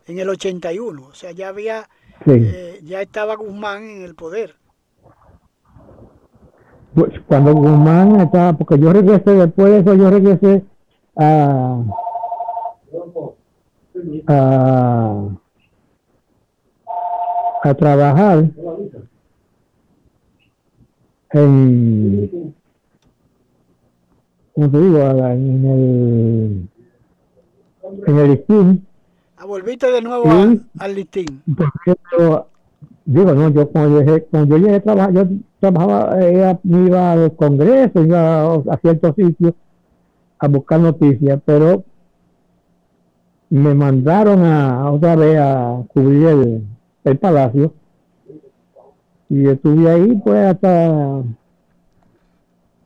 en 0.07 0.19
el 0.19 0.29
81, 0.29 1.07
o 1.09 1.13
sea, 1.13 1.31
ya 1.31 1.49
había, 1.49 1.89
Sí. 2.25 2.31
eh, 2.35 2.79
ya 2.83 3.01
estaba 3.01 3.35
Guzmán 3.35 3.83
en 3.83 4.03
el 4.03 4.15
poder. 4.15 4.55
Pues, 6.93 7.11
cuando 7.27 7.53
Guzmán 7.53 8.21
estaba, 8.21 8.53
porque 8.53 8.79
yo 8.79 8.93
regresé 8.93 9.31
después 9.31 9.71
de 9.71 9.79
eso, 9.79 9.93
yo 9.95 10.09
regresé 10.09 10.63
a, 11.17 11.81
a, 14.27 15.29
a 17.63 17.73
trabajar 17.73 18.45
en, 21.31 22.54
¿cómo 24.55 24.71
te 24.71 24.77
digo? 24.79 24.99
En 24.99 25.65
el, 25.65 26.69
en 28.07 28.17
el 28.19 28.31
ISTIN, 28.31 28.87
Ah, 29.37 29.45
volviste 29.45 29.91
de 29.91 30.01
nuevo 30.01 30.31
a- 30.31 30.55
al 30.79 30.95
listín. 30.95 31.43
yo, 32.17 32.47
digo, 33.05 33.33
no, 33.33 33.49
yo 33.49 33.69
cuando 33.69 33.99
llegué, 34.01 34.23
cuando 34.23 34.55
yo 34.57 34.63
llegué 34.63 34.75
a 34.77 34.81
trabajar, 34.81 35.13
yo 35.13 35.23
trabajaba, 35.59 36.21
eh, 36.21 36.57
iba 36.63 37.11
a 37.11 37.15
los 37.17 37.33
congresos, 37.33 38.05
iba 38.05 38.41
a, 38.43 38.55
a 38.55 38.77
ciertos 38.77 39.13
sitios 39.15 39.53
a 40.39 40.47
buscar 40.47 40.79
noticias, 40.79 41.39
pero 41.45 41.83
me 43.49 43.73
mandaron 43.73 44.43
a 44.43 44.89
otra 44.91 45.15
vez 45.15 45.37
a 45.39 45.83
cubrir 45.93 46.27
el, 46.27 46.63
el 47.03 47.17
palacio 47.17 47.73
Y 49.29 49.47
estuve 49.47 49.89
ahí 49.89 50.15
pues 50.23 50.45
hasta... 50.47 51.23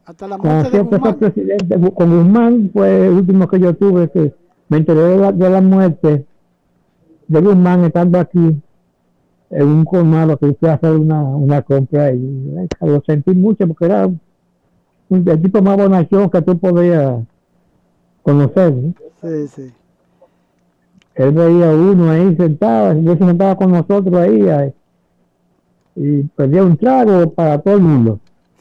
Hasta 0.10 0.28
la 0.28 0.40
muerte 0.40 0.72
de 0.76 0.82
Guzmán. 0.82 1.20
Presidente, 1.20 1.80
con 1.94 2.10
Guzmán 2.10 2.72
fue 2.74 3.06
el 3.06 3.14
último 3.14 3.48
que 3.48 3.60
yo 3.60 3.76
tuve, 3.76 4.10
que 4.10 4.34
me 4.68 4.78
enteré 4.78 5.02
de 5.02 5.18
la, 5.18 5.32
de 5.32 5.50
la 5.52 5.62
muerte 5.62 6.26
de 7.28 7.42
Guzmán 7.42 7.84
estando 7.84 8.18
aquí 8.18 8.60
en 9.52 9.68
un 9.68 9.86
colmado 9.86 10.36
que 10.38 10.52
fui 10.56 10.68
a 10.68 10.74
hacer 10.74 10.94
una, 10.94 11.22
una 11.22 11.62
compra 11.62 12.12
y 12.12 12.68
lo 12.82 13.04
sentí 13.06 13.36
mucho 13.36 13.68
porque 13.68 13.86
era 13.86 14.08
un, 14.08 14.20
el 15.30 15.42
tipo 15.44 15.62
más 15.62 15.78
bonachón 15.78 16.28
que 16.32 16.42
tú 16.42 16.58
podías 16.58 17.20
conocer. 18.24 18.74
Sí, 19.22 19.48
sí. 19.48 19.72
Él 21.14 21.32
veía 21.34 21.70
uno 21.70 22.10
ahí 22.10 22.36
sentado, 22.36 22.94
él 22.94 23.06
se 23.06 23.26
sentaba 23.26 23.56
con 23.56 23.74
nosotros 23.74 24.16
ahí, 24.16 24.74
y 25.96 26.24
pedía 26.24 26.64
un 26.64 26.78
trago 26.78 27.30
para 27.30 27.60
todo 27.60 27.76
el 27.76 27.82
mundo. 27.82 28.20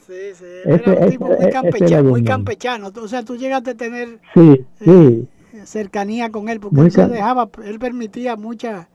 Sí, 0.09 0.15
sí, 0.39 0.45
era 0.65 0.95
un 0.95 1.11
tipo 1.11 1.27
muy, 1.27 1.51
campechano, 1.51 2.09
muy 2.09 2.25
campechano. 2.25 2.91
O 2.97 3.09
sea, 3.09 3.23
tú 3.23 3.37
llegaste 3.37 3.73
a 3.73 3.75
tener 3.75 4.19
sí, 4.33 4.65
sí. 4.83 5.29
Eh, 5.53 5.67
cercanía 5.67 6.31
con 6.31 6.49
él, 6.49 6.61
porque 6.61 6.81
él 6.81 7.11
dejaba, 7.11 7.51
él 7.63 7.79
permitía 7.79 8.35
muchas 8.37 8.89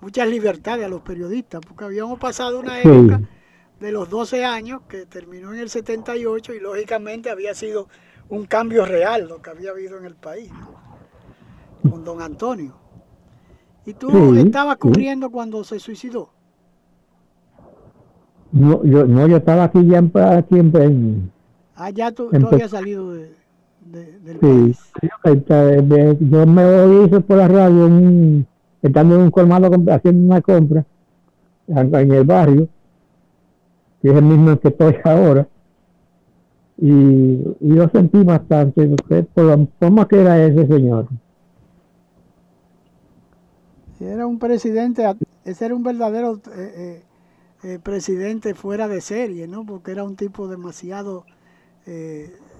muchas 0.00 0.28
libertades 0.28 0.86
a 0.86 0.88
los 0.88 1.02
periodistas, 1.02 1.60
porque 1.66 1.84
habíamos 1.84 2.20
pasado 2.20 2.60
una 2.60 2.80
época 2.80 3.20
de 3.80 3.92
los 3.92 4.08
12 4.08 4.44
años 4.44 4.82
que 4.88 5.06
terminó 5.06 5.52
en 5.52 5.58
el 5.58 5.70
78 5.70 6.54
y 6.54 6.60
lógicamente 6.60 7.30
había 7.30 7.52
sido 7.52 7.88
un 8.28 8.46
cambio 8.46 8.86
real 8.86 9.26
lo 9.26 9.42
que 9.42 9.50
había 9.50 9.70
habido 9.70 9.98
en 9.98 10.04
el 10.04 10.14
país, 10.14 10.52
con 11.82 12.04
don 12.04 12.22
Antonio. 12.22 12.76
¿Y 13.84 13.94
tú 13.94 14.36
estabas 14.36 14.76
cubriendo 14.76 15.30
cuando 15.30 15.64
se 15.64 15.80
suicidó? 15.80 16.30
No, 18.52 18.82
yo, 18.84 19.06
no, 19.06 19.26
yo 19.28 19.36
estaba 19.36 19.64
aquí 19.64 19.86
ya 19.86 19.98
en, 19.98 20.10
aquí 20.14 20.58
en, 20.58 21.30
Ah, 21.76 21.90
ya 21.90 22.12
tú, 22.12 22.28
habías 22.32 22.70
salido 22.70 23.12
de, 23.12 23.30
del 24.24 24.38
país. 24.38 24.78
yo 26.20 26.46
me 26.46 26.64
oí 26.64 27.08
por 27.08 27.36
la 27.38 27.48
radio 27.48 27.86
en, 27.86 28.46
estando 28.82 29.14
en 29.14 29.22
un 29.22 29.30
colmado 29.30 29.70
haciendo 29.90 30.26
una 30.26 30.40
compra 30.42 30.84
en 31.68 32.12
el 32.12 32.24
barrio, 32.24 32.68
que 34.02 34.10
es 34.10 34.14
el 34.16 34.24
mismo 34.24 34.58
que 34.58 34.68
estoy 34.68 34.96
ahora, 35.04 35.46
y, 36.76 36.90
y 36.90 37.74
yo 37.74 37.88
sentí 37.88 38.22
bastante 38.24 38.88
por 39.34 39.44
la 39.44 39.66
forma 39.78 40.08
que 40.08 40.20
era 40.20 40.44
ese 40.44 40.66
señor. 40.66 41.06
Era 44.00 44.26
un 44.26 44.38
presidente, 44.38 45.04
ese 45.44 45.66
era 45.66 45.74
un 45.74 45.82
verdadero 45.82 46.40
eh, 46.56 47.02
eh, 47.62 47.74
eh, 47.74 47.78
presidente 47.78 48.54
fuera 48.54 48.88
de 48.88 49.00
serie, 49.00 49.46
¿no? 49.46 49.64
Porque 49.64 49.92
era 49.92 50.04
un 50.04 50.16
tipo 50.16 50.48
demasiado 50.48 51.24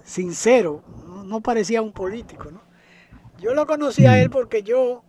sincero, 0.02 0.82
¿no? 1.24 1.40
parecía 1.40 1.82
un 1.82 1.92
político, 1.92 2.50
¿no? 2.50 2.62
Yo 3.38 3.54
lo 3.54 3.64
conocí 3.64 4.04
a 4.06 4.20
él 4.20 4.28
mm. 4.28 4.32
porque 4.32 4.64
yo 4.64 5.04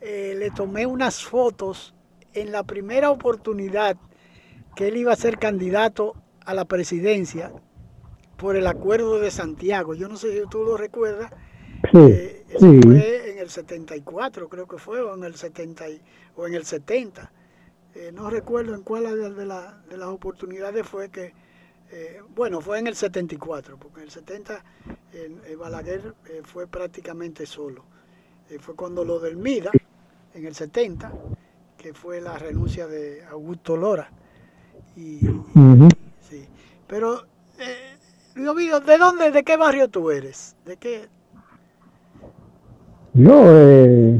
le 0.00 0.50
tomé 0.50 0.86
unas 0.86 1.22
fotos 1.22 1.94
en 2.32 2.50
la 2.50 2.64
primera 2.64 3.12
oportunidad 3.12 3.96
que 4.74 4.88
él 4.88 4.96
iba 4.96 5.12
a 5.12 5.16
ser 5.16 5.38
candidato 5.38 6.14
a 6.44 6.52
la 6.52 6.64
presidencia 6.64 7.52
por 8.36 8.56
el 8.56 8.66
acuerdo 8.66 9.20
de 9.20 9.30
Santiago. 9.30 9.94
Yo 9.94 10.08
no 10.08 10.16
sé 10.16 10.32
si 10.32 10.48
tú 10.48 10.64
lo 10.64 10.76
recuerdas, 10.76 11.30
Sí, 11.92 11.98
eh, 11.98 12.44
fue 12.58 13.32
en 13.32 13.38
el 13.38 13.50
74, 13.50 14.48
creo 14.48 14.66
que 14.66 14.78
fue, 14.78 15.00
o 15.00 15.14
en 15.14 15.24
el 15.24 15.34
70, 15.34 15.84
o 16.36 16.46
en 16.46 16.54
el 16.54 16.64
70. 16.64 17.30
Eh, 17.94 18.10
no 18.12 18.28
recuerdo 18.28 18.74
en 18.74 18.82
cuál 18.82 19.04
de, 19.04 19.46
la, 19.46 19.80
de, 19.88 19.96
las 19.96 20.08
oportunidades 20.08 20.86
fue 20.86 21.10
que, 21.10 21.32
eh, 21.90 22.20
bueno, 22.34 22.60
fue 22.60 22.78
en 22.78 22.88
el 22.88 22.96
74, 22.96 23.76
porque 23.78 24.00
en 24.00 24.06
el 24.06 24.10
70 24.10 24.64
Balaguer 25.58 26.14
fue 26.42 26.66
prácticamente 26.66 27.46
solo. 27.46 27.84
fue 28.58 28.74
cuando 28.74 29.04
lo 29.04 29.20
del 29.20 29.36
MIDA, 29.36 29.70
en 30.34 30.44
el 30.44 30.54
70, 30.54 31.12
que 31.78 31.94
fue 31.94 32.20
la 32.20 32.36
renuncia 32.36 32.88
de 32.88 33.24
Augusto 33.26 33.76
Lora. 33.76 34.10
Y, 34.96 35.20
sí. 36.20 36.48
Pero, 36.88 37.24
¿de 38.34 38.98
dónde, 38.98 39.30
de 39.30 39.44
qué 39.44 39.56
barrio 39.56 39.88
tú 39.88 40.10
eres? 40.10 40.56
¿De 40.64 40.76
qué, 40.76 41.08
no, 43.14 43.44
eh, 43.46 44.18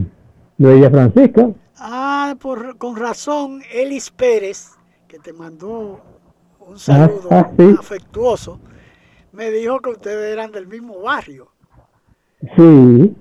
de 0.56 0.74
Villa 0.74 0.88
Francisca. 0.88 1.50
Ah, 1.76 2.37
por, 2.40 2.78
con 2.78 2.96
razón, 2.96 3.62
Elis 3.72 4.10
Pérez, 4.10 4.70
que 5.08 5.18
te 5.18 5.32
mandó 5.32 6.00
un 6.60 6.78
saludo 6.78 7.28
ah, 7.30 7.50
afectuoso, 7.78 8.60
me 9.32 9.50
dijo 9.50 9.80
que 9.80 9.90
ustedes 9.90 10.32
eran 10.32 10.52
del 10.52 10.66
mismo 10.66 11.00
barrio. 11.00 11.48
Sí. 12.56 13.14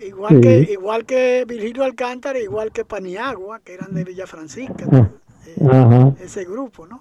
Igual, 0.00 0.40
Que, 0.40 0.60
igual 0.70 1.04
que 1.04 1.44
Virgilio 1.46 1.82
Alcántara, 1.82 2.38
igual 2.38 2.70
que 2.70 2.84
Paniagua, 2.84 3.58
que 3.60 3.74
eran 3.74 3.92
de 3.92 4.04
Villa 4.04 4.26
Francisca, 4.26 4.86
ah, 4.92 5.08
eh, 5.46 6.24
ese 6.24 6.44
grupo, 6.44 6.86
¿no? 6.86 7.00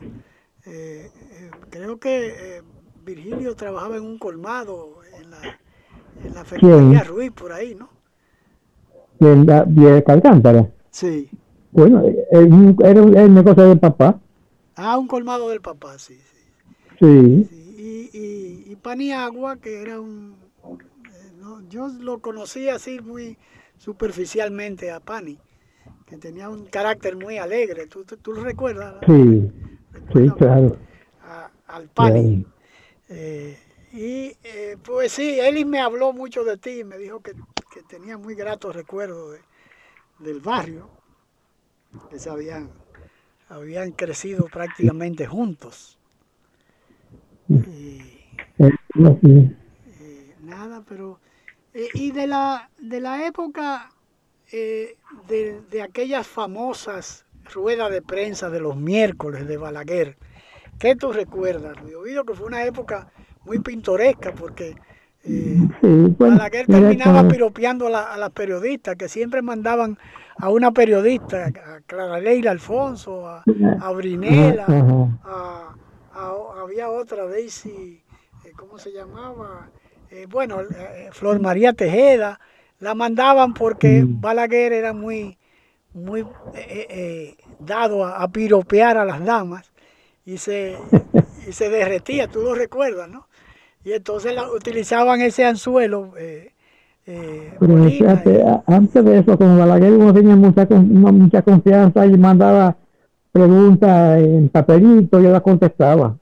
Eh, 0.66 1.12
eh, 1.14 1.52
creo 1.70 2.00
que 2.00 2.64
Virgilio 3.06 3.56
trabajaba 3.56 3.98
en 3.98 4.04
un 4.04 4.18
colmado 4.18 4.96
en 5.20 5.30
la, 5.30 5.60
en 6.24 6.94
la 6.94 7.04
Ruiz, 7.04 7.32
por 7.32 7.54
ahí, 7.54 7.76
¿no? 7.76 7.90
de, 9.20 9.64
de 9.68 10.04
Alcántara. 10.08 10.68
Sí. 10.98 11.30
Bueno, 11.74 12.04
era 12.32 13.00
el 13.24 13.32
negocio 13.32 13.70
del 13.70 13.78
papá. 13.78 14.20
Ah, 14.76 14.98
un 14.98 15.08
colmado 15.08 15.50
del 15.50 15.62
papá, 15.62 16.00
sí. 16.00 16.20
Sí. 17.00 17.46
sí. 17.48 17.76
Y, 17.78 18.18
y, 18.18 18.72
y, 18.72 18.76
Paniagua, 18.78 19.58
que 19.58 19.80
era 19.80 20.02
un... 20.02 20.36
Eh, 20.66 21.34
no, 21.40 21.62
yo 21.70 21.88
lo 21.88 22.18
conocí 22.18 22.68
así 22.68 23.00
muy 23.00 23.38
superficialmente 23.78 24.90
a 24.90 25.00
Pani, 25.00 25.38
que 26.08 26.18
tenía 26.18 26.50
un 26.50 26.66
carácter 26.66 27.16
muy 27.16 27.38
alegre. 27.38 27.86
¿Tú, 27.86 28.04
tú, 28.04 28.34
lo 28.34 28.44
recuerdas? 28.44 28.96
Sí, 29.06 29.52
sí, 30.14 30.30
claro. 30.36 30.78
al 31.68 31.90
Pani. 31.90 32.44
Eh, 33.08 33.56
y 33.94 34.36
eh, 34.44 34.78
pues 34.84 35.12
sí, 35.12 35.40
él 35.40 35.64
me 35.68 35.80
habló 35.80 36.12
mucho 36.12 36.44
de 36.44 36.58
ti, 36.58 36.84
me 36.84 36.98
dijo 36.98 37.20
que 37.20 37.34
que 37.78 37.84
tenía 37.84 38.18
muy 38.18 38.34
gratos 38.34 38.76
recuerdos 38.76 39.38
del 40.20 40.40
barrio, 40.40 40.90
que 42.10 42.20
se 42.20 42.30
habían, 42.30 42.70
habían 43.50 43.92
crecido 43.92 44.46
prácticamente 44.46 45.26
juntos. 45.26 45.98
Y, 47.50 48.02
nada, 50.42 50.84
pero... 50.88 51.20
Eh, 51.74 51.90
y 51.94 52.12
de 52.12 52.28
la, 52.28 52.70
de 52.80 53.00
la 53.00 53.28
época 53.28 53.92
eh, 54.52 54.98
de, 55.28 55.62
de, 55.70 55.82
aquellas 55.82 56.26
famosas 56.26 57.26
ruedas 57.54 57.92
de 57.92 58.02
prensa 58.02 58.50
de 58.50 58.60
los 58.60 58.76
miércoles 58.76 59.48
de 59.48 59.58
Balaguer, 59.58 60.18
¿qué 60.80 60.96
tú 60.96 61.12
recuerdas? 61.12 61.78
He 61.88 61.96
oído 61.96 62.26
que 62.26 62.34
fue 62.34 62.48
una 62.48 62.66
época 62.66 63.12
muy 63.46 63.60
pintoresca 63.60 64.34
porque 64.34 64.76
Sí, 65.28 65.68
Balaguer 66.18 66.66
terminaba 66.68 67.28
piropeando 67.28 67.88
a, 67.88 68.18
las 68.18 68.30
periodistas, 68.32 68.96
que 68.96 69.10
siempre 69.10 69.42
mandaban 69.42 69.98
a 70.38 70.50
una 70.50 70.72
periodista, 70.72 71.48
a 71.48 71.82
Clara 71.86 72.20
Leila 72.20 72.52
Alfonso, 72.52 73.28
a, 73.28 73.92
Brinela, 73.92 74.66
a, 75.24 75.76
había 76.68 76.90
otra, 76.90 77.26
Daisy, 77.26 78.02
eh, 78.46 78.52
¿cómo 78.56 78.78
se 78.78 78.92
llamaba? 78.92 79.70
Eh, 80.10 80.28
bueno, 80.30 80.62
eh, 80.62 81.10
Flor 81.12 81.40
María 81.40 81.74
Tejeda, 81.74 82.40
la 82.80 82.96
mandaban 82.96 83.54
porque 83.54 84.04
Balaguer 84.06 84.72
era 84.74 84.94
muy, 84.94 85.38
muy 85.94 86.26
dado 87.60 88.06
a, 88.06 88.28
piropear 88.30 88.98
a 88.98 89.06
las 89.06 89.24
damas 89.26 89.72
y 90.26 90.38
se, 90.38 90.78
y 91.48 91.52
se 91.52 91.70
derretía, 91.70 92.28
tú 92.28 92.42
lo 92.42 92.54
recuerdas, 92.54 93.10
¿no? 93.10 93.27
Y 93.84 93.94
entonces 93.94 94.36
la, 94.36 94.52
utilizaban 94.52 95.22
ese 95.22 95.46
anzuelo. 95.46 96.14
Eh, 96.18 96.52
eh, 97.06 97.54
antes 98.66 99.06
de 99.06 99.20
eso, 99.20 99.38
como 99.38 99.58
Balaguer 99.58 99.94
uno 99.94 100.14
tenía 100.14 100.36
mucha, 100.36 100.66
mucha 100.66 101.42
confianza 101.42 102.06
y 102.06 102.18
mandaba 102.18 102.76
preguntas 103.32 104.20
en 104.22 104.50
papelito, 104.50 105.22
yo 105.22 105.32
las 105.32 105.42
contestaba. 105.42 106.18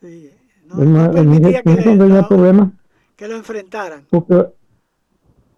Sí, 0.00 0.30
no, 0.68 0.84
no, 0.84 1.10
permitía 1.10 1.62
que, 1.62 1.96
no, 1.96 2.28
problema. 2.28 2.70
que 3.16 3.26
lo 3.26 3.36
enfrentaran. 3.36 4.04
Porque, 4.10 4.46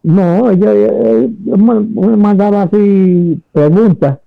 no, 0.03 0.53
yo, 0.53 1.28
mandaba 2.16 2.62
así 2.62 3.38
preguntas 3.53 4.18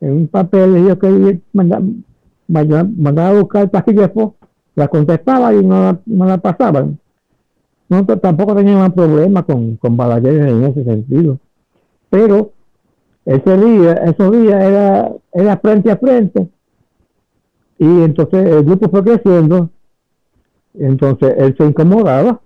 en 0.00 0.12
un 0.12 0.28
papel 0.28 0.86
yo 0.86 0.98
que 0.98 1.40
mandaba, 1.52 1.84
mandaba 2.48 3.28
a 3.28 3.40
buscar 3.40 3.70
el 3.74 3.96
después 3.96 4.28
la 4.76 4.88
contestaba 4.88 5.52
y 5.52 5.64
no, 5.64 5.98
no 6.06 6.26
la 6.26 6.38
pasaban. 6.38 6.98
No, 7.88 8.04
tampoco 8.04 8.54
tenían 8.54 8.92
problema 8.92 9.42
con, 9.42 9.76
con 9.76 9.96
Balaguer 9.96 10.48
en 10.48 10.64
ese 10.64 10.84
sentido. 10.84 11.38
Pero 12.10 12.52
ese 13.24 13.56
día, 13.56 13.92
esos 13.94 14.32
días 14.32 14.62
era, 14.62 15.12
era 15.32 15.56
frente 15.56 15.90
a 15.90 15.96
frente. 15.96 16.48
Y 17.78 17.84
entonces 17.84 18.46
el 18.46 18.64
grupo 18.64 18.88
fue 18.88 19.02
creciendo, 19.02 19.70
entonces 20.74 21.34
él 21.38 21.54
se 21.56 21.64
incomodaba. 21.64 22.40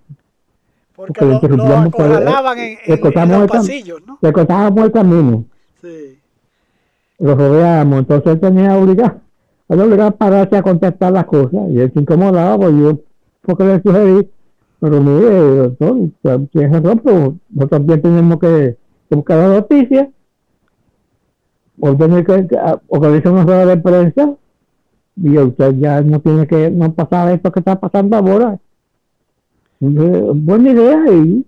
Porque, 0.95 1.25
lo, 1.25 1.41
lo 1.41 1.77
acorralaban 1.79 2.59
en, 2.59 2.79
en, 2.85 3.19
en, 3.19 3.41
los 3.41 3.51
pasillos, 3.51 4.03
¿no? 4.07 4.19
Le 4.21 4.33
cortábamos 4.33 4.85
el 4.85 4.93
camino. 4.93 5.45
Sí. 5.81 6.19
Lo 7.19 7.35
rodeábamos, 7.35 8.01
entonces 8.01 8.33
él 8.33 8.41
tenía 8.41 8.77
obligado, 8.77 9.21
él 9.71 9.81
obligaba 9.81 10.09
a 10.09 10.17
pararse 10.17 10.57
a 10.57 10.63
contestar 10.63 11.13
las 11.13 11.27
cosas. 11.27 11.71
Y 11.71 11.79
él 11.79 11.93
se 11.93 12.01
incomodaba, 12.01 12.59
pues 12.59 12.75
yo, 12.77 12.99
porque 13.43 13.65
le 13.65 13.81
sugerí, 13.81 14.29
pero 14.81 15.01
mire, 15.01 15.31
doctor, 15.31 16.49
tiene 16.51 16.81
razón, 16.81 17.01
pero 17.05 17.37
nosotros 17.51 17.71
también 17.71 18.03
tenemos 18.03 18.39
que, 18.41 18.77
buscar 19.11 19.39
la 19.39 19.55
noticia, 19.55 20.11
o 21.81 21.97
tener 21.97 22.27
que 22.27 22.49
organizar 22.89 23.33
una 23.33 23.45
rueda 23.45 23.67
de 23.67 23.77
prensa, 23.77 24.35
y 25.17 25.39
usted 25.39 25.75
ya 25.79 26.01
no 26.01 26.21
tiene 26.21 26.47
que 26.49 26.71
no 26.71 26.93
pasar 26.93 27.33
esto 27.33 27.53
que 27.53 27.61
está 27.61 27.79
pasando 27.79 28.17
ahora. 28.17 28.59
buena 29.79 30.71
idea 30.71 31.13
y 31.13 31.47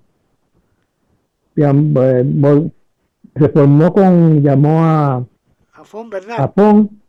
ya, 1.57 1.70
eh, 1.73 2.70
se 3.37 3.49
formó 3.49 3.93
con, 3.93 4.43
llamó 4.43 4.85
a 4.85 5.27
Afón 5.75 6.09
Bernal. 6.09 6.41
Afón, 6.41 7.01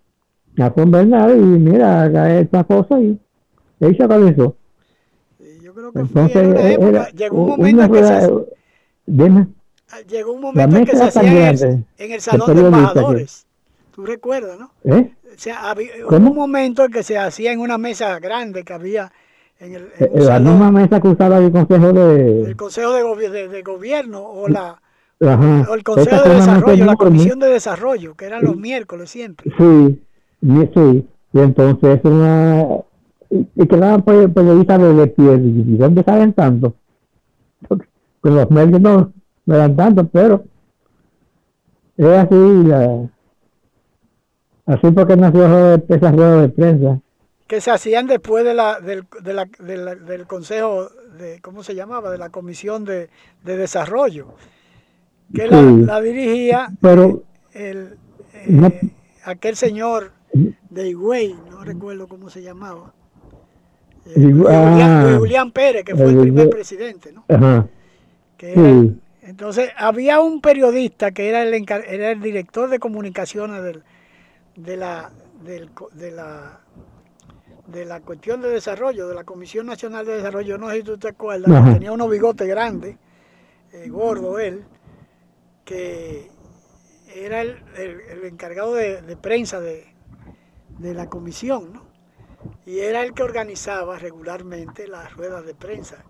Afón 0.57 0.91
Bernal 0.91 1.35
y 1.35 1.41
mira, 1.41 2.03
haga 2.03 2.39
esta 2.39 2.63
cosa 2.63 2.99
y 2.99 3.19
ahí 3.81 3.95
se 3.95 4.03
acabó 4.03 4.29
yo 4.29 5.73
creo 5.73 5.91
que 5.91 5.99
Entonces, 5.99 6.33
fue 6.33 6.41
en 6.41 6.49
una 6.49 6.71
época, 6.71 7.09
llegó 7.11 7.43
un 7.43 7.49
momento 7.49 7.91
que 7.91 8.03
se, 8.03 8.31
dime, 9.05 9.47
llegó 10.07 10.33
un 10.33 10.41
momento 10.41 10.77
en 10.77 10.85
que 10.85 10.95
se 10.95 11.03
hacía 11.03 11.49
en 11.49 12.11
el, 12.11 12.21
Salón 12.21 12.55
de 12.55 12.61
Embajadores. 12.61 13.47
Tú 13.95 14.05
recuerdas, 14.05 14.59
¿no? 14.59 14.71
¿Eh? 14.83 15.13
O 15.25 15.39
sea, 15.39 15.69
había, 15.69 15.91
hubo 16.07 16.15
un 16.15 16.35
momento 16.35 16.83
en 16.83 16.91
que 16.91 17.03
se 17.03 17.17
hacía 17.17 17.51
en 17.51 17.59
una 17.59 17.77
mesa 17.77 18.19
grande 18.19 18.63
que 18.63 18.73
había 18.73 19.11
en 19.59 19.75
el 19.75 19.81
en 19.97 20.05
eh, 20.05 20.11
la 20.13 20.25
salón, 20.25 20.53
misma 20.53 20.71
mesa 20.71 20.99
que 20.99 21.07
usaba 21.07 21.37
el 21.37 21.51
Consejo 21.51 21.93
de 21.93 22.41
el 22.43 22.55
Consejo 22.55 22.93
de, 22.93 23.03
Gobi 23.03 23.27
de, 23.27 23.47
de 23.47 23.61
Gobierno 23.61 24.21
o 24.21 24.47
la 24.47 24.81
Ajá. 25.21 25.67
o 25.69 25.75
el 25.75 25.83
Consejo 25.83 26.21
de 26.23 26.35
Desarrollo, 26.35 26.85
la 26.85 26.95
Comisión 26.95 27.39
de 27.39 27.47
Desarrollo, 27.47 28.15
que 28.15 28.25
eran 28.25 28.43
los 28.43 28.57
miércoles 28.57 29.09
siempre. 29.09 29.51
Sí, 29.57 30.01
sí. 30.73 31.07
Y 31.33 31.39
entonces 31.39 31.99
una 32.03 32.67
y 33.29 33.67
quedaban 33.67 34.03
periodistas 34.03 34.79
de, 34.79 34.93
de 34.93 35.07
pie. 35.07 35.33
¿Y 35.35 35.77
dónde 35.77 36.03
saben 36.03 36.33
tanto? 36.33 36.73
Porque 37.67 37.87
pues 38.21 38.33
los 38.33 38.51
medios 38.51 38.79
no 38.79 39.11
me 39.45 39.57
dan 39.57 39.75
tanto, 39.75 40.05
pero 40.07 40.43
es 41.97 42.07
así 42.07 42.63
la, 42.65 43.09
Así 44.65 44.91
porque 44.91 45.17
nació 45.17 45.75
esa 45.75 46.11
rueda 46.11 46.41
de 46.41 46.49
prensa. 46.49 46.99
Que 47.47 47.59
se 47.59 47.71
hacían 47.71 48.07
después 48.07 48.45
de 48.45 48.53
la, 48.53 48.79
del, 48.79 49.05
de 49.21 49.33
la, 49.33 49.45
de 49.59 49.77
la, 49.77 49.95
del 49.95 50.25
Consejo, 50.25 50.87
de 51.19 51.41
¿cómo 51.41 51.63
se 51.63 51.75
llamaba? 51.75 52.09
De 52.09 52.17
la 52.17 52.29
Comisión 52.29 52.85
de, 52.85 53.09
de 53.43 53.57
Desarrollo. 53.57 54.35
Que 55.33 55.43
sí, 55.43 55.49
la, 55.49 55.61
la, 55.61 56.01
dirigía 56.01 56.69
pero, 56.79 57.23
el, 57.53 57.97
eh, 58.33 58.45
no, 58.47 58.71
aquel 59.25 59.55
señor 59.55 60.11
de 60.33 60.89
Higüey, 60.89 61.35
no 61.49 61.63
recuerdo 61.63 62.07
cómo 62.07 62.29
se 62.29 62.41
llamaba. 62.41 62.93
Eh, 64.05 64.13
Julián, 64.15 65.17
Julián, 65.19 65.51
Pérez, 65.51 65.85
que 65.85 65.95
fue 65.95 66.05
el, 66.05 66.15
el 66.15 66.21
primer 66.21 66.49
presidente, 66.49 67.13
¿no? 67.13 67.23
Ajá. 67.29 67.67
Que 68.37 68.51
era, 68.51 68.61
sí. 68.61 68.99
Entonces, 69.21 69.69
había 69.77 70.19
un 70.19 70.41
periodista 70.41 71.11
que 71.11 71.29
era 71.29 71.43
el, 71.43 71.53
era 71.53 72.11
el 72.11 72.21
director 72.21 72.69
de 72.69 72.79
comunicaciones 72.79 73.63
del, 73.63 73.83
de 74.57 74.75
la, 74.75 75.11
del, 75.45 75.69
de 75.93 76.11
la 76.11 76.59
de 77.67 77.85
la 77.85 78.01
cuestión 78.01 78.41
de 78.41 78.49
desarrollo, 78.49 79.07
de 79.07 79.15
la 79.15 79.23
Comisión 79.23 79.65
Nacional 79.65 80.05
de 80.05 80.17
Desarrollo, 80.17 80.57
no 80.57 80.69
sé 80.69 80.77
si 80.77 80.83
tú 80.83 80.97
te 80.97 81.07
acuerdas, 81.07 81.65
que 81.65 81.73
tenía 81.73 81.93
unos 81.93 82.09
bigotes 82.09 82.45
grandes, 82.45 82.97
eh, 83.71 83.87
gordo 83.87 84.37
él, 84.37 84.65
que 85.63 86.29
era 87.15 87.41
el, 87.41 87.57
el, 87.77 88.01
el 88.01 88.25
encargado 88.25 88.73
de, 88.73 89.01
de 89.01 89.15
prensa 89.15 89.61
de, 89.61 89.92
de, 90.79 90.93
la 90.93 91.09
comisión, 91.09 91.73
¿no? 91.73 91.83
Y 92.65 92.79
era 92.79 93.03
el 93.03 93.13
que 93.13 93.23
organizaba 93.23 93.97
regularmente 93.97 94.87
las 94.87 95.13
ruedas 95.13 95.45
de 95.45 95.55
prensa, 95.55 96.03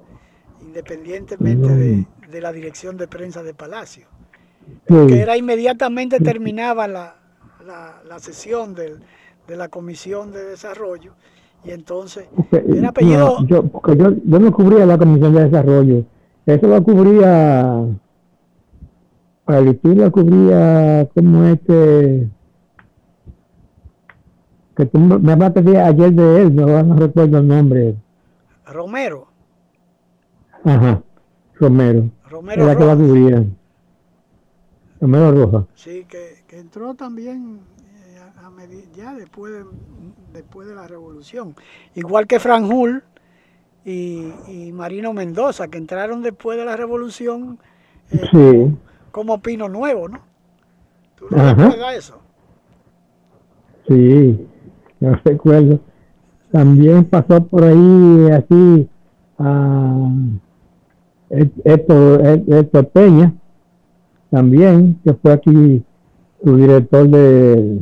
independientemente 0.62 1.70
de, 1.70 2.06
de 2.30 2.42
la 2.42 2.52
dirección 2.52 2.98
de 2.98 3.08
prensa 3.08 3.44
de 3.44 3.54
Palacio. 3.54 4.08
Que 4.88 5.22
era 5.22 5.38
inmediatamente 5.38 6.20
terminaba 6.20 6.88
la, 6.88 7.16
la, 7.66 8.02
la 8.08 8.20
sesión 8.20 8.74
del, 8.74 9.00
de 9.48 9.56
la 9.56 9.68
Comisión 9.68 10.32
de 10.32 10.44
Desarrollo 10.44 11.14
y 11.64 11.72
entonces 11.72 12.28
el 12.52 12.86
apellido... 12.86 13.40
No, 13.40 13.48
yo, 13.48 13.64
porque 13.64 13.96
yo, 13.98 14.14
yo 14.26 14.40
no 14.40 14.52
cubría 14.52 14.86
la 14.86 14.98
Comisión 14.98 15.34
de 15.34 15.44
Desarrollo, 15.46 16.04
eso 16.46 16.68
lo 16.68 16.84
cubría... 16.84 17.86
Para 19.46 19.74
cubría 20.12 21.08
como 21.14 21.44
este... 21.46 22.28
Que 24.76 24.86
tú 24.86 25.00
me 25.00 25.32
hablaste 25.34 25.60
ayer 25.78 26.12
de 26.12 26.42
él, 26.42 26.56
no, 26.56 26.84
no 26.84 26.96
recuerdo 26.96 27.38
el 27.38 27.48
nombre. 27.48 27.96
Romero. 28.66 29.28
Ajá, 30.64 31.02
Romero. 31.56 32.10
Romero 32.30 32.64
Era 32.64 32.78
que 32.78 32.86
la 32.86 32.96
cubría. 32.96 33.44
Romero 35.00 35.32
Roja. 35.32 35.68
Sí, 35.76 36.06
que, 36.06 36.44
que 36.48 36.58
entró 36.60 36.96
también 36.96 37.60
eh, 38.08 38.20
a, 38.38 38.48
a 38.48 38.52
ya 38.96 39.14
después 39.14 39.54
de, 39.54 39.66
después 40.32 40.68
de 40.68 40.76
la 40.76 40.88
revolución. 40.88 41.56
Igual 41.94 42.26
que 42.26 42.40
Franjul 42.40 43.04
y, 43.86 44.32
y 44.48 44.72
Marino 44.72 45.14
Mendoza, 45.14 45.68
que 45.68 45.78
entraron 45.78 46.24
después 46.24 46.58
de 46.58 46.66
la 46.66 46.78
revolución 46.78 47.60
eh, 48.12 48.22
sí. 48.32 48.78
como 49.12 49.42
Pino 49.42 49.70
Nuevo, 49.70 50.08
¿no? 50.08 50.22
¿Tú 51.16 51.28
no 51.30 51.54
recuerdas 51.54 51.96
eso? 51.96 52.20
Sí, 53.88 54.48
no 55.04 55.20
recuerdo. 55.24 55.80
También 56.52 57.04
pasó 57.06 57.44
por 57.46 57.64
ahí 57.64 58.30
así 58.32 58.88
a 59.38 60.10
Héctor, 61.30 62.22
Héctor 62.48 62.88
Peña, 62.90 63.34
también, 64.30 65.00
que 65.04 65.14
fue 65.14 65.34
aquí 65.34 65.84
su 66.44 66.58
director 66.58 67.08
de 67.10 67.80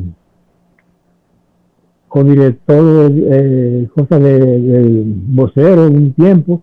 co-director 2.07 3.11
de 3.11 3.83
eh, 3.83 3.89
cosas 3.95 4.21
del 4.21 4.67
de 4.67 5.03
vocero 5.27 5.87
un 5.87 6.11
tiempo, 6.13 6.61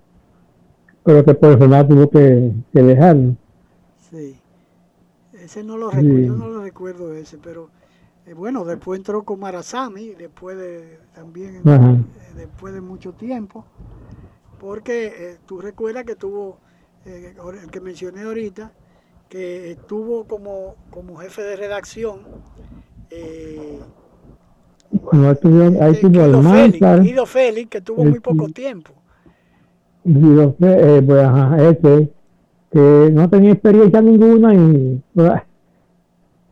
pero 1.05 1.25
que 1.25 1.35
por 1.35 1.51
eso 1.53 1.87
tuvo 1.87 2.11
que, 2.11 2.53
que 2.73 2.83
dejarlo. 2.83 3.35
Sí, 4.11 4.37
ese 5.33 5.65
no 5.65 5.79
lo 5.79 5.91
recuerdo, 5.91 6.19
yo 6.19 6.37
no 6.37 6.49
lo 6.49 6.63
recuerdo 6.63 7.15
ese, 7.15 7.39
pero 7.43 7.69
eh, 8.29 8.35
bueno, 8.35 8.65
después 8.65 8.99
entró 8.99 9.23
con 9.23 9.41
Marazami, 9.41 10.11
después 10.11 10.57
de 10.57 10.99
también 11.15 11.63
eh, 11.65 12.05
después 12.37 12.75
de 12.75 12.81
mucho 12.81 13.13
tiempo, 13.13 13.65
porque 14.61 15.07
eh, 15.07 15.37
tú 15.47 15.61
recuerdas 15.61 16.05
que 16.05 16.15
tuvo, 16.15 16.59
eh, 17.07 17.35
el 17.63 17.71
que 17.71 17.81
mencioné 17.81 18.23
ahorita, 18.23 18.73
que 19.29 19.73
estuvo 19.73 20.25
como, 20.25 20.77
como 20.91 21.17
jefe 21.17 21.43
de 21.43 21.57
redacción. 21.57 22.21
Eh, 23.11 23.79
bueno, 24.91 25.31
estuvo, 25.33 25.83
ahí 25.83 25.95
eh, 25.95 26.01
Guido, 26.03 26.43
Félix, 26.43 27.03
Guido 27.03 27.27
Félix, 27.27 27.71
que 27.71 27.81
tuvo 27.81 28.05
muy 28.05 28.21
poco 28.21 28.49
tiempo. 28.49 28.93
Guido 30.05 30.55
eh, 30.61 31.03
pues, 31.07 31.25
ajá, 31.25 31.69
ese, 31.69 32.13
que 32.71 33.11
no 33.13 33.29
tenía 33.29 33.53
experiencia 33.53 34.01
ninguna 34.01 34.55
y, 34.55 35.03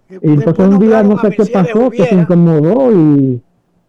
y 0.08 0.18
entonces 0.22 0.68
un 0.68 0.78
día 0.78 1.02
no 1.02 1.18
sé 1.18 1.30
qué 1.30 1.46
pasó, 1.46 1.90
que 1.90 2.04
se 2.04 2.14
incomodó 2.14 2.92
y 2.92 3.42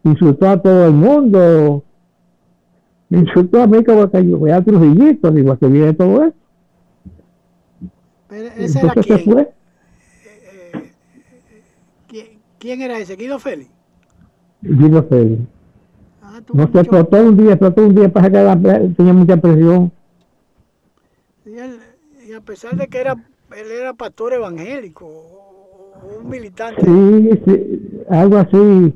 insultó 0.04 0.50
a 0.50 0.62
todo 0.62 0.88
el 0.88 0.94
mundo. 0.94 1.84
Me 3.10 3.20
insultó 3.20 3.62
a 3.62 3.68
mí 3.68 3.84
como 3.84 4.10
que 4.10 4.28
yo 4.28 4.38
voy 4.38 4.52
a 4.52 4.62
Trujillito, 4.62 5.32
digo, 5.32 5.58
que 5.58 5.68
viene 5.68 5.94
todo 5.94 6.26
eso. 6.26 6.36
Pero 8.28 8.50
ese 8.58 8.80
era 8.80 8.94
quién? 8.94 9.20
Fue? 9.20 9.42
Eh, 9.42 9.52
eh, 10.74 10.94
¿quién? 12.08 12.28
¿Quién 12.60 12.82
era 12.82 13.00
ese? 13.00 13.16
¿Guido 13.16 13.40
Félix? 13.40 13.70
Guido 14.62 15.04
Félix. 15.04 15.42
Ah, 16.22 16.42
no 16.52 16.70
se 16.72 16.80
explotó 16.80 17.18
un 17.18 17.38
día, 17.38 17.52
explotó 17.52 17.86
un 17.86 17.96
día, 17.96 18.10
pasa 18.12 18.30
que 18.30 18.44
la, 18.44 18.60
tenía 18.98 19.14
mucha 19.14 19.38
presión. 19.38 19.92
Y, 21.46 21.58
él, 21.58 21.80
y, 22.28 22.34
a 22.34 22.42
pesar 22.42 22.76
de 22.76 22.88
que 22.88 22.98
era, 22.98 23.14
él 23.14 23.72
era 23.72 23.94
pastor 23.94 24.34
evangélico, 24.34 25.37
un 26.20 26.30
militante. 26.30 26.82
Sí, 26.84 27.30
sí, 27.46 28.04
algo 28.10 28.38
así. 28.38 28.94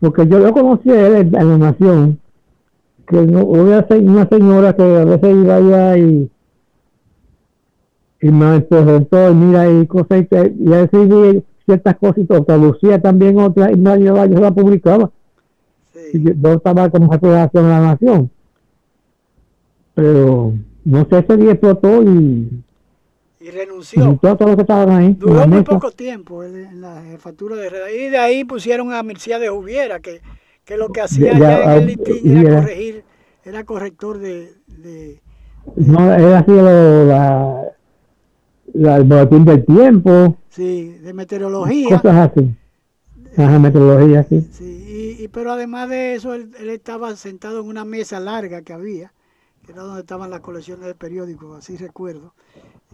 Porque 0.00 0.26
yo 0.26 0.38
lo 0.38 0.52
conocí 0.52 0.90
a 0.90 1.06
él 1.06 1.34
en 1.34 1.48
la 1.48 1.58
nación, 1.58 2.18
que 3.08 3.22
no, 3.22 3.44
una, 3.44 3.86
una 3.90 4.28
señora 4.28 4.76
que 4.76 4.82
a 4.82 5.04
veces 5.04 5.36
iba 5.36 5.56
allá 5.56 5.98
y 5.98 6.30
y 8.20 8.30
me 8.30 8.60
presentó 8.60 9.30
y 9.30 9.34
mira 9.34 9.70
y 9.70 9.86
cosas 9.86 10.22
y, 10.22 10.34
y 10.34 11.44
ciertas 11.66 11.96
cosas 11.96 12.18
y 12.18 12.24
traducía 12.24 13.00
también 13.00 13.38
otras 13.38 13.72
y 13.72 13.78
nadie 13.78 14.06
yo 14.06 14.40
la 14.40 14.50
publicaba 14.50 15.10
sí. 16.12 16.22
Yo 16.22 16.52
estaba 16.52 16.90
como 16.90 17.10
jefe 17.10 17.26
de 17.26 17.62
la 17.62 17.80
nación. 17.80 18.30
Pero 19.94 20.52
no 20.84 21.06
sé, 21.10 21.36
día 21.36 21.52
explotó 21.52 22.02
y 22.02 22.62
y 23.46 23.50
renunció. 23.50 24.18
ahí, 24.88 25.14
Duró 25.14 25.46
muy 25.46 25.62
poco 25.62 25.92
tiempo 25.92 26.42
en 26.42 26.80
la 26.80 27.02
jefatura 27.02 27.54
de 27.54 27.70
red. 27.70 27.80
Y 27.94 28.10
de 28.10 28.18
ahí 28.18 28.44
pusieron 28.44 28.92
a 28.92 29.02
Mircea 29.04 29.38
de 29.38 29.48
Juviera, 29.48 30.00
que, 30.00 30.20
que 30.64 30.76
lo 30.76 30.88
que 30.88 31.02
hacía 31.02 31.38
ya, 31.38 31.62
en 31.62 31.62
el 31.62 31.68
ah, 31.68 31.76
listín 31.80 32.36
era 32.36 32.60
corregir, 32.60 33.04
era 33.44 33.64
corrector 33.64 34.18
de... 34.18 34.52
de 34.66 35.20
no, 35.76 36.12
era 36.12 36.38
así 36.40 36.50
la, 36.50 37.72
la, 38.74 38.96
el 38.96 39.04
boletín 39.04 39.44
del 39.44 39.64
tiempo. 39.64 40.36
Sí, 40.48 40.98
de 41.00 41.12
meteorología. 41.12 42.00
Cosas 42.00 42.30
así. 42.30 42.52
Ajá, 43.36 43.58
meteorología, 43.60 44.24
sí. 44.24 44.48
sí 44.50 45.16
y, 45.20 45.28
pero 45.28 45.52
además 45.52 45.88
de 45.88 46.14
eso, 46.14 46.34
él, 46.34 46.50
él, 46.58 46.70
estaba 46.70 47.14
sentado 47.16 47.60
en 47.60 47.66
una 47.66 47.84
mesa 47.84 48.18
larga 48.18 48.62
que 48.62 48.72
había, 48.72 49.12
que 49.64 49.72
era 49.72 49.82
donde 49.82 50.00
estaban 50.00 50.30
las 50.30 50.40
colecciones 50.40 50.86
de 50.86 50.94
periódicos, 50.94 51.58
así 51.58 51.76
recuerdo 51.76 52.32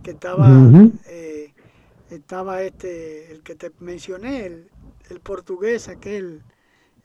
que 0.03 0.11
estaba, 0.13 0.49
eh, 1.09 1.53
estaba 2.11 2.63
este, 2.63 3.33
el 3.33 3.43
que 3.43 3.55
te 3.55 3.71
mencioné, 3.81 4.47
el, 4.47 4.69
el 5.11 5.21
portugués 5.21 5.89
aquel. 5.89 6.43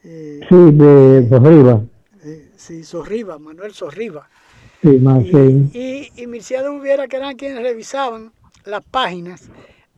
Eh, 0.03 0.41
sí, 0.47 0.55
de 0.71 1.27
Sorriba. 1.29 1.81
Eh, 2.23 2.51
sí, 2.55 2.83
Sorriba, 2.83 3.37
Manuel 3.37 3.73
Sorriba. 3.73 4.29
Sí, 4.81 4.99
más, 4.99 5.23
y, 5.25 5.31
sí. 5.31 6.11
y, 6.15 6.23
y 6.23 6.25
Hubiera, 6.25 7.07
que 7.07 7.17
eran 7.17 7.35
quienes 7.35 7.63
revisaban 7.63 8.31
las 8.65 8.83
páginas 8.85 9.49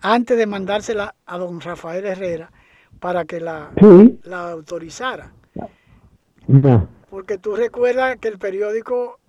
antes 0.02 0.38
de 0.38 0.46
mandársela 0.46 1.16
a 1.26 1.38
don 1.38 1.60
Rafael 1.60 2.06
Herrera 2.06 2.52
para 3.00 3.26
que 3.26 3.40
la, 3.40 3.72
la 4.24 4.52
autorizara. 4.52 5.34
Porque 7.10 7.38
tú 7.38 7.56
recuerdas 7.56 8.18
que 8.18 8.28
el 8.28 8.38
periódico 8.38 9.20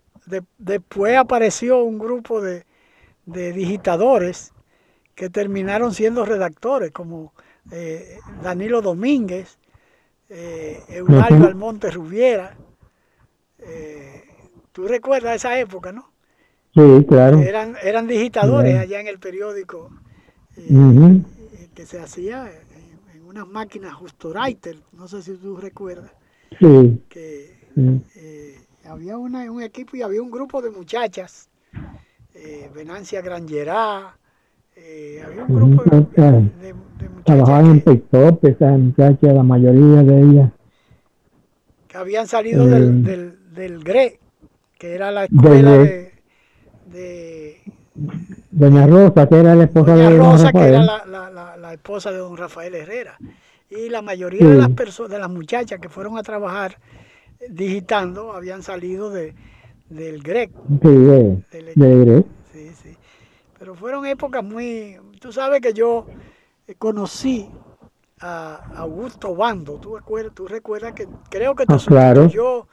después 0.59 1.17
apareció 1.17 1.83
un 1.83 1.99
grupo 1.99 2.41
de, 2.41 2.65
de 3.33 3.53
digitadores 3.53 4.53
que 5.15 5.31
terminaron 5.31 5.93
siendo 5.95 6.25
redactores, 6.25 6.93
como 6.93 7.33
eh, 7.71 8.19
Danilo 8.43 8.81
Domínguez, 8.81 9.59
eh, 10.29 10.83
Eulalio 10.89 11.47
Almonte 11.47 11.91
Rubiera. 11.91 12.57
Eh, 13.59 14.25
Tú 14.73 14.87
recuerdas 14.87 15.37
esa 15.37 15.59
época, 15.59 15.93
¿no? 15.93 16.13
Sí, 16.73 17.05
claro. 17.09 17.39
Eran, 17.41 17.77
eran 17.83 18.07
digitadores 18.07 18.79
allá 18.79 19.01
en 19.01 19.09
el 19.09 19.19
periódico 19.19 19.91
eh, 20.57 21.23
que 21.75 21.85
se 21.85 21.99
hacía 21.99 22.51
en, 23.13 23.23
unas 23.25 23.47
máquinas 23.47 23.93
Justo 23.95 24.31
Writer, 24.31 24.79
no 24.93 25.09
sé 25.09 25.23
si 25.23 25.35
tú 25.35 25.57
recuerdas. 25.57 26.13
Sí. 26.59 27.03
Que 27.09 27.57
había 28.85 29.19
una, 29.19 29.51
un 29.51 29.63
equipo 29.63 29.97
y 29.97 30.03
había 30.03 30.23
un 30.23 30.31
grupo 30.31 30.63
de 30.63 30.71
muchachas 30.71 31.49
eh, 32.43 32.71
Venancia 32.75 33.21
Grangerá, 33.21 34.17
eh, 34.75 35.23
había 35.27 35.45
un 35.45 35.55
grupo 35.55 35.85
de, 35.85 35.97
de, 35.97 36.75
muchachas 36.75 37.25
Trabajaban 37.25 37.67
en 37.67 37.81
Pectop, 37.83 38.45
esas 38.47 38.79
muchachas, 38.79 39.35
la 39.35 39.43
mayoría 39.43 40.03
de 40.03 40.21
ellas. 40.23 40.51
Que 41.87 41.99
habían 41.99 42.27
salido 42.27 42.67
del, 42.67 42.83
eh, 42.83 43.11
del, 43.11 43.55
del 43.55 43.85
GRE, 43.85 44.21
que 44.79 44.95
era 44.95 45.11
la 45.11 45.25
escuela 45.25 45.73
de, 45.73 46.13
de, 46.87 47.61
Doña 48.51 48.87
Rosa, 48.87 49.29
que 49.29 49.37
era 49.39 49.55
la 49.55 49.65
esposa 49.65 49.97
de 49.97 50.05
don 50.05 50.19
Rosa, 50.19 50.45
Rafael. 50.47 50.53
que 50.53 50.69
era 50.69 50.83
la, 50.85 51.05
la, 51.07 51.31
la, 51.31 51.57
la, 51.59 51.73
esposa 51.75 52.11
de 52.11 52.19
don 52.19 52.37
Rafael 52.37 52.75
Herrera. 52.75 53.19
Y 53.69 53.91
la 53.91 54.01
mayoría 54.01 54.47
de 54.47 54.57
las 54.57 54.71
personas, 54.71 55.13
de 55.13 55.19
las 55.19 55.31
muchachas 55.31 55.79
que 55.79 55.89
fueron 55.89 56.17
a 56.17 56.23
trabajar 56.23 56.79
digitando, 57.49 58.33
habían 58.33 58.63
salido 58.63 59.11
de, 59.11 59.35
del 59.91 60.23
GREC. 60.23 60.51
Sí, 60.51 60.89
de, 60.89 61.45
del, 61.75 62.25
Sí, 62.53 62.71
sí. 62.83 62.97
Pero 63.59 63.75
fueron 63.75 64.07
épocas 64.07 64.43
muy... 64.43 64.99
Tú 65.21 65.33
sabes 65.33 65.61
que 65.61 65.75
yo 65.75 66.07
conocí 66.79 67.51
a 68.21 68.71
Augusto 68.77 69.35
Bando. 69.35 69.75
¿Tú, 69.75 69.97
recuerdas, 69.97 70.35
tú 70.35 70.49
recuerdas 70.49 70.95
que 70.95 71.09
creo 71.29 71.55
que 71.55 71.67
te 71.67 71.75
ah, 71.75 71.79
claro. 71.87 72.29
yo 72.29 72.69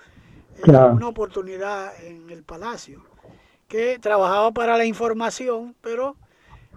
claro. 0.62 0.94
una 0.94 1.08
oportunidad 1.08 1.92
en 2.04 2.30
el 2.30 2.44
Palacio, 2.44 3.04
que 3.68 4.00
trabajaba 4.00 4.52
para 4.52 4.78
la 4.78 4.86
información, 4.86 5.76
pero 5.82 6.16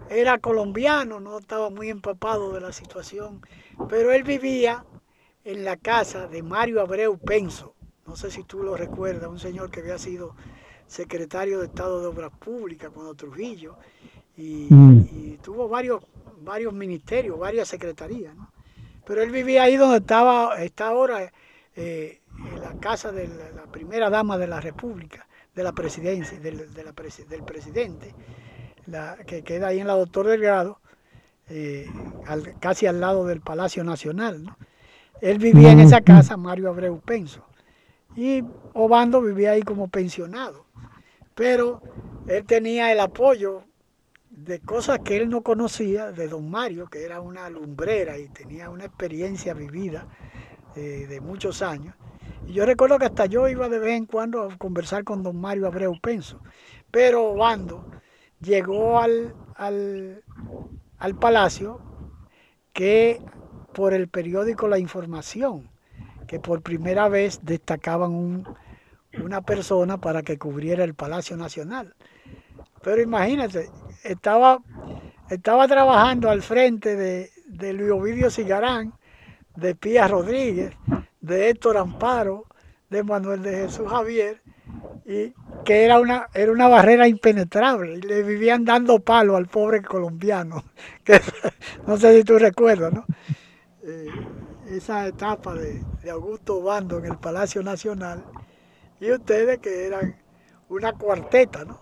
era 0.09 0.39
colombiano, 0.39 1.19
no 1.19 1.39
estaba 1.39 1.69
muy 1.69 1.89
empapado 1.89 2.51
de 2.53 2.61
la 2.61 2.71
situación, 2.71 3.41
pero 3.87 4.11
él 4.11 4.23
vivía 4.23 4.85
en 5.43 5.63
la 5.63 5.77
casa 5.77 6.27
de 6.27 6.43
Mario 6.43 6.81
Abreu 6.81 7.17
Penso, 7.17 7.75
no 8.07 8.15
sé 8.15 8.31
si 8.31 8.43
tú 8.43 8.63
lo 8.63 8.75
recuerdas, 8.75 9.29
un 9.29 9.39
señor 9.39 9.69
que 9.69 9.81
había 9.81 9.97
sido 9.97 10.35
secretario 10.87 11.59
de 11.59 11.67
Estado 11.67 12.01
de 12.01 12.07
Obras 12.07 12.31
Públicas 12.37 12.91
cuando 12.93 13.13
Trujillo 13.15 13.77
y, 14.35 14.67
mm. 14.69 15.37
tuvo 15.41 15.69
varios, 15.69 16.03
varios 16.41 16.73
ministerios, 16.73 17.39
varias 17.39 17.67
secretarías. 17.67 18.35
¿no? 18.35 18.51
Pero 19.05 19.21
él 19.21 19.31
vivía 19.31 19.63
ahí 19.63 19.77
donde 19.77 19.97
estaba, 19.97 20.61
está 20.61 20.89
ahora 20.89 21.31
eh, 21.75 22.21
en 22.37 22.61
la 22.61 22.73
casa 22.79 23.11
de 23.11 23.27
la, 23.27 23.63
primera 23.71 24.09
dama 24.09 24.37
de 24.37 24.47
la 24.47 24.59
República, 24.59 25.27
de 25.55 25.63
la 25.63 25.71
presidencia, 25.71 26.39
del, 26.39 26.73
de 26.73 26.83
la 26.83 26.93
del 27.29 27.43
presidente, 27.43 28.13
la, 28.85 29.17
que 29.25 29.43
queda 29.43 29.67
ahí 29.67 29.79
en 29.79 29.87
la 29.87 29.93
Doctor 29.93 30.27
Delgado, 30.27 30.79
eh, 31.49 31.89
al, 32.27 32.59
casi 32.59 32.85
al 32.85 32.99
lado 32.99 33.25
del 33.25 33.41
Palacio 33.41 33.83
Nacional. 33.83 34.43
¿no? 34.43 34.57
Él 35.21 35.37
vivía 35.37 35.71
en 35.71 35.79
esa 35.79 36.01
casa, 36.01 36.35
Mario 36.35 36.69
Abreu 36.69 36.99
Penso. 36.99 37.45
Y 38.15 38.43
Obando 38.73 39.21
vivía 39.21 39.51
ahí 39.51 39.63
como 39.63 39.89
pensionado. 39.89 40.65
Pero 41.35 41.81
él 42.27 42.45
tenía 42.45 42.91
el 42.91 42.99
apoyo 42.99 43.63
de 44.29 44.59
cosas 44.59 44.99
que 44.99 45.17
él 45.17 45.29
no 45.29 45.41
conocía 45.41 46.11
de 46.11 46.27
don 46.27 46.49
Mario, 46.49 46.87
que 46.87 47.03
era 47.03 47.19
una 47.19 47.49
lumbrera 47.49 48.17
y 48.17 48.29
tenía 48.29 48.69
una 48.69 48.85
experiencia 48.85 49.53
vivida 49.53 50.07
eh, 50.75 51.05
de 51.09 51.19
muchos 51.19 51.61
años. 51.61 51.95
Y 52.47 52.53
yo 52.53 52.65
recuerdo 52.65 52.97
que 52.97 53.05
hasta 53.05 53.25
yo 53.25 53.47
iba 53.49 53.69
de 53.69 53.79
vez 53.79 53.97
en 53.97 54.05
cuando 54.05 54.43
a 54.43 54.57
conversar 54.57 55.03
con 55.03 55.21
don 55.23 55.39
Mario 55.39 55.67
Abreu 55.67 55.99
Penso. 56.01 56.39
Pero 56.89 57.31
Obando 57.31 57.85
llegó 58.39 58.99
al, 58.99 59.35
al, 59.55 60.23
al 60.97 61.15
palacio 61.15 61.81
que 62.73 63.21
por 63.73 63.93
el 63.93 64.07
periódico 64.07 64.67
La 64.67 64.79
Información 64.79 65.70
que 66.31 66.39
por 66.39 66.61
primera 66.61 67.09
vez 67.09 67.41
destacaban 67.43 68.11
un, 68.11 68.47
una 69.21 69.41
persona 69.41 69.97
para 69.97 70.21
que 70.21 70.37
cubriera 70.37 70.85
el 70.85 70.93
Palacio 70.93 71.35
Nacional. 71.35 71.93
Pero 72.81 73.01
imagínate, 73.01 73.69
estaba, 74.01 74.59
estaba 75.29 75.67
trabajando 75.67 76.29
al 76.29 76.41
frente 76.41 76.95
de, 76.95 77.73
Luis 77.73 77.91
Ovidio 77.91 78.29
Cigarán, 78.29 78.93
de 79.57 79.75
Pía 79.75 80.07
Rodríguez, 80.07 80.73
de 81.19 81.49
Héctor 81.49 81.75
Amparo, 81.75 82.45
de 82.89 83.03
Manuel 83.03 83.43
de 83.43 83.51
Jesús 83.67 83.89
Javier, 83.89 84.41
y 85.05 85.33
que 85.65 85.83
era 85.83 85.99
una, 85.99 86.29
era 86.33 86.53
una 86.53 86.69
barrera 86.69 87.09
impenetrable, 87.09 87.97
le 87.97 88.23
vivían 88.23 88.63
dando 88.63 88.99
palo 88.99 89.35
al 89.35 89.47
pobre 89.47 89.81
colombiano, 89.81 90.63
no 91.87 91.97
sé 91.97 92.15
si 92.15 92.23
tú 92.23 92.39
recuerdas, 92.39 92.93
¿no? 92.93 93.05
Eh, 93.83 94.07
esa 94.71 95.07
etapa 95.07 95.53
de, 95.53 95.81
Augusto 96.09 96.61
Bando 96.61 96.97
en 96.99 97.05
el 97.05 97.17
Palacio 97.17 97.61
Nacional 97.61 98.23
y 98.99 99.11
ustedes 99.11 99.59
que 99.59 99.87
eran 99.87 100.15
una 100.69 100.93
cuarteta, 100.93 101.65
¿no? 101.65 101.79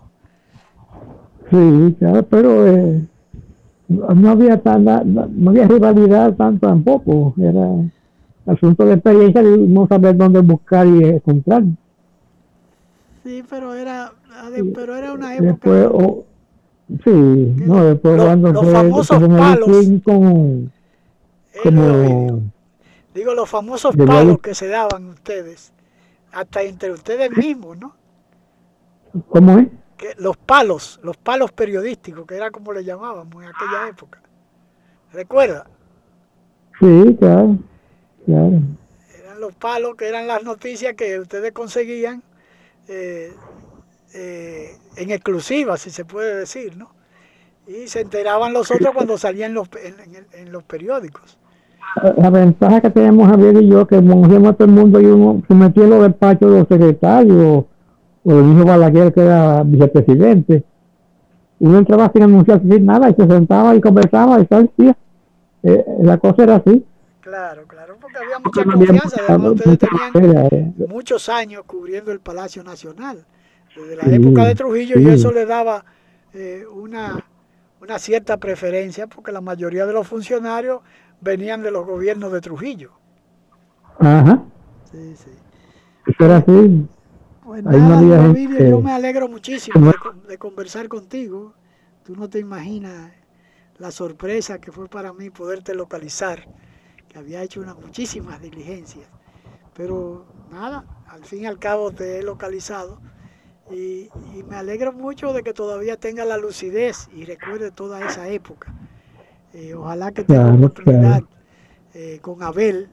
Sí, 1.49 1.95
claro, 1.99 2.23
pero 2.23 2.67
eh, 2.67 3.01
no 3.87 4.29
había 4.29 4.61
no, 5.05 5.49
había 5.49 5.67
rivalidad 5.67 6.33
tanto 6.35 6.67
tampoco, 6.67 7.33
era 7.37 7.67
asunto 8.45 8.85
de 8.85 8.93
experiencia 8.93 9.41
y 9.41 9.67
no 9.67 9.87
saber 9.87 10.17
dónde 10.17 10.39
buscar 10.41 10.87
y 10.87 11.03
encontrar. 11.03 11.63
Sí, 13.23 13.43
pero 13.49 13.73
era, 13.73 14.11
pero 14.73 14.95
era 14.95 15.13
una 15.13 15.35
época. 15.35 15.69
Después, 15.71 16.25
sí, 17.03 17.09
no, 17.65 17.85
después 17.85 18.21
cuando 18.21 18.51
los 18.51 18.71
famosos 18.71 19.27
palos. 19.27 19.87
como 21.63 22.41
Digo, 23.13 23.33
los 23.33 23.49
famosos 23.49 23.95
palos 23.95 24.39
que 24.39 24.53
se 24.53 24.67
daban 24.67 25.07
ustedes, 25.07 25.73
hasta 26.31 26.61
entre 26.61 26.91
ustedes 26.91 27.35
mismos, 27.35 27.77
¿no? 27.77 27.95
¿Cómo 29.29 29.57
es? 29.57 29.67
Que 29.97 30.13
los 30.17 30.37
palos, 30.37 30.99
los 31.01 31.17
palos 31.17 31.51
periodísticos, 31.51 32.25
que 32.27 32.35
era 32.35 32.51
como 32.51 32.71
le 32.71 32.83
llamábamos 32.83 33.43
en 33.43 33.49
aquella 33.49 33.87
época. 33.89 34.21
¿Recuerda? 35.11 35.65
Sí, 36.79 37.17
claro, 37.19 37.57
claro. 38.25 38.61
Eran 39.17 39.39
los 39.39 39.55
palos 39.55 39.95
que 39.95 40.07
eran 40.07 40.27
las 40.27 40.43
noticias 40.43 40.93
que 40.93 41.19
ustedes 41.19 41.51
conseguían 41.51 42.21
eh, 42.87 43.33
eh, 44.13 44.77
en 44.95 45.11
exclusiva, 45.11 45.77
si 45.77 45.89
se 45.89 46.05
puede 46.05 46.35
decir, 46.35 46.77
¿no? 46.77 46.93
Y 47.67 47.87
se 47.87 48.01
enteraban 48.01 48.53
los 48.53 48.69
otros 48.71 48.93
cuando 48.93 49.17
salían 49.17 49.53
los, 49.53 49.67
en 50.33 50.51
los 50.51 50.63
periódicos. 50.63 51.39
La 52.17 52.29
ventaja 52.29 52.81
que 52.81 52.89
tenemos 52.89 53.27
Javier 53.27 53.61
y 53.61 53.67
yo, 53.67 53.85
que 53.87 53.97
conocemos 53.97 54.49
a 54.49 54.53
todo 54.53 54.67
el 54.67 54.73
mundo 54.73 55.01
y 55.01 55.05
uno 55.05 55.41
se 55.47 55.53
metía 55.55 55.83
en 55.83 55.89
los 55.89 56.03
despachos 56.03 56.51
de 56.51 56.59
los 56.59 56.67
secretarios, 56.67 57.65
o 58.23 58.31
el 58.31 58.51
hijo 58.51 58.65
Balaguer, 58.65 59.13
que 59.13 59.21
era 59.21 59.63
vicepresidente. 59.63 60.63
Uno 61.59 61.79
entraba 61.79 62.09
sin 62.13 62.23
anunciar 62.23 62.61
sin 62.61 62.85
nada 62.85 63.09
y 63.09 63.13
se 63.15 63.27
sentaba 63.27 63.75
y 63.75 63.81
conversaba 63.81 64.39
y 64.39 64.45
tal. 64.45 64.71
Eh, 65.63 65.85
la 66.01 66.17
cosa 66.17 66.43
era 66.43 66.55
así. 66.55 66.85
Claro, 67.21 67.67
claro, 67.67 67.97
porque 68.01 68.17
había 68.17 68.39
mucha 68.39 68.63
confianza. 68.63 69.21
Además, 69.27 69.51
ustedes 69.51 69.79
tenían 69.79 70.47
eh. 70.51 70.73
muchos 70.87 71.29
años 71.29 71.63
cubriendo 71.65 72.11
el 72.11 72.19
Palacio 72.19 72.63
Nacional, 72.63 73.25
desde 73.75 73.95
la 73.97 74.15
época 74.15 74.45
de 74.45 74.55
Trujillo, 74.55 74.99
y 74.99 75.09
eso 75.09 75.31
le 75.31 75.45
daba 75.45 75.83
eh, 76.33 76.63
una, 76.71 77.23
una 77.81 77.99
cierta 77.99 78.37
preferencia, 78.37 79.07
porque 79.07 79.31
la 79.31 79.41
mayoría 79.41 79.85
de 79.85 79.93
los 79.93 80.07
funcionarios 80.07 80.81
venían 81.21 81.61
de 81.61 81.71
los 81.71 81.85
gobiernos 81.85 82.31
de 82.31 82.41
Trujillo. 82.41 82.91
Ajá. 83.99 84.43
Sí, 84.91 85.15
sí. 85.15 85.31
Era 86.19 86.37
así. 86.37 86.87
Pues 87.43 87.63
nada, 87.63 88.33
yo 88.59 88.81
me 88.81 88.91
alegro 88.91 89.27
muchísimo 89.27 89.91
de, 90.27 90.37
conversar 90.37 90.87
contigo. 90.87 91.55
Tú 92.03 92.15
no 92.15 92.29
te 92.29 92.39
imaginas 92.39 93.11
la 93.77 93.91
sorpresa 93.91 94.59
que 94.59 94.71
fue 94.71 94.87
para 94.87 95.13
mí 95.13 95.29
poderte 95.29 95.73
localizar, 95.73 96.47
que 97.07 97.17
había 97.17 97.41
hecho 97.41 97.61
unas 97.61 97.75
muchísimas 97.75 98.41
diligencias. 98.41 99.07
Pero 99.73 100.25
nada, 100.51 100.85
al 101.07 101.25
fin 101.25 101.43
y 101.43 101.45
al 101.47 101.57
cabo 101.57 101.91
te 101.91 102.19
he 102.19 102.23
localizado 102.23 102.99
y, 103.71 104.09
me 104.47 104.55
alegro 104.55 104.93
mucho 104.93 105.33
de 105.33 105.43
que 105.43 105.53
todavía 105.53 105.97
tenga 105.97 106.25
la 106.25 106.37
lucidez 106.37 107.07
y 107.13 107.25
recuerde 107.25 107.71
toda 107.71 108.03
esa 108.03 108.27
época. 108.29 108.73
Eh, 109.53 109.73
ojalá 109.73 110.11
que 110.11 110.23
tenga 110.23 110.43
la 110.43 110.53
oportunidad 110.53 111.23
eh, 111.93 112.19
con 112.21 112.43
Abel 112.43 112.87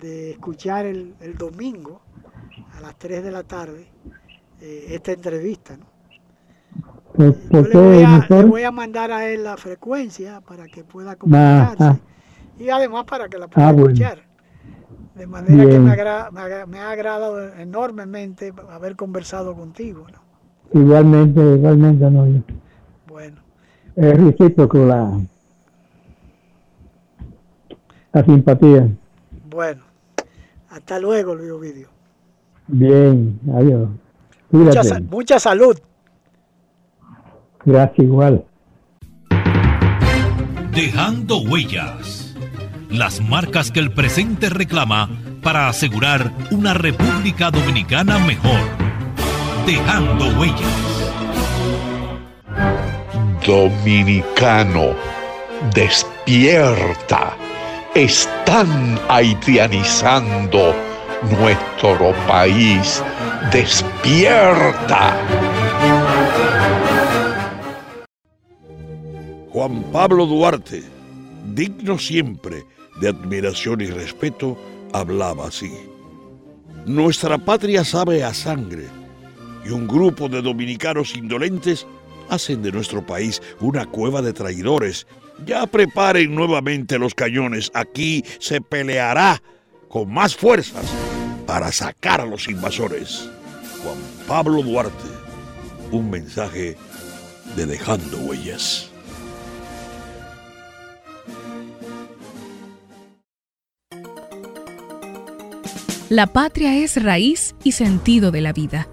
de 0.00 0.32
escuchar 0.32 0.86
el, 0.86 1.14
domingo 1.36 2.00
a 2.76 2.80
las 2.80 2.96
3 2.96 3.24
de 3.24 3.30
la 3.30 3.42
tarde 3.42 3.86
eh, 4.60 4.86
esta 4.90 5.12
entrevista. 5.12 5.76
¿no? 5.76 5.86
Pues, 7.14 7.34
le, 7.50 8.44
voy 8.44 8.62
a, 8.62 8.70
mandar 8.70 9.10
a 9.10 9.28
él 9.28 9.44
la 9.44 9.56
frecuencia 9.56 10.40
para 10.42 10.66
que 10.66 10.84
pueda 10.84 11.16
comunicarse 11.16 12.00
y 12.58 12.68
además 12.68 13.04
para 13.04 13.28
que 13.28 13.38
la 13.38 13.48
pueda 13.48 13.68
ah, 13.68 13.70
escuchar. 13.72 14.22
De 15.14 15.26
manera 15.26 15.64
que 15.68 15.78
me, 15.78 16.66
me, 16.66 16.78
ha 16.78 16.90
agradado 16.90 17.54
enormemente 17.54 18.52
haber 18.70 18.94
conversado 18.94 19.54
contigo. 19.56 20.06
¿no? 20.12 20.80
Igualmente, 20.80 21.40
igualmente, 21.40 22.10
no. 22.10 22.44
Bueno. 23.08 23.40
Es 23.96 24.16
recíproco 24.16 24.78
la, 24.84 25.18
la 28.12 28.24
simpatía. 28.24 28.88
Bueno, 29.50 29.82
hasta 30.70 30.98
luego, 30.98 31.34
Luis 31.34 31.50
Ovidio. 31.50 31.88
Bien, 32.66 33.38
adiós. 33.54 33.88
Mucha, 34.50 34.82
mucha 35.10 35.38
salud. 35.38 35.78
Gracias, 37.64 38.06
igual. 38.06 38.44
Dejando 40.72 41.38
huellas 41.38 42.34
las 42.90 43.20
marcas 43.20 43.70
que 43.70 43.80
el 43.80 43.92
presente 43.92 44.48
reclama 44.48 45.10
para 45.42 45.68
asegurar 45.68 46.32
una 46.50 46.74
República 46.74 47.50
Dominicana 47.50 48.18
mejor. 48.18 48.60
Dejando 49.66 50.38
huellas. 50.38 50.88
Dominicano, 53.46 54.94
despierta. 55.74 57.47
Están 57.98 58.96
haitianizando 59.08 60.72
nuestro 61.36 62.12
país. 62.28 63.02
Despierta. 63.50 65.18
Juan 69.50 69.82
Pablo 69.90 70.26
Duarte, 70.26 70.84
digno 71.52 71.98
siempre 71.98 72.64
de 73.00 73.08
admiración 73.08 73.80
y 73.80 73.86
respeto, 73.86 74.56
hablaba 74.92 75.48
así. 75.48 75.72
Nuestra 76.86 77.36
patria 77.36 77.82
sabe 77.84 78.22
a 78.22 78.32
sangre 78.32 78.86
y 79.66 79.70
un 79.70 79.88
grupo 79.88 80.28
de 80.28 80.40
dominicanos 80.40 81.16
indolentes 81.16 81.84
hacen 82.28 82.62
de 82.62 82.70
nuestro 82.70 83.04
país 83.04 83.42
una 83.58 83.86
cueva 83.86 84.22
de 84.22 84.32
traidores. 84.32 85.04
Ya 85.46 85.66
preparen 85.66 86.34
nuevamente 86.34 86.98
los 86.98 87.14
cañones, 87.14 87.70
aquí 87.74 88.24
se 88.40 88.60
peleará 88.60 89.42
con 89.88 90.12
más 90.12 90.36
fuerzas 90.36 90.84
para 91.46 91.72
sacar 91.72 92.20
a 92.20 92.26
los 92.26 92.48
invasores. 92.48 93.30
Juan 93.82 93.98
Pablo 94.26 94.62
Duarte, 94.62 95.08
un 95.92 96.10
mensaje 96.10 96.76
de 97.56 97.66
dejando 97.66 98.18
huellas. 98.18 98.90
La 106.10 106.26
patria 106.26 106.74
es 106.76 107.02
raíz 107.02 107.54
y 107.62 107.72
sentido 107.72 108.30
de 108.30 108.40
la 108.40 108.54
vida, 108.54 108.88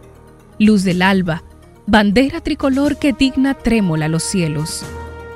luz 0.59 0.83
del 0.83 1.01
alba, 1.01 1.43
bandera 1.87 2.41
tricolor 2.41 2.97
que 2.97 3.13
digna 3.13 3.53
trémola 3.53 4.09
los 4.09 4.23
cielos. 4.23 4.85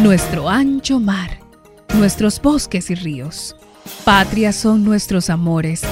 nuestro 0.00 0.48
ancho 0.48 0.98
mar, 0.98 1.38
nuestros 1.94 2.40
bosques 2.40 2.90
y 2.90 2.94
ríos. 2.94 3.56
Patria 4.04 4.52
son 4.52 4.84
nuestros 4.84 5.30
amores, 5.30 5.82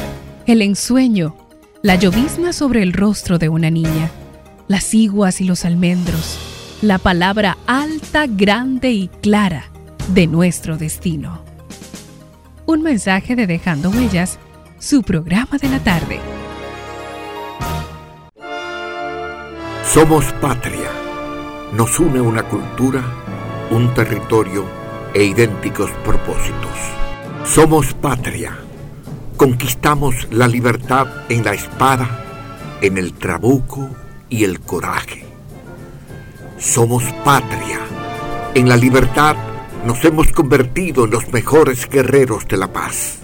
el 0.46 0.62
ensueño, 0.62 1.36
la 1.82 1.96
llovizna 1.96 2.52
sobre 2.52 2.82
el 2.82 2.92
rostro 2.92 3.38
de 3.38 3.48
una 3.48 3.70
niña, 3.70 4.10
las 4.68 4.94
iguas 4.94 5.40
y 5.40 5.44
los 5.44 5.64
almendros, 5.64 6.38
la 6.82 6.98
palabra 6.98 7.56
alta, 7.66 8.26
grande 8.26 8.90
y 8.90 9.08
clara 9.08 9.70
de 10.08 10.26
nuestro 10.26 10.76
destino. 10.76 11.42
Un 12.66 12.82
mensaje 12.82 13.36
de 13.36 13.46
Dejando 13.46 13.90
Huellas, 13.90 14.38
su 14.78 15.02
programa 15.02 15.58
de 15.60 15.68
la 15.68 15.80
tarde. 15.80 16.20
Somos 19.92 20.24
patria. 20.40 20.88
Nos 21.72 21.98
une 22.00 22.20
una 22.20 22.42
cultura, 22.44 23.02
un 23.70 23.94
territorio 23.94 24.64
e 25.14 25.24
idénticos 25.24 25.90
propósitos. 26.04 26.76
Somos 27.44 27.94
patria. 27.94 28.58
Conquistamos 29.36 30.28
la 30.30 30.48
libertad 30.48 31.06
en 31.28 31.44
la 31.44 31.52
espada, 31.52 32.78
en 32.80 32.98
el 32.98 33.14
trabuco 33.14 33.88
y 34.28 34.44
el 34.44 34.60
coraje. 34.60 35.24
Somos 36.58 37.04
patria. 37.24 37.80
En 38.54 38.68
la 38.68 38.76
libertad 38.76 39.36
nos 39.86 40.04
hemos 40.04 40.30
convertido 40.32 41.04
en 41.04 41.12
los 41.12 41.32
mejores 41.32 41.88
guerreros 41.88 42.46
de 42.48 42.56
la 42.56 42.72
paz. 42.72 43.18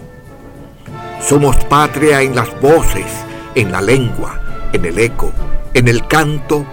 Somos 1.20 1.56
patria 1.64 2.22
en 2.22 2.36
las 2.36 2.58
voces, 2.60 3.06
en 3.54 3.72
la 3.72 3.82
lengua, 3.82 4.68
en 4.72 4.84
el 4.84 4.98
eco, 4.98 5.32
en 5.74 5.88
el 5.88 6.06
canto 6.06 6.64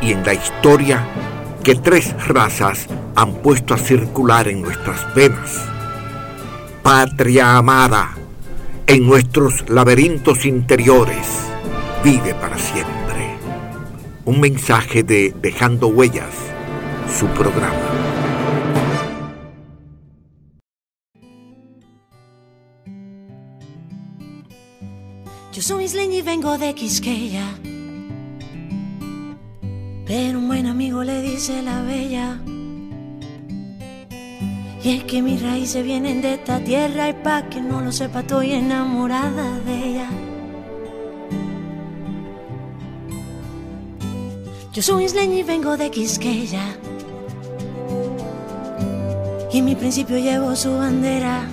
y 0.00 0.12
en 0.12 0.24
la 0.24 0.34
historia 0.34 1.04
que 1.62 1.74
tres 1.76 2.14
razas 2.26 2.86
han 3.14 3.34
puesto 3.34 3.74
a 3.74 3.78
circular 3.78 4.48
en 4.48 4.62
nuestras 4.62 5.14
venas. 5.14 5.62
Patria 6.82 7.56
amada, 7.56 8.16
en 8.86 9.06
nuestros 9.06 9.68
laberintos 9.68 10.44
interiores, 10.44 11.26
vive 12.02 12.34
para 12.34 12.58
siempre. 12.58 13.36
Un 14.24 14.40
mensaje 14.40 15.02
de 15.02 15.32
Dejando 15.40 15.88
Huellas, 15.88 16.34
su 17.18 17.26
programa. 17.28 17.76
Yo 25.52 25.62
soy 25.62 25.84
isleña 25.84 26.16
y 26.16 26.22
vengo 26.22 26.58
de 26.58 26.74
Quisqueya 26.74 27.44
pero 30.06 30.38
un 30.38 30.48
buen 30.48 30.66
amigo 30.66 31.04
le 31.04 31.22
dice 31.22 31.62
la 31.62 31.82
bella. 31.82 32.38
Y 34.84 34.96
es 34.96 35.04
que 35.04 35.22
mis 35.22 35.40
raíces 35.40 35.84
vienen 35.84 36.22
de 36.22 36.34
esta 36.34 36.58
tierra 36.58 37.08
y 37.08 37.12
pa' 37.12 37.48
que 37.48 37.60
no 37.60 37.80
lo 37.80 37.92
sepa 37.92 38.20
estoy 38.20 38.52
enamorada 38.52 39.60
de 39.60 39.74
ella. 39.90 40.08
Yo 44.72 44.82
soy 44.82 45.04
isleña 45.04 45.38
y 45.38 45.42
vengo 45.44 45.76
de 45.76 45.90
Quisqueya. 45.90 46.64
Y 49.52 49.58
en 49.58 49.64
mi 49.64 49.76
principio 49.76 50.18
llevo 50.18 50.56
su 50.56 50.76
bandera. 50.76 51.44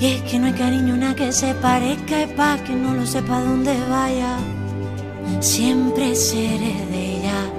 Y 0.00 0.06
es 0.06 0.22
que 0.22 0.38
no 0.38 0.46
hay 0.46 0.54
cariño 0.54 0.94
una 0.94 1.14
que 1.14 1.30
se 1.30 1.54
parezca 1.56 2.22
y 2.22 2.26
pa' 2.28 2.56
que 2.64 2.72
no 2.72 2.94
lo 2.94 3.04
sepa 3.04 3.42
dónde 3.42 3.76
vaya. 3.90 4.38
Siempre 5.38 6.14
seré 6.14 6.74
de 6.90 7.16
ella. 7.16 7.50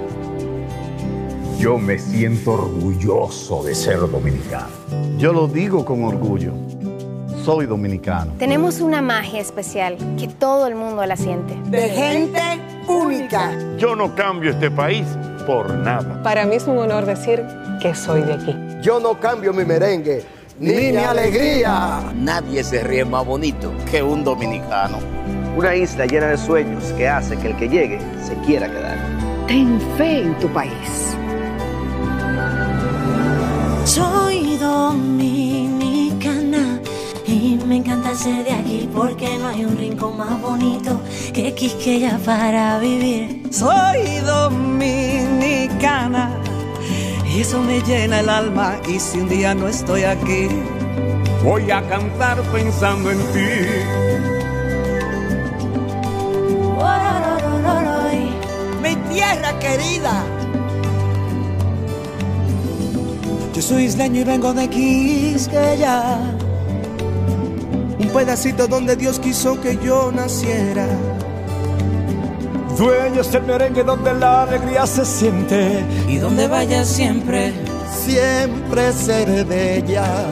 Yo 1.58 1.78
me 1.78 1.98
siento 1.98 2.52
orgulloso 2.52 3.62
de 3.62 3.74
ser 3.74 3.98
dominicano. 3.98 4.68
Yo 5.16 5.32
lo 5.32 5.48
digo 5.48 5.84
con 5.84 6.04
orgullo. 6.04 6.52
Soy 7.44 7.66
dominicano. 7.66 8.34
Tenemos 8.38 8.80
una 8.80 9.02
magia 9.02 9.40
especial 9.40 9.96
que 10.18 10.28
todo 10.28 10.66
el 10.66 10.74
mundo 10.74 11.04
la 11.06 11.16
siente. 11.16 11.56
De 11.70 11.88
gente 11.88 12.40
única. 12.88 13.52
Yo 13.78 13.96
no 13.96 14.14
cambio 14.14 14.50
este 14.50 14.70
país 14.70 15.06
por 15.46 15.74
nada. 15.74 16.22
Para 16.22 16.44
mí 16.44 16.56
es 16.56 16.66
un 16.66 16.78
honor 16.78 17.06
decir 17.06 17.44
que 17.80 17.94
soy 17.94 18.22
de 18.22 18.34
aquí. 18.34 18.56
Yo 18.80 19.00
no 19.00 19.18
cambio 19.18 19.52
mi 19.52 19.64
merengue 19.64 20.24
ni, 20.58 20.92
mi 20.92 20.96
alegría. 20.98 22.12
Nadie 22.14 22.62
se 22.62 22.82
ríe 22.82 23.04
más 23.04 23.26
bonito 23.26 23.72
que 23.90 24.02
un 24.02 24.22
dominicano. 24.22 24.98
Una 25.56 25.74
isla 25.76 26.06
llena 26.06 26.28
de 26.28 26.38
sueños 26.38 26.84
que 26.96 27.06
hace 27.08 27.36
que 27.36 27.48
el 27.48 27.56
que 27.56 27.68
llegue 27.68 27.98
se 28.24 28.34
quiera 28.46 28.70
quedar. 28.70 28.96
Ten 29.46 29.78
fe 29.98 30.22
en 30.22 30.38
tu 30.38 30.48
país. 30.48 31.14
Soy 33.84 34.56
dominicana 34.56 36.80
y 37.26 37.58
me 37.66 37.76
encanta 37.76 38.14
ser 38.14 38.44
de 38.44 38.52
aquí 38.52 38.88
porque 38.94 39.36
no 39.38 39.48
hay 39.48 39.66
un 39.66 39.76
rincón 39.76 40.16
más 40.16 40.40
bonito 40.40 41.02
que 41.34 41.52
Quisqueya 41.52 42.18
para 42.24 42.78
vivir. 42.78 43.42
Soy 43.50 44.20
dominicana 44.24 46.30
y 47.26 47.40
eso 47.40 47.60
me 47.62 47.82
llena 47.82 48.20
el 48.20 48.30
alma 48.30 48.76
y 48.88 48.98
si 48.98 49.18
un 49.18 49.28
día 49.28 49.54
no 49.54 49.68
estoy 49.68 50.04
aquí, 50.04 50.48
voy 51.44 51.70
a 51.70 51.86
cantar 51.88 52.40
pensando 52.52 53.10
en 53.10 53.18
ti. 53.18 53.50
Querida. 59.72 60.24
Yo 63.54 63.62
soy 63.62 63.84
isleño 63.84 64.20
y 64.20 64.24
vengo 64.24 64.52
de 64.52 64.68
Quisqueya, 64.68 66.18
un 67.98 68.08
pedacito 68.08 68.66
donde 68.66 68.96
Dios 68.96 69.18
quiso 69.18 69.60
que 69.60 69.78
yo 69.78 70.10
naciera. 70.12 70.86
Dueños 72.76 73.30
del 73.30 73.42
merengue 73.44 73.84
donde 73.84 74.14
la 74.14 74.42
alegría 74.42 74.86
se 74.86 75.04
siente. 75.04 75.84
Y 76.08 76.16
donde 76.16 76.48
vaya 76.48 76.84
siempre, 76.84 77.52
siempre 78.04 78.92
seré 78.92 79.44
de 79.44 79.78
ella. 79.78 80.26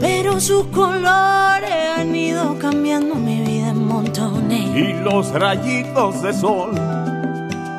Pero 0.00 0.40
sus 0.40 0.66
colores 0.66 1.72
han 1.96 2.14
ido 2.14 2.58
cambiando 2.58 3.14
mi 3.14 3.40
vida 3.40 3.68
en 3.70 3.86
montones. 3.86 4.76
Y 4.76 4.92
los 5.02 5.30
rayitos 5.32 6.22
de 6.22 6.32
sol, 6.32 6.72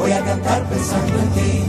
voy 0.00 0.12
a 0.12 0.24
cantar 0.24 0.64
pensando 0.64 1.18
en 1.18 1.30
ti. 1.30 1.66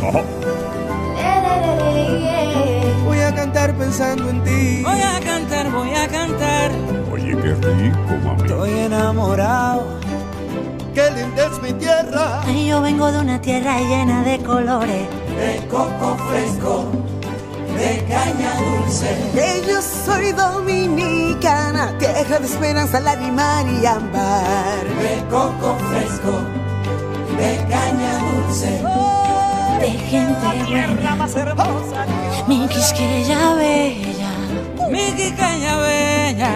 Voy 3.03 3.19
a 3.19 3.35
cantar 3.35 3.73
pensando 3.75 4.29
en 4.29 4.43
ti. 4.43 4.81
Voy 4.83 5.01
a 5.01 5.19
cantar, 5.19 5.71
voy 5.71 5.93
a 5.93 6.07
cantar. 6.07 6.71
Oye, 7.11 7.35
qué 7.41 7.53
rico, 7.55 8.11
mami. 8.23 8.41
Estoy 8.43 8.71
enamorado. 8.79 9.99
Qué 10.93 11.11
linda 11.11 11.45
es 11.45 11.61
mi 11.61 11.73
tierra. 11.73 12.41
Ay, 12.45 12.67
yo 12.67 12.81
vengo 12.81 13.11
de 13.11 13.19
una 13.19 13.41
tierra 13.41 13.79
llena 13.79 14.23
de 14.23 14.39
colores. 14.39 15.07
De 15.37 15.67
coco 15.67 16.17
fresco, 16.29 16.85
de 17.77 18.05
caña 18.05 18.51
dulce. 18.59 19.09
Que 19.33 19.61
yo 19.67 19.81
soy 19.81 20.31
dominicana, 20.31 21.97
tierra 21.97 22.39
de 22.39 22.45
esperanza, 22.45 22.99
lágrima 23.01 23.63
y 23.63 23.85
ámbar. 23.85 24.83
De 25.01 25.23
coco 25.29 25.77
fresco, 25.89 26.41
de 27.41 27.57
caña 27.73 28.11
dulce. 28.19 28.71
de 29.81 29.91
gente 30.11 30.47
buena. 30.69 31.15
más 31.15 31.35
hermosa. 31.35 32.05
Mi 32.47 32.67
Quisqueya 32.67 33.53
bella. 33.55 34.31
Mi 34.93 35.05
Quisqueya 35.17 35.75
bella. 35.87 36.53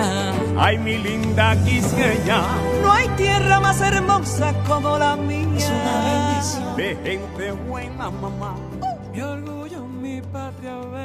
Ay, 0.58 0.78
mi 0.78 0.98
linda 0.98 1.56
Quisqueya. 1.64 2.40
No 2.84 2.92
hay 2.92 3.08
tierra 3.18 3.60
más 3.60 3.82
hermosa 3.82 4.54
como 4.68 4.98
la 4.98 5.16
mía. 5.16 5.58
Es 5.58 5.70
una 5.70 5.96
bendición. 6.10 6.76
De 6.78 6.90
gente 7.04 7.52
buena, 7.68 8.10
mamá. 8.12 8.56
Mi 9.12 9.22
orgullo, 9.22 9.82
mi 10.02 10.22
patria 10.22 10.76
bella. 10.94 11.05